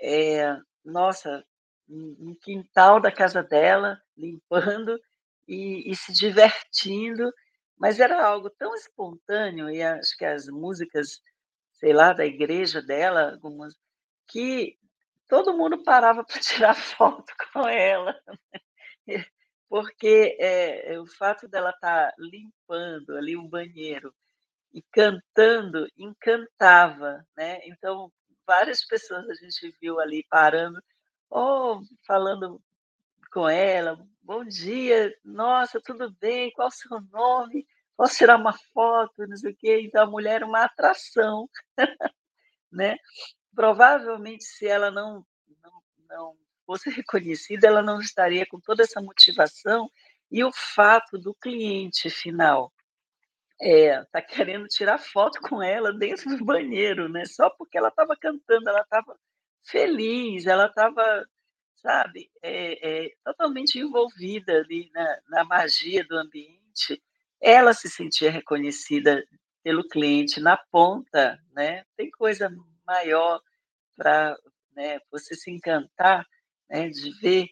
é, 0.00 0.56
nossa, 0.84 1.44
no 1.88 2.36
quintal 2.36 3.00
da 3.00 3.12
casa 3.12 3.42
dela, 3.42 4.00
limpando 4.16 4.98
e, 5.46 5.90
e, 5.90 5.96
se 5.96 6.12
divertindo, 6.12 7.32
mas 7.78 8.00
era 8.00 8.24
algo 8.24 8.50
tão 8.50 8.74
espontâneo, 8.74 9.70
e 9.70 9.82
acho 9.82 10.16
que 10.16 10.24
as 10.24 10.46
músicas, 10.48 11.20
sei 11.74 11.92
lá, 11.92 12.12
da 12.12 12.26
igreja 12.26 12.82
dela, 12.82 13.32
algumas, 13.32 13.74
que 14.26 14.78
todo 15.28 15.56
mundo 15.56 15.82
parava 15.82 16.24
para 16.26 16.40
tirar 16.40 16.74
foto 16.74 17.32
com 17.52 17.68
ela, 17.68 18.18
né? 19.06 19.24
porque 19.68 20.36
é, 20.40 20.98
o 21.00 21.06
fato 21.06 21.48
dela 21.48 21.70
estar 21.70 22.10
tá 22.10 22.14
limpando 22.18 23.16
ali 23.16 23.36
o 23.36 23.48
banheiro 23.48 24.14
e 24.72 24.82
cantando 24.92 25.88
encantava, 25.96 27.26
né? 27.36 27.60
Então 27.66 28.12
várias 28.46 28.84
pessoas 28.84 29.28
a 29.28 29.34
gente 29.34 29.76
viu 29.80 29.98
ali 29.98 30.24
parando, 30.30 30.80
oh, 31.30 31.80
falando 32.06 32.62
com 33.32 33.48
ela, 33.48 33.98
bom 34.26 34.44
dia, 34.44 35.16
nossa, 35.24 35.80
tudo 35.80 36.10
bem, 36.20 36.50
qual 36.50 36.66
o 36.66 36.70
seu 36.70 37.00
nome? 37.12 37.64
Posso 37.96 38.16
tirar 38.16 38.36
uma 38.36 38.52
foto, 38.74 39.24
não 39.24 39.36
sei 39.36 39.52
o 39.52 39.56
quê. 39.56 39.80
Então, 39.82 40.02
a 40.02 40.10
mulher 40.10 40.36
era 40.36 40.46
uma 40.46 40.64
atração, 40.64 41.48
né? 42.70 42.96
Provavelmente, 43.54 44.42
se 44.42 44.66
ela 44.66 44.90
não, 44.90 45.24
não, 45.62 45.82
não 46.08 46.36
fosse 46.66 46.90
reconhecida, 46.90 47.68
ela 47.68 47.82
não 47.82 48.00
estaria 48.00 48.44
com 48.46 48.58
toda 48.58 48.82
essa 48.82 49.00
motivação 49.00 49.88
e 50.28 50.42
o 50.42 50.50
fato 50.52 51.16
do 51.16 51.32
cliente 51.32 52.10
final 52.10 52.72
é, 53.60 54.02
tá 54.06 54.20
querendo 54.20 54.66
tirar 54.66 54.98
foto 54.98 55.40
com 55.40 55.62
ela 55.62 55.92
dentro 55.92 56.36
do 56.36 56.44
banheiro, 56.44 57.08
né? 57.08 57.24
Só 57.26 57.48
porque 57.48 57.78
ela 57.78 57.88
estava 57.88 58.16
cantando, 58.16 58.68
ela 58.68 58.80
estava 58.80 59.16
feliz, 59.62 60.46
ela 60.46 60.66
estava 60.66 61.24
sabe, 61.76 62.30
é, 62.42 63.06
é 63.06 63.10
totalmente 63.24 63.78
envolvida 63.78 64.58
ali 64.60 64.90
na, 64.92 65.18
na 65.28 65.44
magia 65.44 66.04
do 66.04 66.16
ambiente, 66.16 67.02
ela 67.40 67.72
se 67.72 67.88
sentia 67.88 68.30
reconhecida 68.30 69.24
pelo 69.62 69.86
cliente 69.88 70.40
na 70.40 70.56
ponta, 70.56 71.38
né? 71.52 71.84
Tem 71.96 72.10
coisa 72.10 72.50
maior 72.86 73.40
para 73.96 74.36
né, 74.74 75.00
você 75.10 75.34
se 75.34 75.50
encantar 75.50 76.26
né, 76.68 76.88
de 76.88 77.10
ver 77.20 77.48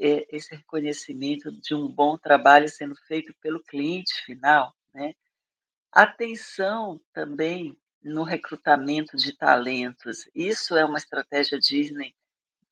é, 0.00 0.26
esse 0.36 0.54
reconhecimento 0.54 1.50
de 1.52 1.74
um 1.74 1.88
bom 1.88 2.18
trabalho 2.18 2.68
sendo 2.68 2.94
feito 3.06 3.34
pelo 3.40 3.62
cliente 3.62 4.14
final, 4.24 4.74
né? 4.92 5.14
Atenção 5.92 7.00
também 7.12 7.76
no 8.02 8.24
recrutamento 8.24 9.16
de 9.16 9.34
talentos. 9.36 10.28
Isso 10.34 10.76
é 10.76 10.84
uma 10.84 10.98
estratégia 10.98 11.58
Disney 11.58 12.14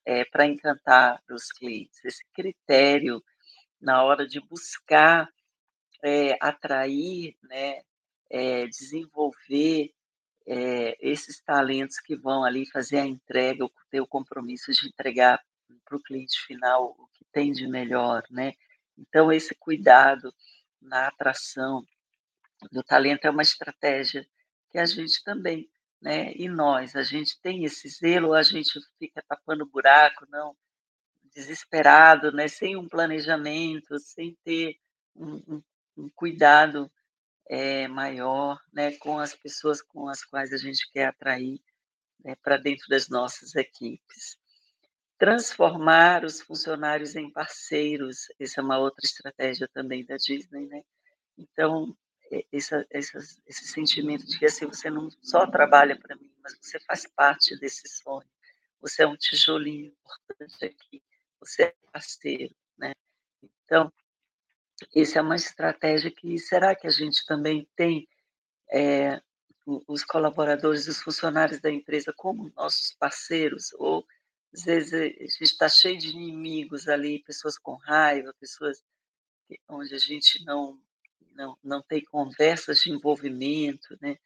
é, 0.04 0.24
para 0.24 0.46
encantar 0.46 1.22
os 1.30 1.48
clientes. 1.48 2.04
Esse 2.04 2.24
critério 2.34 3.22
na 3.80 4.02
hora 4.02 4.26
de 4.26 4.40
buscar 4.40 5.28
é, 6.02 6.36
atrair, 6.40 7.36
né, 7.42 7.82
é, 8.30 8.66
desenvolver 8.66 9.92
esses 10.98 11.40
talentos 11.40 12.00
que 12.00 12.16
vão 12.16 12.42
ali 12.42 12.68
fazer 12.68 12.98
a 12.98 13.06
entrega, 13.06 13.64
ter 13.88 14.00
o 14.00 14.06
compromisso 14.08 14.72
de 14.72 14.88
entregar 14.88 15.40
para 15.84 15.96
o 15.96 16.02
cliente 16.02 16.36
final 16.46 16.96
o 16.98 17.06
que 17.14 17.24
tem 17.32 17.52
de 17.52 17.68
melhor, 17.68 18.24
né? 18.28 18.52
Então, 18.98 19.32
esse 19.32 19.54
cuidado 19.54 20.34
na 20.80 21.06
atração 21.06 21.86
do 22.70 22.82
talento 22.82 23.24
é 23.24 23.30
uma 23.30 23.42
estratégia 23.42 24.26
que 24.70 24.78
a 24.78 24.84
gente 24.84 25.22
também, 25.24 25.70
né? 26.02 26.32
E 26.34 26.48
nós, 26.48 26.96
a 26.96 27.02
gente 27.02 27.40
tem 27.40 27.64
esse 27.64 27.88
zelo, 27.88 28.34
a 28.34 28.42
gente 28.42 28.78
fica 28.98 29.22
tapando 29.28 29.64
buraco, 29.64 30.26
não, 30.28 30.56
desesperado, 31.34 32.32
né? 32.32 32.48
Sem 32.48 32.76
um 32.76 32.88
planejamento, 32.88 33.98
sem 34.00 34.36
ter 34.44 34.76
um, 35.14 35.36
um, 35.48 35.62
um 35.96 36.10
cuidado 36.14 36.90
é, 37.48 37.88
maior, 37.88 38.60
né? 38.72 38.96
Com 38.98 39.18
as 39.18 39.34
pessoas 39.34 39.80
com 39.80 40.08
as 40.08 40.24
quais 40.24 40.52
a 40.52 40.58
gente 40.58 40.90
quer 40.92 41.06
atrair 41.06 41.60
né, 42.24 42.34
para 42.42 42.56
dentro 42.56 42.88
das 42.88 43.08
nossas 43.08 43.54
equipes. 43.54 44.36
Transformar 45.18 46.24
os 46.24 46.40
funcionários 46.40 47.14
em 47.14 47.30
parceiros, 47.30 48.26
essa 48.40 48.60
é 48.60 48.64
uma 48.64 48.78
outra 48.78 49.04
estratégia 49.04 49.68
também 49.72 50.04
da 50.04 50.16
Disney, 50.16 50.66
né? 50.66 50.82
Então, 51.38 51.96
essa, 52.52 52.86
essa, 52.90 53.18
esse 53.46 53.66
sentimento 53.66 54.26
de 54.26 54.38
que 54.38 54.46
assim, 54.46 54.66
você 54.66 54.88
não 54.88 55.10
só 55.22 55.46
trabalha 55.46 55.98
para 55.98 56.16
mim, 56.16 56.32
mas 56.42 56.56
você 56.60 56.80
faz 56.80 57.06
parte 57.06 57.58
desse 57.58 57.88
sonho. 57.88 58.28
Você 58.80 59.02
é 59.02 59.06
um 59.06 59.16
tijolinho 59.16 59.92
importante 59.92 60.64
aqui. 60.64 61.02
Você 61.40 61.64
é 61.64 61.74
parceiro, 61.92 62.54
né? 62.76 62.92
Então, 63.42 63.92
essa 64.94 65.18
é 65.18 65.22
uma 65.22 65.36
estratégia 65.36 66.10
que 66.10 66.38
será 66.38 66.74
que 66.74 66.86
a 66.86 66.90
gente 66.90 67.24
também 67.26 67.68
tem 67.76 68.08
é, 68.72 69.20
os 69.86 70.04
colaboradores, 70.04 70.88
os 70.88 71.00
funcionários 71.00 71.60
da 71.60 71.70
empresa 71.70 72.12
como 72.16 72.52
nossos 72.56 72.92
parceiros 72.94 73.72
ou 73.74 74.04
às 74.52 74.64
vezes 74.64 74.92
a 74.92 75.04
gente 75.06 75.42
está 75.42 75.68
cheio 75.68 75.98
de 75.98 76.08
inimigos 76.08 76.86
ali, 76.86 77.22
pessoas 77.22 77.56
com 77.56 77.74
raiva, 77.74 78.34
pessoas 78.38 78.82
onde 79.68 79.94
a 79.94 79.98
gente 79.98 80.44
não 80.44 80.78
não, 81.34 81.56
não 81.62 81.82
tem 81.82 82.04
conversas 82.04 82.80
de 82.80 82.90
envolvimento, 82.90 83.96
né, 84.00 84.16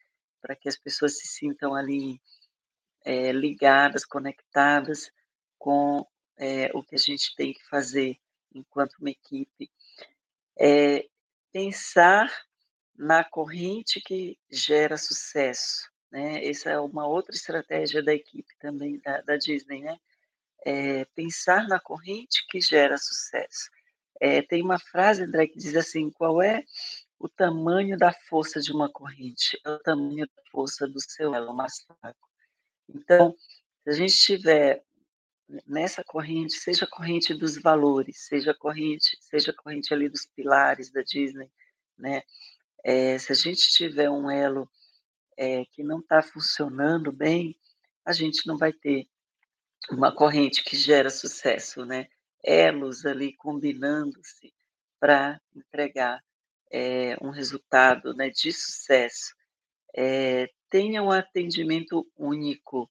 para 0.41 0.55
que 0.55 0.69
as 0.69 0.77
pessoas 0.77 1.17
se 1.17 1.27
sintam 1.27 1.73
ali 1.73 2.21
é, 3.05 3.31
ligadas, 3.31 4.05
conectadas 4.05 5.11
com 5.57 6.05
é, 6.37 6.69
o 6.73 6.83
que 6.83 6.95
a 6.95 6.99
gente 6.99 7.35
tem 7.35 7.53
que 7.53 7.65
fazer 7.67 8.17
enquanto 8.53 8.95
uma 8.99 9.09
equipe. 9.09 9.71
É, 10.59 11.07
pensar 11.51 12.31
na 12.95 13.23
corrente 13.23 14.01
que 14.01 14.37
gera 14.49 14.97
sucesso, 14.97 15.89
né? 16.11 16.43
Essa 16.45 16.71
é 16.71 16.79
uma 16.79 17.07
outra 17.07 17.35
estratégia 17.35 18.01
da 18.01 18.13
equipe 18.13 18.55
também 18.59 18.99
da, 18.99 19.21
da 19.21 19.37
Disney, 19.37 19.81
né? 19.81 19.97
É 20.65 21.05
pensar 21.05 21.67
na 21.67 21.79
corrente 21.79 22.45
que 22.49 22.59
gera 22.59 22.97
sucesso. 22.97 23.69
É, 24.19 24.41
tem 24.41 24.63
uma 24.63 24.79
frase, 24.79 25.23
André, 25.23 25.47
que 25.47 25.57
diz 25.57 25.75
assim: 25.75 26.09
qual 26.09 26.41
é 26.41 26.63
o 27.19 27.27
tamanho 27.27 27.97
da 27.97 28.13
força 28.29 28.59
de 28.59 28.71
uma 28.71 28.91
corrente? 28.91 29.59
É 29.65 29.71
o 29.71 29.79
tamanho 29.79 30.25
da 30.25 30.43
força 30.51 30.87
do 30.87 30.99
seu 30.99 31.33
elo 31.33 31.53
mais 31.53 31.81
fraco. 31.81 32.27
Então, 32.89 33.35
se 33.83 33.89
a 33.89 33.93
gente 33.93 34.13
estiver 34.13 34.83
nessa 35.65 36.03
corrente, 36.03 36.53
seja 36.53 36.85
a 36.85 36.89
corrente 36.89 37.33
dos 37.33 37.57
valores, 37.57 38.25
seja 38.27 38.51
a 38.51 38.57
corrente, 38.57 39.17
seja 39.21 39.51
a 39.51 39.55
corrente 39.55 39.93
ali 39.93 40.09
dos 40.09 40.25
pilares 40.25 40.91
da 40.91 41.01
Disney, 41.01 41.49
né? 41.97 42.21
É, 42.83 43.17
se 43.17 43.31
a 43.31 43.35
gente 43.35 43.69
tiver 43.69 44.09
um 44.09 44.29
elo 44.29 44.69
é, 45.37 45.65
que 45.65 45.83
não 45.83 45.99
está 45.99 46.21
funcionando 46.21 47.11
bem, 47.11 47.57
a 48.05 48.11
gente 48.11 48.45
não 48.47 48.57
vai 48.57 48.73
ter 48.73 49.07
uma 49.91 50.13
corrente 50.13 50.63
que 50.63 50.75
gera 50.75 51.09
sucesso, 51.09 51.85
né? 51.85 52.07
Elos 52.43 53.05
ali 53.05 53.35
combinando-se 53.35 54.53
para 54.99 55.39
entregar 55.55 56.21
é, 56.71 57.15
um 57.21 57.29
resultado 57.29 58.13
né, 58.13 58.29
de 58.29 58.51
sucesso. 58.51 59.35
É, 59.95 60.49
tenha 60.69 61.01
um 61.01 61.11
atendimento 61.11 62.07
único. 62.15 62.89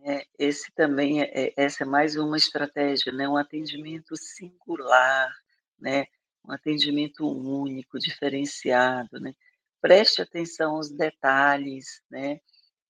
Né? 0.00 0.22
Esse 0.38 0.72
também 0.72 1.22
é, 1.22 1.46
é, 1.46 1.54
essa 1.56 1.84
é 1.84 1.86
mais 1.86 2.16
uma 2.16 2.36
estratégia, 2.36 3.12
né? 3.12 3.28
um 3.28 3.36
atendimento 3.36 4.16
singular, 4.16 5.30
né? 5.78 6.06
um 6.44 6.52
atendimento 6.52 7.26
único, 7.26 7.98
diferenciado. 7.98 9.20
Né? 9.20 9.34
Preste 9.80 10.22
atenção 10.22 10.76
aos 10.76 10.90
detalhes, 10.90 12.02
né? 12.10 12.40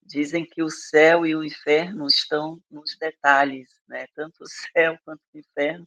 Dizem 0.08 0.46
que 0.46 0.62
o 0.62 0.70
céu 0.70 1.26
e 1.26 1.36
o 1.36 1.44
inferno 1.44 2.06
estão 2.06 2.58
nos 2.70 2.96
detalhes, 2.96 3.68
né? 3.86 4.06
Tanto 4.14 4.42
o 4.42 4.46
céu 4.72 4.98
quanto 5.04 5.20
o 5.34 5.38
inferno 5.38 5.86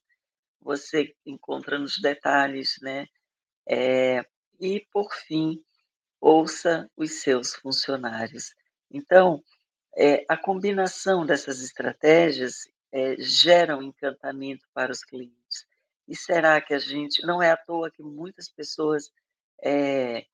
você 0.62 1.16
encontra 1.26 1.80
nos 1.80 2.00
detalhes, 2.00 2.76
né? 2.84 3.08
É, 3.68 4.24
e, 4.60 4.86
por 4.92 5.12
fim, 5.28 5.60
ouça 6.20 6.88
os 6.96 7.22
seus 7.24 7.56
funcionários. 7.56 8.54
Então, 8.92 9.44
é, 9.98 10.24
a 10.30 10.38
combinação 10.38 11.26
dessas 11.26 11.60
estratégias 11.60 12.68
é, 12.92 13.16
gera 13.18 13.76
um 13.76 13.82
encantamento 13.82 14.68
para 14.72 14.92
os 14.92 15.04
clientes. 15.04 15.66
E 16.08 16.16
será 16.16 16.62
que 16.62 16.76
a 16.76 16.80
gente. 16.80 17.26
Não 17.26 17.42
é 17.42 17.50
à 17.50 17.58
toa 17.58 17.90
que 17.90 18.04
muitas 18.04 18.48
pessoas 18.50 19.12
é, 19.64 20.28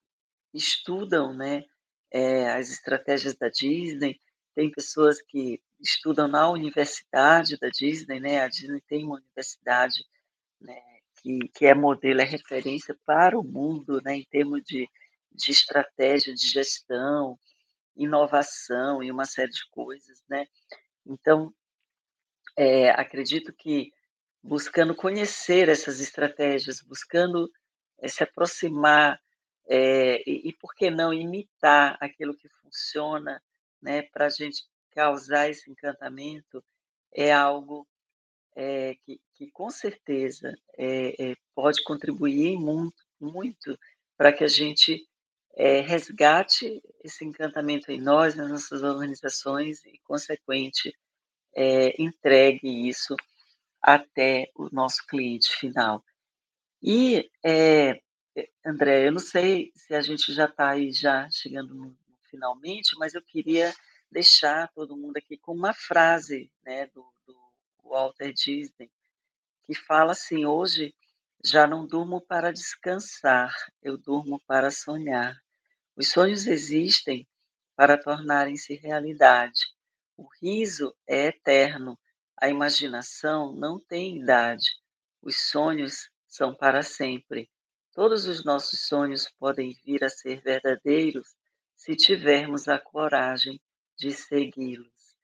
estudam 0.54 1.34
né, 1.34 1.64
é, 2.12 2.50
as 2.52 2.70
estratégias 2.70 3.36
da 3.36 3.50
Disney, 3.50 4.20
tem 4.56 4.72
pessoas 4.72 5.22
que 5.22 5.62
estudam 5.80 6.28
na 6.28 6.50
universidade 6.50 7.58
da 7.58 7.70
Disney, 7.70 8.20
né? 8.20 8.42
A 8.42 8.48
Disney 8.48 8.82
tem 8.88 9.06
uma 9.06 9.18
universidade 9.18 10.04
né, 10.60 10.82
que, 11.22 11.40
que 11.54 11.66
é 11.66 11.74
modelo, 11.74 12.22
é 12.22 12.24
referência 12.24 12.98
para 13.06 13.38
o 13.38 13.44
mundo, 13.44 14.02
né, 14.04 14.16
em 14.16 14.26
termos 14.26 14.64
de, 14.64 14.90
de 15.32 15.52
estratégia 15.52 16.34
de 16.34 16.48
gestão, 16.48 17.38
inovação 17.96 19.04
e 19.04 19.12
uma 19.12 19.26
série 19.26 19.52
de 19.52 19.68
coisas, 19.70 20.24
né? 20.30 20.46
Então, 21.06 21.54
é, 22.56 22.90
acredito 22.92 23.54
que 23.54 23.92
buscando 24.42 24.96
conhecer 24.96 25.70
essas 25.70 26.00
estratégias, 26.00 26.82
buscando 26.82 27.52
é, 28.00 28.08
se 28.08 28.24
aproximar 28.24 29.20
é, 29.68 30.22
e, 30.30 30.50
e, 30.50 30.54
por 30.54 30.74
que 30.74 30.90
não, 30.90 31.14
imitar 31.14 31.98
aquilo 32.00 32.36
que 32.36 32.48
funciona, 32.62 33.42
né, 33.82 34.02
para 34.02 34.28
a 34.28 34.30
gente 34.30 34.64
causar 34.92 35.50
esse 35.50 35.70
encantamento, 35.70 36.64
é 37.14 37.34
algo 37.34 37.88
é, 38.56 38.96
que, 39.04 39.20
que, 39.34 39.52
com 39.52 39.70
certeza 39.70 40.58
é, 40.78 41.36
pode 41.54 41.84
contribuir 41.84 42.58
muito, 42.58 43.04
muito 43.20 43.78
para 44.18 44.34
que 44.34 44.44
a 44.44 44.48
gente 44.48 45.08
resgate 45.86 46.84
esse 47.04 47.26
encantamento 47.26 47.92
em 47.92 48.00
nós, 48.00 48.36
nas 48.36 48.48
nossas 48.48 48.84
organizações 48.84 49.84
e, 49.86 49.98
consequente, 50.04 50.96
entregue 51.98 52.88
isso 52.88 53.16
até 53.82 54.52
o 54.54 54.70
nosso 54.72 55.04
cliente 55.08 55.50
final. 55.56 56.04
E 56.82 57.32
é, 57.44 58.00
André, 58.66 59.08
eu 59.08 59.12
não 59.12 59.20
sei 59.20 59.72
se 59.76 59.96
a 59.96 60.02
gente 60.02 60.34
já 60.34 60.46
está 60.46 60.70
aí 60.70 60.92
já 60.92 61.30
chegando 61.32 61.96
finalmente, 62.30 62.98
mas 62.98 63.14
eu 63.14 63.22
queria 63.22 63.74
deixar 64.12 64.68
todo 64.74 64.98
mundo 64.98 65.18
aqui 65.18 65.38
com 65.38 65.54
uma 65.54 65.74
frase 65.74 66.52
né, 66.64 66.88
do, 66.88 67.06
do 67.26 67.36
Walter 67.84 68.34
Disney, 68.34 68.92
que 69.66 69.74
fala 69.74 70.12
assim, 70.12 70.46
hoje 70.46 70.94
já 71.44 71.68
não 71.68 71.86
durmo 71.86 72.22
para 72.22 72.52
descansar, 72.52 73.54
eu 73.82 73.98
durmo 73.98 74.40
para 74.46 74.72
sonhar. 74.72 75.36
Os 75.96 76.10
sonhos 76.10 76.46
existem 76.48 77.28
para 77.76 77.98
tornarem-se 77.98 78.76
realidade. 78.76 79.62
O 80.16 80.28
riso 80.42 80.96
é 81.08 81.28
eterno, 81.28 81.98
A 82.40 82.50
imaginação 82.50 83.52
não 83.54 83.80
tem 83.80 84.20
idade. 84.20 84.70
Os 85.22 85.50
sonhos 85.50 86.10
são 86.28 86.54
para 86.54 86.84
sempre. 86.84 87.50
Todos 87.98 88.28
os 88.28 88.46
nossos 88.46 88.82
sonhos 88.82 89.28
podem 89.40 89.76
vir 89.84 90.04
a 90.04 90.10
ser 90.10 90.40
verdadeiros 90.40 91.36
se 91.76 91.96
tivermos 91.96 92.68
a 92.68 92.78
coragem 92.78 93.60
de 93.98 94.12
segui-los. 94.12 95.18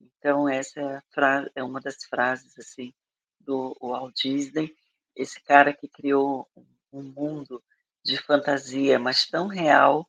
Então, 0.00 0.48
essa 0.48 0.80
é, 0.80 1.50
é 1.56 1.62
uma 1.62 1.82
das 1.82 2.02
frases 2.06 2.58
assim 2.58 2.94
do 3.38 3.76
Walt 3.78 4.16
Disney, 4.22 4.74
esse 5.14 5.38
cara 5.42 5.74
que 5.74 5.86
criou 5.86 6.48
um 6.90 7.02
mundo 7.02 7.62
de 8.02 8.16
fantasia, 8.16 8.98
mas 8.98 9.26
tão 9.26 9.46
real, 9.46 10.08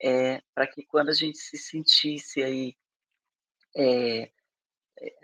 é, 0.00 0.40
para 0.54 0.68
que 0.68 0.84
quando 0.84 1.08
a 1.08 1.14
gente 1.14 1.36
se 1.36 1.58
sentisse 1.58 2.44
aí 2.44 2.76
é, 3.76 4.30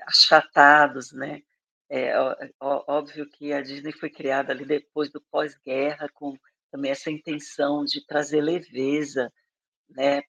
achatados, 0.08 1.12
né? 1.12 1.44
É, 1.94 2.14
óbvio 2.58 3.28
que 3.28 3.52
a 3.52 3.60
Disney 3.60 3.92
foi 3.92 4.08
criada 4.08 4.50
ali 4.50 4.64
depois 4.64 5.10
do 5.10 5.20
pós-guerra, 5.30 6.08
com 6.14 6.38
também 6.70 6.90
essa 6.90 7.10
intenção 7.10 7.84
de 7.84 8.02
trazer 8.06 8.40
leveza 8.40 9.30
né, 9.90 10.22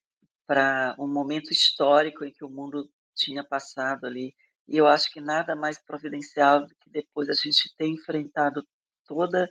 para 0.46 0.94
um 0.98 1.08
momento 1.08 1.50
histórico 1.50 2.22
em 2.22 2.30
que 2.30 2.44
o 2.44 2.50
mundo 2.50 2.86
tinha 3.14 3.42
passado 3.42 4.04
ali. 4.04 4.34
E 4.68 4.76
eu 4.76 4.86
acho 4.86 5.10
que 5.10 5.22
nada 5.22 5.56
mais 5.56 5.82
providencial 5.82 6.66
do 6.66 6.74
que 6.74 6.90
depois 6.90 7.30
a 7.30 7.32
gente 7.32 7.74
ter 7.78 7.86
enfrentado 7.86 8.62
toda 9.06 9.48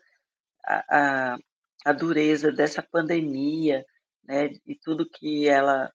a, 0.64 1.34
a, 1.34 1.38
a 1.84 1.93
dureza 1.93 2.51
dessa 2.51 2.84
pandemia, 2.84 3.84
né, 4.24 4.51
e 4.68 4.76
tudo 4.76 5.09
que 5.09 5.47
ela, 5.47 5.91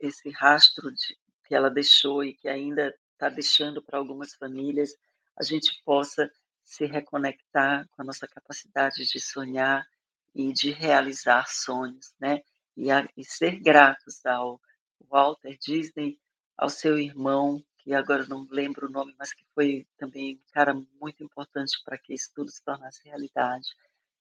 esse 0.00 0.30
rastro 0.30 0.90
de, 0.90 1.16
que 1.46 1.54
ela 1.54 1.70
deixou 1.70 2.24
e 2.24 2.34
que 2.34 2.48
ainda 2.48 2.92
está 3.12 3.28
deixando 3.28 3.80
para 3.80 4.00
algumas 4.00 4.34
famílias, 4.34 4.90
a 5.38 5.42
gente 5.42 5.82
possa 5.84 6.30
se 6.64 6.86
reconectar 6.86 7.86
com 7.90 8.02
a 8.02 8.04
nossa 8.04 8.26
capacidade 8.26 9.04
de 9.04 9.20
sonhar 9.20 9.86
e 10.34 10.52
de 10.52 10.70
realizar 10.70 11.46
sonhos, 11.48 12.14
né? 12.18 12.40
E, 12.76 12.90
a, 12.90 13.06
e 13.16 13.24
ser 13.24 13.60
gratos 13.60 14.24
ao 14.24 14.60
Walter 15.08 15.58
Disney, 15.58 16.18
ao 16.56 16.70
seu 16.70 16.98
irmão, 16.98 17.62
que 17.78 17.92
agora 17.92 18.24
não 18.26 18.46
lembro 18.50 18.86
o 18.86 18.90
nome, 18.90 19.14
mas 19.18 19.32
que 19.32 19.44
foi 19.54 19.86
também 19.98 20.36
um 20.36 20.52
cara 20.52 20.72
muito 21.00 21.22
importante 21.22 21.76
para 21.84 21.98
que 21.98 22.14
isso 22.14 22.30
tudo 22.34 22.50
se 22.50 22.62
tornasse 22.62 23.02
realidade. 23.04 23.68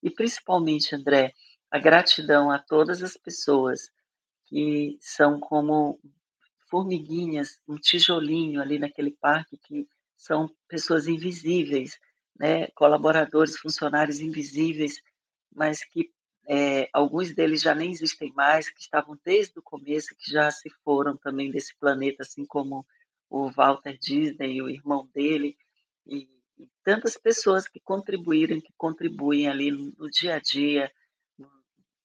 E 0.01 0.09
principalmente, 0.09 0.95
André, 0.95 1.33
a 1.69 1.77
gratidão 1.77 2.51
a 2.51 2.59
todas 2.59 3.03
as 3.03 3.15
pessoas 3.15 3.89
que 4.47 4.97
são 4.99 5.39
como 5.39 5.99
formiguinhas, 6.69 7.59
um 7.67 7.77
tijolinho 7.77 8.61
ali 8.61 8.79
naquele 8.79 9.11
parque 9.11 9.57
que 9.57 9.87
são 10.21 10.47
pessoas 10.67 11.07
invisíveis, 11.07 11.97
né? 12.37 12.67
colaboradores, 12.75 13.57
funcionários 13.57 14.19
invisíveis, 14.19 15.01
mas 15.51 15.83
que 15.83 16.11
é, 16.47 16.87
alguns 16.93 17.33
deles 17.33 17.61
já 17.61 17.73
nem 17.73 17.91
existem 17.91 18.31
mais, 18.33 18.69
que 18.69 18.81
estavam 18.81 19.17
desde 19.25 19.57
o 19.57 19.63
começo, 19.63 20.15
que 20.15 20.31
já 20.31 20.51
se 20.51 20.69
foram 20.83 21.17
também 21.17 21.49
desse 21.49 21.75
planeta, 21.75 22.21
assim 22.21 22.45
como 22.45 22.85
o 23.29 23.49
Walter 23.49 23.97
Disney 23.97 24.61
o 24.61 24.69
irmão 24.69 25.09
dele, 25.13 25.57
e, 26.05 26.29
e 26.57 26.67
tantas 26.83 27.17
pessoas 27.17 27.67
que 27.67 27.79
contribuíram, 27.79 28.61
que 28.61 28.73
contribuem 28.77 29.47
ali 29.47 29.71
no, 29.71 30.09
dia 30.09 30.35
a 30.35 30.39
dia, 30.39 30.91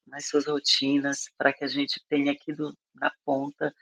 nas 0.06 0.26
suas 0.26 0.46
rotinas, 0.46 1.30
para 1.36 1.52
que 1.52 1.64
a 1.64 1.68
gente 1.68 2.02
tenha 2.08 2.32
aqui 2.32 2.54
do, 2.54 2.74
na 2.94 3.12
ponta 3.24 3.74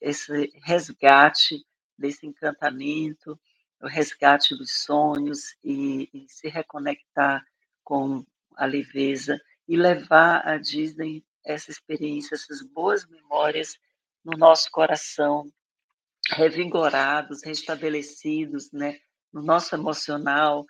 esse 0.00 0.50
resgate 0.62 1.64
desse 1.96 2.26
encantamento, 2.26 3.38
o 3.84 3.88
resgate 3.88 4.56
dos 4.56 4.82
sonhos 4.82 5.54
e, 5.62 6.08
e 6.12 6.26
se 6.28 6.48
reconectar 6.48 7.44
com 7.84 8.24
a 8.56 8.64
leveza 8.64 9.38
e 9.68 9.76
levar 9.76 10.46
a 10.46 10.56
Disney 10.56 11.22
essa 11.44 11.70
experiência, 11.70 12.34
essas 12.34 12.62
boas 12.62 13.06
memórias 13.06 13.76
no 14.24 14.38
nosso 14.38 14.70
coração, 14.70 15.46
revigorados, 16.30 17.42
restabelecidos, 17.44 18.72
né? 18.72 18.98
no 19.30 19.42
nosso 19.42 19.74
emocional, 19.74 20.64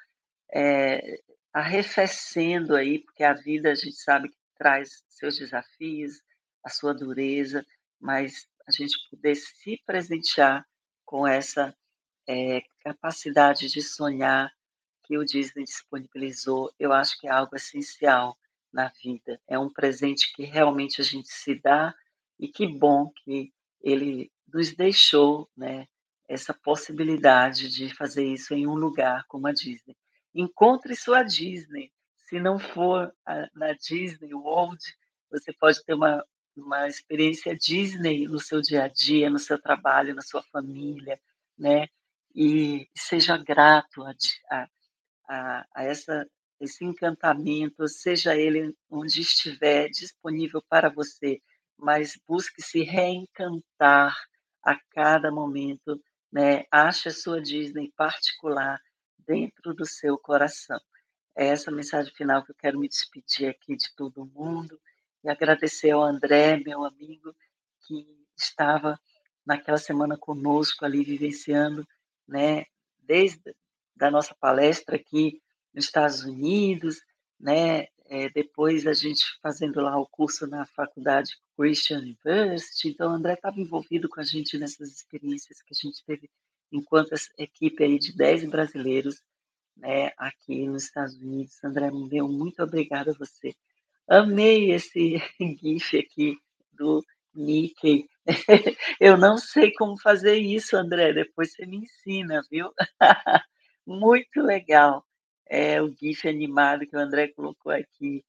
é, 0.53 1.21
arrefecendo 1.53 2.75
aí, 2.75 2.99
porque 2.99 3.23
a 3.23 3.35
vida 3.35 3.71
a 3.71 3.75
gente 3.77 3.97
sabe 3.97 4.29
que 4.29 4.37
traz 4.59 5.05
seus 5.09 5.39
desafios, 5.39 6.21
a 6.65 6.71
sua 6.71 6.93
dureza, 6.93 7.65
mas 8.01 8.49
a 8.67 8.73
gente 8.73 8.97
poder 9.09 9.37
se 9.37 9.81
presentear 9.87 10.67
com 11.05 11.27
essa 11.27 11.73
é, 12.27 12.62
capacidade 12.81 13.68
de 13.68 13.83
sonhar 13.83 14.53
que 15.05 15.18
o 15.18 15.25
Disney 15.25 15.64
disponibilizou, 15.64 16.72
eu 16.79 16.93
acho 16.93 17.18
que 17.20 17.27
é 17.27 17.31
algo 17.31 17.55
essencial 17.57 18.37
na 18.72 18.91
vida. 19.03 19.41
É 19.47 19.59
um 19.59 19.70
presente 19.70 20.33
que 20.35 20.45
realmente 20.45 21.01
a 21.01 21.05
gente 21.05 21.29
se 21.29 21.55
dá 21.61 21.95
e 22.39 22.49
que 22.49 22.66
bom 22.66 23.11
que 23.22 23.53
ele 23.83 24.33
nos 24.53 24.75
deixou, 24.75 25.49
né, 25.57 25.87
essa 26.27 26.55
possibilidade 26.55 27.68
de 27.68 27.95
fazer 27.95 28.25
isso 28.25 28.55
em 28.55 28.66
um 28.66 28.75
lugar 28.75 29.25
como 29.29 29.47
a 29.47 29.53
Disney. 29.53 29.97
Encontre 30.35 30.97
sua 30.97 31.22
Disney. 31.22 31.93
Se 32.16 32.41
não 32.41 32.59
for 32.59 33.14
a, 33.27 33.49
na 33.55 33.72
Disney 33.75 34.33
World, 34.33 34.83
você 35.31 35.53
pode 35.53 35.85
ter 35.85 35.95
uma 35.95 36.25
uma 36.57 36.87
experiência 36.87 37.57
Disney 37.57 38.29
no 38.29 38.39
seu 38.39 38.61
dia 38.61 38.85
a 38.85 38.89
dia, 38.89 39.29
no 39.29 39.39
seu 39.39 39.61
trabalho, 39.61 40.14
na 40.14 40.22
sua 40.22 40.43
família, 40.43 41.20
né? 41.59 41.89
E 42.35 42.89
seja 42.97 43.37
grato 43.37 44.03
a, 44.03 44.68
a, 45.28 45.66
a 45.74 45.85
essa, 45.85 46.26
esse 46.61 46.85
encantamento, 46.85 47.87
seja 47.87 48.37
ele 48.37 48.74
onde 48.91 49.20
estiver 49.20 49.89
disponível 49.89 50.62
para 50.68 50.89
você, 50.89 51.41
mas 51.78 52.18
busque 52.26 52.62
se 52.62 52.82
reencantar 52.82 54.16
a 54.62 54.76
cada 54.91 55.30
momento, 55.30 56.03
né? 56.32 56.64
Ache 56.70 57.09
a 57.09 57.12
sua 57.12 57.41
Disney 57.41 57.93
particular 57.97 58.80
dentro 59.18 59.74
do 59.74 59.87
seu 59.87 60.18
coração. 60.18 60.80
É 61.37 61.47
essa 61.49 61.70
mensagem 61.70 62.12
final 62.14 62.45
que 62.45 62.53
eu 62.53 62.57
quero 62.57 62.78
me 62.78 62.89
despedir 62.89 63.49
aqui 63.49 63.76
de 63.76 63.95
todo 63.95 64.26
mundo 64.26 64.80
e 65.22 65.28
agradecer 65.28 65.91
ao 65.91 66.03
André, 66.03 66.57
meu 66.59 66.85
amigo, 66.85 67.35
que 67.87 68.07
estava 68.37 68.99
naquela 69.45 69.78
semana 69.78 70.16
conosco 70.16 70.85
ali, 70.85 71.03
vivenciando, 71.03 71.87
né, 72.27 72.64
desde 73.01 73.55
da 73.97 74.11
nossa 74.11 74.35
palestra 74.35 74.97
aqui 74.97 75.41
nos 75.72 75.87
Estados 75.87 76.25
Unidos, 76.25 77.01
né, 77.39 77.87
é, 78.07 78.29
depois 78.31 78.87
a 78.87 78.93
gente 78.93 79.25
fazendo 79.43 79.81
lá 79.81 79.99
o 79.99 80.07
curso 80.07 80.47
na 80.47 80.66
faculdade 80.66 81.37
Christian 81.57 81.99
University, 81.99 82.89
então 82.89 83.11
o 83.11 83.14
André 83.14 83.35
estava 83.35 83.61
envolvido 83.61 84.09
com 84.09 84.20
a 84.20 84.25
gente 84.25 84.59
nessas 84.59 84.91
experiências 84.91 85.62
que 85.62 85.75
a 85.75 85.89
gente 85.89 86.05
teve 86.05 86.31
enquanto 86.72 87.14
equipe 87.39 87.85
aí 87.85 87.99
de 87.99 88.16
10 88.16 88.51
brasileiros, 88.51 89.22
né, 89.77 90.12
aqui 90.16 90.66
nos 90.66 90.85
Estados 90.85 91.14
Unidos. 91.14 91.62
André, 91.62 91.91
meu 91.91 92.29
muito 92.29 92.62
obrigada 92.62 93.12
a 93.12 93.14
você 93.14 93.55
Amei 94.07 94.70
esse 94.70 95.16
GIF 95.62 95.99
aqui 95.99 96.37
do 96.72 97.03
Mickey. 97.35 98.07
Eu 99.01 99.16
não 99.16 99.39
sei 99.39 99.72
como 99.72 99.99
fazer 100.01 100.37
isso, 100.37 100.77
André. 100.77 101.12
Depois 101.12 101.53
você 101.53 101.66
me 101.66 101.79
ensina, 101.79 102.43
viu? 102.51 102.72
Muito 103.87 104.41
legal. 104.41 105.07
É 105.47 105.81
o 105.83 105.91
GIF 105.91 106.27
animado 106.29 106.87
que 106.87 106.97
o 106.97 107.01
André 107.01 107.29
colocou 107.29 107.70
aqui 107.72 108.25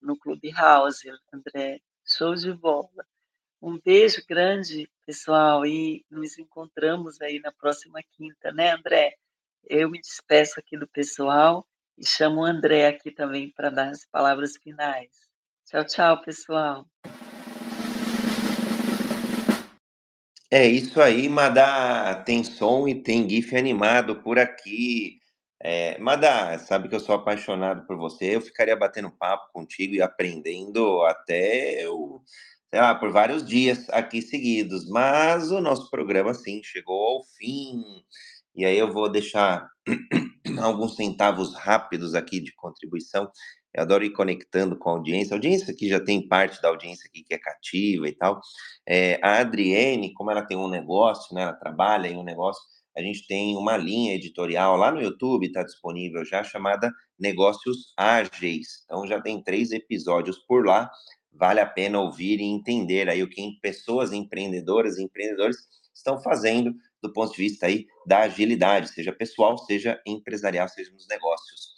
no 0.00 0.18
Clubhouse. 0.18 1.08
André, 1.32 1.80
show 2.04 2.34
de 2.34 2.52
bola. 2.52 3.06
Um 3.60 3.78
beijo 3.78 4.22
grande, 4.28 4.88
pessoal, 5.04 5.66
e 5.66 6.04
nos 6.08 6.38
encontramos 6.38 7.20
aí 7.20 7.40
na 7.40 7.50
próxima 7.50 8.00
quinta, 8.12 8.52
né, 8.52 8.72
André? 8.72 9.16
Eu 9.64 9.90
me 9.90 10.00
despeço 10.00 10.60
aqui 10.60 10.78
do 10.78 10.86
pessoal 10.86 11.66
e 11.96 12.06
chamo 12.06 12.42
o 12.42 12.44
André 12.44 12.86
aqui 12.86 13.10
também 13.10 13.50
para 13.50 13.70
dar 13.70 13.88
as 13.88 14.06
palavras 14.06 14.56
finais. 14.56 15.10
Tchau, 15.66 15.84
tchau, 15.84 16.22
pessoal. 16.22 16.86
É 20.50 20.66
isso 20.66 21.00
aí, 21.00 21.28
Madá. 21.28 22.14
Tem 22.24 22.42
som 22.42 22.88
e 22.88 22.94
tem 23.02 23.28
GIF 23.28 23.54
animado 23.56 24.22
por 24.22 24.38
aqui. 24.38 25.18
É, 25.60 25.98
Madá, 25.98 26.58
sabe 26.58 26.88
que 26.88 26.94
eu 26.94 27.00
sou 27.00 27.14
apaixonado 27.14 27.86
por 27.86 27.96
você. 27.98 28.36
Eu 28.36 28.40
ficaria 28.40 28.74
batendo 28.76 29.10
papo 29.10 29.52
contigo 29.52 29.94
e 29.94 30.00
aprendendo 30.02 31.02
até, 31.02 31.84
eu, 31.84 32.22
sei 32.70 32.80
lá, 32.80 32.94
por 32.94 33.12
vários 33.12 33.44
dias 33.44 33.88
aqui 33.90 34.22
seguidos. 34.22 34.88
Mas 34.88 35.50
o 35.50 35.60
nosso 35.60 35.90
programa, 35.90 36.32
sim, 36.32 36.62
chegou 36.64 36.96
ao 37.18 37.24
fim. 37.36 37.82
E 38.56 38.64
aí 38.64 38.78
eu 38.78 38.90
vou 38.92 39.10
deixar 39.10 39.68
alguns 40.62 40.96
centavos 40.96 41.54
rápidos 41.54 42.14
aqui 42.14 42.40
de 42.40 42.54
contribuição. 42.54 43.30
Eu 43.74 43.82
adoro 43.82 44.04
ir 44.04 44.10
conectando 44.10 44.76
com 44.76 44.90
a 44.90 44.92
audiência. 44.92 45.34
A 45.34 45.36
audiência 45.36 45.74
que 45.74 45.88
já 45.88 46.00
tem 46.00 46.26
parte 46.26 46.60
da 46.60 46.68
audiência 46.68 47.08
aqui 47.08 47.22
que 47.22 47.34
é 47.34 47.38
cativa 47.38 48.08
e 48.08 48.12
tal. 48.12 48.40
É, 48.86 49.20
a 49.22 49.38
Adriene, 49.38 50.12
como 50.14 50.30
ela 50.30 50.42
tem 50.42 50.56
um 50.56 50.68
negócio, 50.68 51.34
né, 51.34 51.42
ela 51.42 51.52
trabalha 51.52 52.08
em 52.08 52.16
um 52.16 52.24
negócio, 52.24 52.62
a 52.96 53.00
gente 53.00 53.26
tem 53.28 53.56
uma 53.56 53.76
linha 53.76 54.14
editorial 54.14 54.76
lá 54.76 54.90
no 54.90 55.00
YouTube, 55.00 55.46
está 55.46 55.62
disponível 55.62 56.24
já, 56.24 56.42
chamada 56.42 56.92
Negócios 57.18 57.92
Ágeis. 57.96 58.82
Então 58.84 59.06
já 59.06 59.20
tem 59.20 59.42
três 59.42 59.70
episódios 59.70 60.38
por 60.38 60.66
lá. 60.66 60.90
Vale 61.32 61.60
a 61.60 61.66
pena 61.66 62.00
ouvir 62.00 62.40
e 62.40 62.44
entender 62.44 63.08
aí 63.08 63.22
o 63.22 63.28
que 63.28 63.58
pessoas 63.62 64.12
empreendedoras 64.12 64.98
e 64.98 65.04
empreendedores 65.04 65.58
estão 65.94 66.20
fazendo 66.20 66.74
do 67.00 67.12
ponto 67.12 67.32
de 67.32 67.42
vista 67.42 67.66
aí 67.66 67.86
da 68.06 68.20
agilidade, 68.20 68.88
seja 68.88 69.12
pessoal, 69.12 69.56
seja 69.58 70.00
empresarial, 70.04 70.68
seja 70.68 70.90
nos 70.92 71.06
negócios. 71.06 71.77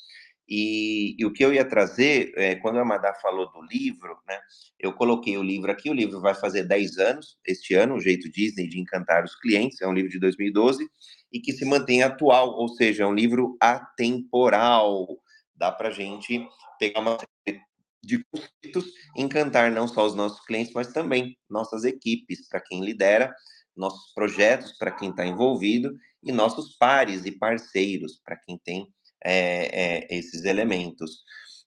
E, 0.51 1.15
e, 1.17 1.25
o 1.25 1.33
que 1.33 1.45
eu 1.45 1.55
ia 1.55 1.65
trazer, 1.65 2.33
é, 2.35 2.57
quando 2.57 2.79
a 2.79 2.83
Amadá 2.83 3.15
falou 3.15 3.49
do 3.53 3.63
livro, 3.63 4.19
né, 4.27 4.37
eu 4.81 4.93
coloquei 4.93 5.39
o 5.39 5.45
livro 5.45 5.71
aqui, 5.71 5.89
o 5.89 5.95
livro 5.95 6.21
vai 6.21 6.35
fazer 6.35 6.65
10 6.65 6.99
anos, 6.99 7.39
este 7.47 7.75
ano, 7.75 7.95
O 7.95 8.01
Jeito 8.01 8.29
Disney 8.29 8.67
de 8.67 8.81
Encantar 8.81 9.25
os 9.25 9.37
Clientes, 9.37 9.81
é 9.81 9.87
um 9.87 9.93
livro 9.93 10.11
de 10.11 10.19
2012, 10.19 10.91
e 11.33 11.39
que 11.39 11.53
se 11.53 11.65
mantém 11.65 12.03
atual, 12.03 12.51
ou 12.51 12.69
seja, 12.69 13.05
é 13.05 13.07
um 13.07 13.15
livro 13.15 13.57
atemporal. 13.61 15.07
Dá 15.55 15.71
para 15.71 15.93
gente 15.93 16.45
pegar 16.81 16.99
uma 16.99 17.17
série 17.17 17.61
de 18.03 18.25
conceitos, 18.25 18.93
encantar 19.17 19.71
não 19.71 19.87
só 19.87 20.05
os 20.05 20.17
nossos 20.17 20.45
clientes, 20.45 20.73
mas 20.75 20.93
também 20.93 21.39
nossas 21.49 21.85
equipes, 21.85 22.49
para 22.49 22.61
quem 22.61 22.85
lidera, 22.85 23.33
nossos 23.77 24.13
projetos, 24.15 24.73
para 24.73 24.91
quem 24.91 25.11
está 25.11 25.25
envolvido, 25.25 25.97
e 26.23 26.33
nossos 26.33 26.77
pares 26.77 27.25
e 27.25 27.31
parceiros, 27.31 28.21
para 28.25 28.37
quem 28.37 28.59
tem 28.59 28.89
é, 29.25 30.07
é, 30.07 30.07
esses 30.11 30.45
elementos. 30.45 31.23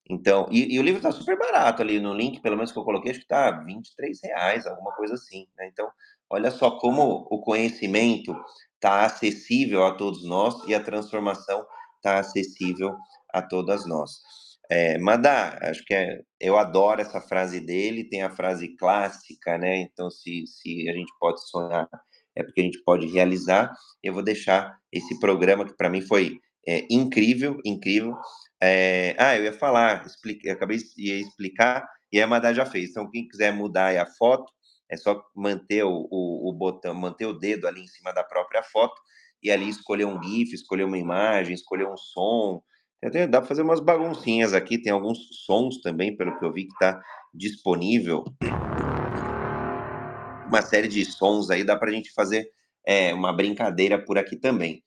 Então, 0.10 0.48
e, 0.52 0.76
e 0.76 0.80
o 0.80 0.84
livro 0.84 0.98
está 0.98 1.12
super 1.12 1.38
barato 1.38 1.82
ali 1.82 2.00
no 2.00 2.14
link, 2.14 2.42
pelo 2.42 2.58
menos 2.58 2.72
que 2.72 2.78
eu 2.78 2.84
coloquei, 2.84 3.12
acho 3.12 3.20
que 3.20 3.26
está 3.26 3.52
23 3.52 4.20
reais, 4.24 4.68
alguma 4.68 4.92
coisa 4.96 5.14
assim. 5.14 5.48
Né? 5.58 5.70
Então, 5.72 5.90
olha 6.30 6.52
só 6.52 6.72
como 6.72 7.28
o 7.30 7.40
conhecimento 7.40 8.36
está 8.76 9.06
acessível 9.06 9.86
a 9.86 9.96
todos 9.96 10.26
nós 10.26 10.68
e 10.68 10.76
a 10.76 10.84
transformação 10.84 11.66
está 11.98 12.20
acessível 12.20 12.96
a 13.34 13.42
todas 13.42 13.86
nós. 13.88 14.22
É, 14.70 14.98
Madá, 14.98 15.58
acho 15.62 15.84
que 15.86 15.94
é, 15.94 16.22
eu 16.40 16.58
adoro 16.58 17.02
essa 17.02 17.22
frase 17.22 17.60
dele, 17.60 18.10
tem 18.10 18.24
a 18.24 18.36
frase 18.36 18.76
clássica, 18.76 19.58
né? 19.58 19.78
Então, 19.78 20.10
se, 20.10 20.46
se 20.48 20.90
a 20.90 20.94
gente 20.94 21.12
pode 21.20 21.48
sonhar, 21.50 21.88
é 22.36 22.44
porque 22.44 22.62
a 22.62 22.64
gente 22.64 22.84
pode 22.84 23.08
realizar. 23.08 23.72
Eu 24.02 24.14
vou 24.14 24.24
deixar 24.24 24.78
esse 24.92 25.20
programa 25.20 25.66
que 25.66 25.76
para 25.76 25.90
mim 25.90 26.02
foi 26.02 26.40
é, 26.68 26.86
incrível, 26.90 27.60
incrível. 27.66 28.16
É, 28.62 29.16
ah, 29.18 29.36
eu 29.38 29.44
ia 29.44 29.54
falar, 29.54 30.06
explique, 30.06 30.50
acabei 30.50 30.78
de 30.78 31.12
explicar 31.22 31.88
e 32.12 32.22
a 32.22 32.28
Madá 32.28 32.54
já 32.54 32.66
fez. 32.66 32.92
Então, 32.92 33.10
quem 33.10 33.28
quiser 33.28 33.52
mudar 33.52 33.98
a 33.98 34.06
foto, 34.06 34.52
é 34.90 34.96
só 34.96 35.24
manter 35.36 35.84
o, 35.84 36.08
o, 36.10 36.50
o, 36.50 36.54
botão, 36.54 36.94
manter 36.94 37.26
o 37.26 37.34
dedo 37.34 37.68
ali 37.68 37.82
em 37.82 37.88
cima 37.88 38.14
da 38.14 38.24
própria 38.24 38.64
foto 38.64 38.96
e 39.42 39.52
ali 39.52 39.68
escolher 39.68 40.06
um 40.06 40.22
GIF, 40.22 40.54
escolher 40.54 40.84
uma 40.84 40.98
imagem, 40.98 41.54
escolher 41.54 41.88
um 41.88 41.98
som. 41.98 42.62
Dá 43.30 43.42
para 43.42 43.48
fazer 43.48 43.64
umas 43.64 43.82
baguncinhas 43.82 44.54
aqui, 44.54 44.78
tem 44.78 44.94
alguns 44.94 45.20
sons 45.46 45.82
também, 45.82 46.16
pelo 46.16 46.38
que 46.40 46.46
eu 46.46 46.54
vi 46.54 46.66
que 46.66 46.74
está 46.74 47.02
disponível. 47.34 48.24
Uma 50.48 50.62
série 50.62 50.88
de 50.88 51.04
sons 51.04 51.50
aí, 51.50 51.66
dá 51.66 51.76
para 51.76 51.90
a 51.90 51.94
gente 51.94 52.14
fazer 52.14 52.48
é, 52.86 53.14
uma 53.14 53.34
brincadeira 53.34 53.98
por 53.98 54.18
aqui 54.18 54.38
também. 54.38 54.82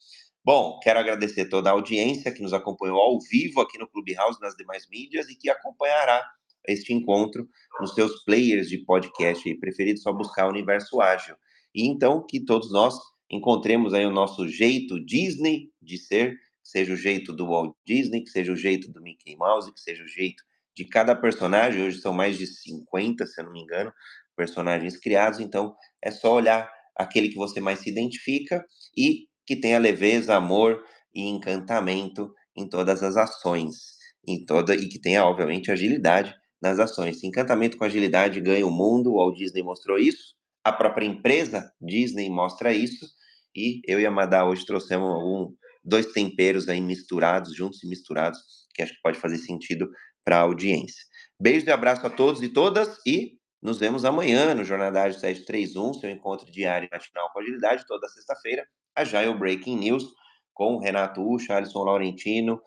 Bom, 0.47 0.79
quero 0.79 1.01
agradecer 1.01 1.47
toda 1.47 1.71
a 1.71 1.73
audiência 1.73 2.31
que 2.31 2.41
nos 2.41 2.53
acompanhou 2.53 3.01
ao 3.01 3.19
vivo 3.19 3.61
aqui 3.61 3.77
no 3.79 3.89
Clubhouse, 3.89 4.41
nas 4.41 4.55
demais 4.55 4.89
mídias, 4.89 5.29
e 5.29 5.35
que 5.35 5.51
acompanhará 5.51 6.25
este 6.69 6.95
encontro 6.95 7.49
nos 7.81 7.95
seus 7.95 8.23
players 8.23 8.69
de 8.69 8.79
podcast 8.79 9.53
preferidos, 9.57 10.05
só 10.05 10.13
buscar 10.13 10.47
o 10.47 10.51
Universo 10.51 11.01
Ágil. 11.01 11.35
E 11.75 11.85
então 11.85 12.25
que 12.25 12.39
todos 12.39 12.71
nós 12.71 12.97
encontremos 13.29 13.93
aí 13.93 14.07
o 14.07 14.13
nosso 14.13 14.47
jeito 14.47 15.05
Disney 15.05 15.73
de 15.83 15.99
ser, 15.99 16.39
seja 16.63 16.93
o 16.93 16.97
jeito 16.97 17.33
do 17.33 17.49
Walt 17.49 17.75
Disney, 17.85 18.23
que 18.23 18.31
seja 18.31 18.53
o 18.53 18.57
jeito 18.57 18.93
do 18.93 19.03
Mickey 19.03 19.35
Mouse, 19.35 19.75
que 19.75 19.81
seja 19.81 20.05
o 20.05 20.09
jeito 20.09 20.45
de 20.77 20.85
cada 20.85 21.17
personagem. 21.17 21.83
Hoje 21.83 21.99
são 21.99 22.13
mais 22.13 22.39
de 22.39 22.47
50, 22.47 23.27
se 23.27 23.41
eu 23.41 23.47
não 23.47 23.53
me 23.53 23.63
engano, 23.63 23.93
personagens 24.37 24.97
criados, 24.97 25.41
então 25.41 25.75
é 26.01 26.13
só 26.13 26.33
olhar 26.33 26.71
aquele 26.95 27.31
que 27.31 27.37
você 27.37 27.61
mais 27.61 27.81
se 27.81 27.91
identifica 27.91 28.65
e 28.97 29.27
que 29.47 29.57
tenha 29.57 29.79
leveza, 29.79 30.35
amor 30.35 30.85
e 31.15 31.23
encantamento 31.29 32.35
em 32.57 32.69
todas 32.69 33.03
as 33.03 33.17
ações, 33.17 33.97
em 34.27 34.45
toda 34.45 34.75
e 34.75 34.89
que 34.89 34.99
tenha 34.99 35.25
obviamente 35.25 35.71
agilidade 35.71 36.35
nas 36.61 36.79
ações. 36.79 37.23
Encantamento 37.23 37.77
com 37.77 37.85
agilidade 37.85 38.41
ganha 38.41 38.67
o 38.67 38.71
mundo, 38.71 39.13
o 39.13 39.17
Walt 39.17 39.37
Disney 39.37 39.63
mostrou 39.63 39.99
isso, 39.99 40.35
a 40.65 40.73
própria 40.73 41.07
empresa 41.07 41.73
Disney 41.81 42.29
mostra 42.29 42.73
isso, 42.73 43.07
e 43.55 43.81
eu 43.87 44.01
e 44.01 44.07
a 44.07 44.11
Madá 44.11 44.45
hoje 44.45 44.67
trouxemos 44.67 45.09
algum, 45.09 45.55
dois 45.85 46.07
temperos 46.07 46.69
aí 46.69 46.81
misturados, 46.81 47.55
juntos 47.55 47.83
e 47.83 47.87
misturados, 47.87 48.39
que 48.75 48.83
acho 48.83 48.93
que 48.93 49.01
pode 49.01 49.19
fazer 49.19 49.39
sentido 49.39 49.89
para 50.25 50.39
a 50.39 50.41
audiência. 50.41 51.03
Beijo 51.41 51.67
e 51.67 51.71
abraço 51.71 52.07
a 52.07 52.11
todos 52.11 52.43
e 52.43 52.49
todas 52.49 52.99
e 53.07 53.39
nos 53.63 53.79
vemos 53.79 54.05
amanhã 54.05 54.55
no 54.55 54.65
Jornada 54.65 55.03
Ágil 55.03 55.21
731, 55.21 55.95
seu 55.95 56.11
encontro 56.11 56.51
diário 56.51 56.89
nacional 56.91 57.31
com 57.33 57.41
agilidade, 57.41 57.87
toda 57.87 58.09
sexta-feira, 58.09 58.67
Agile 58.97 59.35
Breaking 59.35 59.77
News, 59.77 60.07
com 60.55 60.79
Renato 60.79 61.23
Ucha, 61.23 61.57
Alisson 61.57 61.85
Laurentino. 61.85 62.61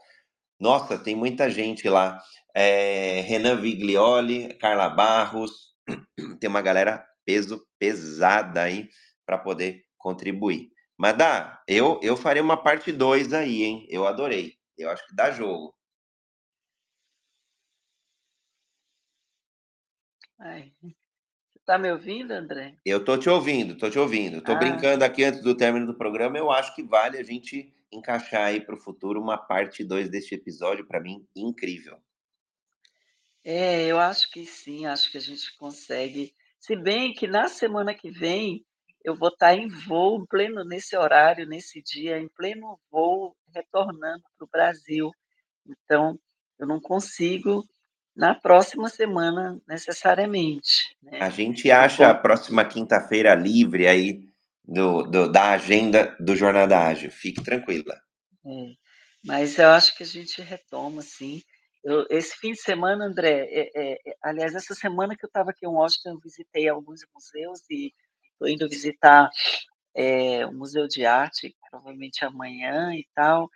Nossa, 0.60 0.98
tem 0.98 1.16
muita 1.16 1.50
gente 1.50 1.90
lá. 1.90 2.22
É, 2.56 3.22
Renan 3.22 3.56
Viglioli, 3.62 4.54
Carla 4.56 4.90
Barros, 4.90 5.74
tem 6.40 6.50
uma 6.50 6.62
galera 6.62 7.06
peso 7.26 7.66
pesada 7.80 8.64
aí 8.64 8.90
para 9.26 9.38
poder 9.38 9.84
contribuir. 9.98 10.70
Mas 10.98 11.18
dá, 11.18 11.62
eu, 11.68 12.00
eu 12.04 12.18
farei 12.18 12.42
uma 12.42 12.58
parte 12.58 12.92
2 12.92 13.34
aí, 13.34 13.64
hein? 13.64 13.88
Eu 13.90 14.08
adorei. 14.08 14.56
Eu 14.78 14.90
acho 14.90 15.06
que 15.08 15.16
dá 15.16 15.32
jogo. 15.32 15.74
Ai, 20.40 20.74
Tá 21.70 21.78
me 21.78 21.92
ouvindo, 21.92 22.32
André? 22.32 22.74
Eu 22.84 23.06
tô 23.06 23.16
te 23.16 23.30
ouvindo, 23.30 23.78
tô 23.78 23.92
te 23.92 24.00
ouvindo. 24.00 24.42
Tô 24.42 24.54
ah. 24.54 24.56
brincando 24.56 25.06
aqui 25.06 25.24
antes 25.24 25.40
do 25.44 25.56
término 25.56 25.86
do 25.86 25.94
programa. 25.94 26.36
Eu 26.36 26.50
acho 26.50 26.74
que 26.74 26.82
vale 26.82 27.16
a 27.16 27.24
gente 27.24 27.72
encaixar 27.92 28.48
aí 28.48 28.60
para 28.60 28.74
o 28.74 28.80
futuro 28.80 29.22
uma 29.22 29.38
parte 29.38 29.84
2 29.84 30.10
deste 30.10 30.34
episódio, 30.34 30.88
para 30.88 31.00
mim, 31.00 31.24
incrível. 31.36 32.00
É, 33.44 33.86
eu 33.86 34.00
acho 34.00 34.32
que 34.32 34.48
sim, 34.48 34.88
acho 34.88 35.12
que 35.12 35.20
a 35.20 35.22
gente 35.22 35.56
consegue. 35.58 36.34
Se 36.60 36.76
bem 36.76 37.14
que 37.14 37.28
na 37.28 37.48
semana 37.48 37.94
que 37.94 38.10
vem 38.10 38.66
eu 39.06 39.16
vou 39.16 39.30
estar 39.30 39.54
em 39.54 39.68
voo, 39.68 40.26
pleno 40.26 40.66
nesse 40.66 40.98
horário, 40.98 41.48
nesse 41.48 41.84
dia, 41.84 42.18
em 42.18 42.30
pleno 42.30 42.80
voo, 42.92 43.38
retornando 43.54 44.24
para 44.40 44.46
o 44.46 44.50
Brasil. 44.52 45.12
Então, 45.68 46.20
eu 46.58 46.66
não 46.66 46.82
consigo 46.82 47.64
na 48.16 48.36
próxima 48.36 48.90
semana, 48.90 49.60
necessariamente. 49.68 50.96
Né? 51.02 51.20
A 51.22 51.30
gente 51.30 51.72
acha 51.72 52.10
a 52.10 52.16
próxima 52.16 52.66
quinta-feira 52.66 53.34
livre 53.36 53.88
aí 53.88 54.30
do, 54.66 55.04
do, 55.04 55.32
da 55.32 55.52
agenda 55.52 56.16
do 56.20 56.36
Jornada 56.36 56.80
Ágil. 56.80 57.12
Fique 57.12 57.44
tranquila. 57.44 58.00
É, 58.46 58.74
mas 59.26 59.58
eu 59.58 59.70
acho 59.70 59.96
que 59.96 60.04
a 60.04 60.06
gente 60.06 60.42
retoma, 60.42 61.02
sim. 61.02 61.42
Eu, 61.84 62.06
esse 62.10 62.36
fim 62.36 62.52
de 62.52 62.62
semana, 62.62 63.06
André, 63.06 63.48
é, 63.50 63.72
é, 63.74 63.94
é 63.94 64.16
aliás, 64.22 64.54
essa 64.54 64.76
semana 64.76 65.16
que 65.16 65.26
eu 65.26 65.30
estava 65.30 65.52
aqui 65.52 65.66
em 65.66 65.70
Washington, 65.70 66.10
eu 66.10 66.20
visitei 66.20 66.68
alguns 66.68 67.02
museus 67.14 67.62
e 67.70 67.94
estou 68.34 68.48
indo 68.48 68.70
visitar 68.70 69.30
é, 69.96 70.46
o 70.46 70.54
Museu 70.54 70.88
de 70.88 71.06
Arte, 71.06 71.56
provavelmente 71.70 72.26
amanhã 72.26 72.94
e 72.94 73.08
tal. 73.16 73.50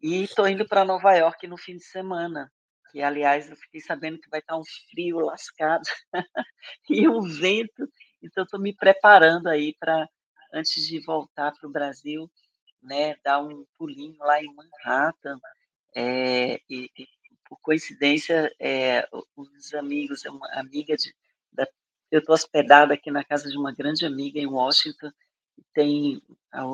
E 0.00 0.22
estou 0.22 0.46
indo 0.48 0.66
para 0.66 0.84
Nova 0.84 1.14
York 1.14 1.46
no 1.46 1.56
fim 1.56 1.76
de 1.76 1.84
semana 1.84 2.50
que 2.92 3.02
aliás 3.02 3.50
eu 3.50 3.56
fiquei 3.56 3.80
sabendo 3.80 4.20
que 4.20 4.28
vai 4.28 4.40
estar 4.40 4.56
um 4.56 4.64
frio 4.90 5.18
lascado 5.20 5.82
e 6.90 7.08
um 7.08 7.22
vento, 7.22 7.88
então 8.22 8.44
estou 8.44 8.60
me 8.60 8.74
preparando 8.76 9.48
aí 9.48 9.74
para 9.80 10.06
antes 10.52 10.86
de 10.86 11.00
voltar 11.00 11.52
para 11.52 11.66
o 11.66 11.72
Brasil, 11.72 12.30
né, 12.82 13.16
dar 13.24 13.40
um 13.40 13.64
pulinho 13.78 14.18
lá 14.18 14.42
em 14.42 14.54
Manhattan, 14.54 15.40
é, 15.96 16.60
e, 16.68 16.90
e, 16.96 17.08
por 17.48 17.58
coincidência, 17.62 18.54
é, 18.60 19.08
os 19.34 19.72
amigos, 19.74 20.24
uma 20.26 20.48
amiga 20.52 20.94
de, 20.96 21.14
da, 21.50 21.66
eu 22.10 22.20
estou 22.20 22.34
hospedada 22.34 22.92
aqui 22.92 23.10
na 23.10 23.24
casa 23.24 23.48
de 23.48 23.56
uma 23.56 23.72
grande 23.72 24.04
amiga 24.04 24.38
em 24.38 24.46
Washington, 24.46 25.10
tem 25.72 26.20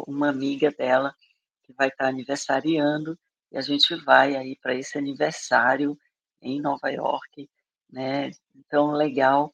uma 0.06 0.28
amiga 0.28 0.72
dela 0.72 1.14
que 1.62 1.72
vai 1.72 1.88
estar 1.88 2.08
aniversariando, 2.08 3.16
e 3.52 3.56
a 3.56 3.60
gente 3.60 3.94
vai 3.94 4.36
aí 4.36 4.56
para 4.56 4.74
esse 4.74 4.98
aniversário 4.98 5.98
em 6.40 6.60
Nova 6.60 6.90
York, 6.90 7.48
né? 7.90 8.30
Então, 8.54 8.92
legal 8.92 9.52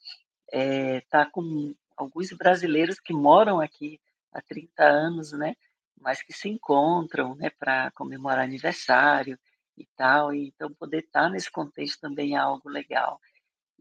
é, 0.52 1.00
tá 1.02 1.26
com 1.26 1.74
alguns 1.96 2.32
brasileiros 2.32 3.00
que 3.00 3.12
moram 3.12 3.60
aqui 3.60 4.00
há 4.32 4.40
30 4.42 4.84
anos, 4.84 5.32
né? 5.32 5.54
Mas 6.00 6.22
que 6.22 6.32
se 6.32 6.48
encontram, 6.48 7.34
né? 7.34 7.50
Para 7.50 7.90
comemorar 7.92 8.44
aniversário 8.44 9.38
e 9.76 9.86
tal. 9.96 10.34
E, 10.34 10.48
então, 10.48 10.72
poder 10.74 11.00
estar 11.00 11.24
tá 11.24 11.28
nesse 11.30 11.50
contexto 11.50 12.00
também 12.00 12.34
é 12.34 12.38
algo 12.38 12.68
legal. 12.68 13.20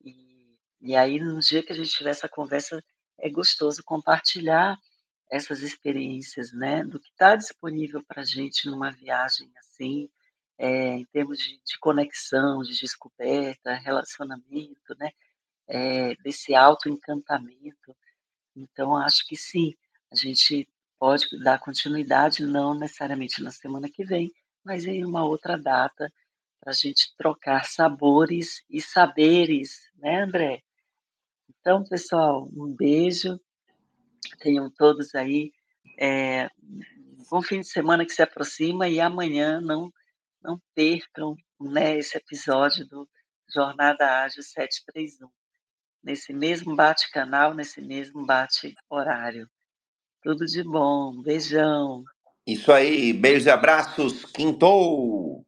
E, 0.04 0.58
e 0.82 0.96
aí, 0.96 1.20
no 1.20 1.40
dia 1.40 1.64
que 1.64 1.74
a 1.74 1.76
gente 1.76 1.90
tiver 1.90 2.12
essa 2.12 2.30
conversa, 2.30 2.84
é 3.18 3.30
gostoso 3.30 3.84
compartilhar 3.84 4.78
essas 5.30 5.62
experiências, 5.62 6.52
né, 6.54 6.84
do 6.84 7.00
que 7.00 7.10
está 7.10 7.36
disponível 7.36 8.04
para 8.04 8.22
a 8.22 8.26
gente 8.26 8.70
numa 8.70 8.92
viagem 8.92 9.52
assim, 9.58 10.08
é, 10.64 10.96
em 10.96 11.06
termos 11.08 11.40
de, 11.40 11.60
de, 11.62 11.78
conexão, 11.78 12.62
de 12.62 12.80
descoberta, 12.80 13.74
relacionamento, 13.74 14.96
né, 14.98 15.12
é, 15.68 16.16
desse 16.24 16.56
autoencantamento. 16.56 17.94
Então, 18.56 18.96
acho 18.96 19.28
que 19.28 19.36
sim, 19.36 19.74
a 20.10 20.16
gente 20.16 20.66
pode 20.98 21.28
dar 21.44 21.60
continuidade, 21.60 22.46
não 22.46 22.74
necessariamente 22.74 23.44
na 23.44 23.52
semana 23.52 23.90
que 23.90 24.06
vem, 24.06 24.32
mas 24.64 24.86
em 24.86 25.04
uma 25.04 25.26
outra 25.26 25.58
data, 25.58 26.10
para 26.62 26.72
a 26.72 26.74
gente 26.74 27.14
trocar 27.18 27.66
sabores 27.66 28.64
e 28.70 28.80
saberes, 28.80 29.82
né, 29.98 30.22
André? 30.22 30.64
Então, 31.60 31.84
pessoal, 31.84 32.50
um 32.56 32.74
beijo. 32.74 33.38
Tenham 34.40 34.70
todos 34.70 35.14
aí 35.14 35.52
é, 36.00 36.50
um 36.64 37.26
bom 37.30 37.42
fim 37.42 37.60
de 37.60 37.68
semana 37.68 38.06
que 38.06 38.14
se 38.14 38.22
aproxima 38.22 38.88
e 38.88 39.02
amanhã 39.02 39.60
não, 39.60 39.92
não 40.44 40.60
percam 40.76 41.36
né, 41.60 41.98
esse 41.98 42.18
episódio 42.18 42.86
do 42.88 43.08
Jornada 43.54 44.24
Ágil 44.24 44.44
731. 44.44 45.30
Nesse 46.04 46.34
mesmo 46.34 46.76
bate-canal, 46.76 47.54
nesse 47.54 47.82
mesmo 47.82 48.26
bate-horário. 48.26 49.50
Tudo 50.22 50.46
de 50.46 50.64
bom. 50.64 51.22
Beijão. 51.22 52.04
Isso 52.46 52.72
aí. 52.72 53.14
Beijos 53.14 53.46
e 53.46 53.50
abraços. 53.50 54.26
Quintou! 54.26 55.46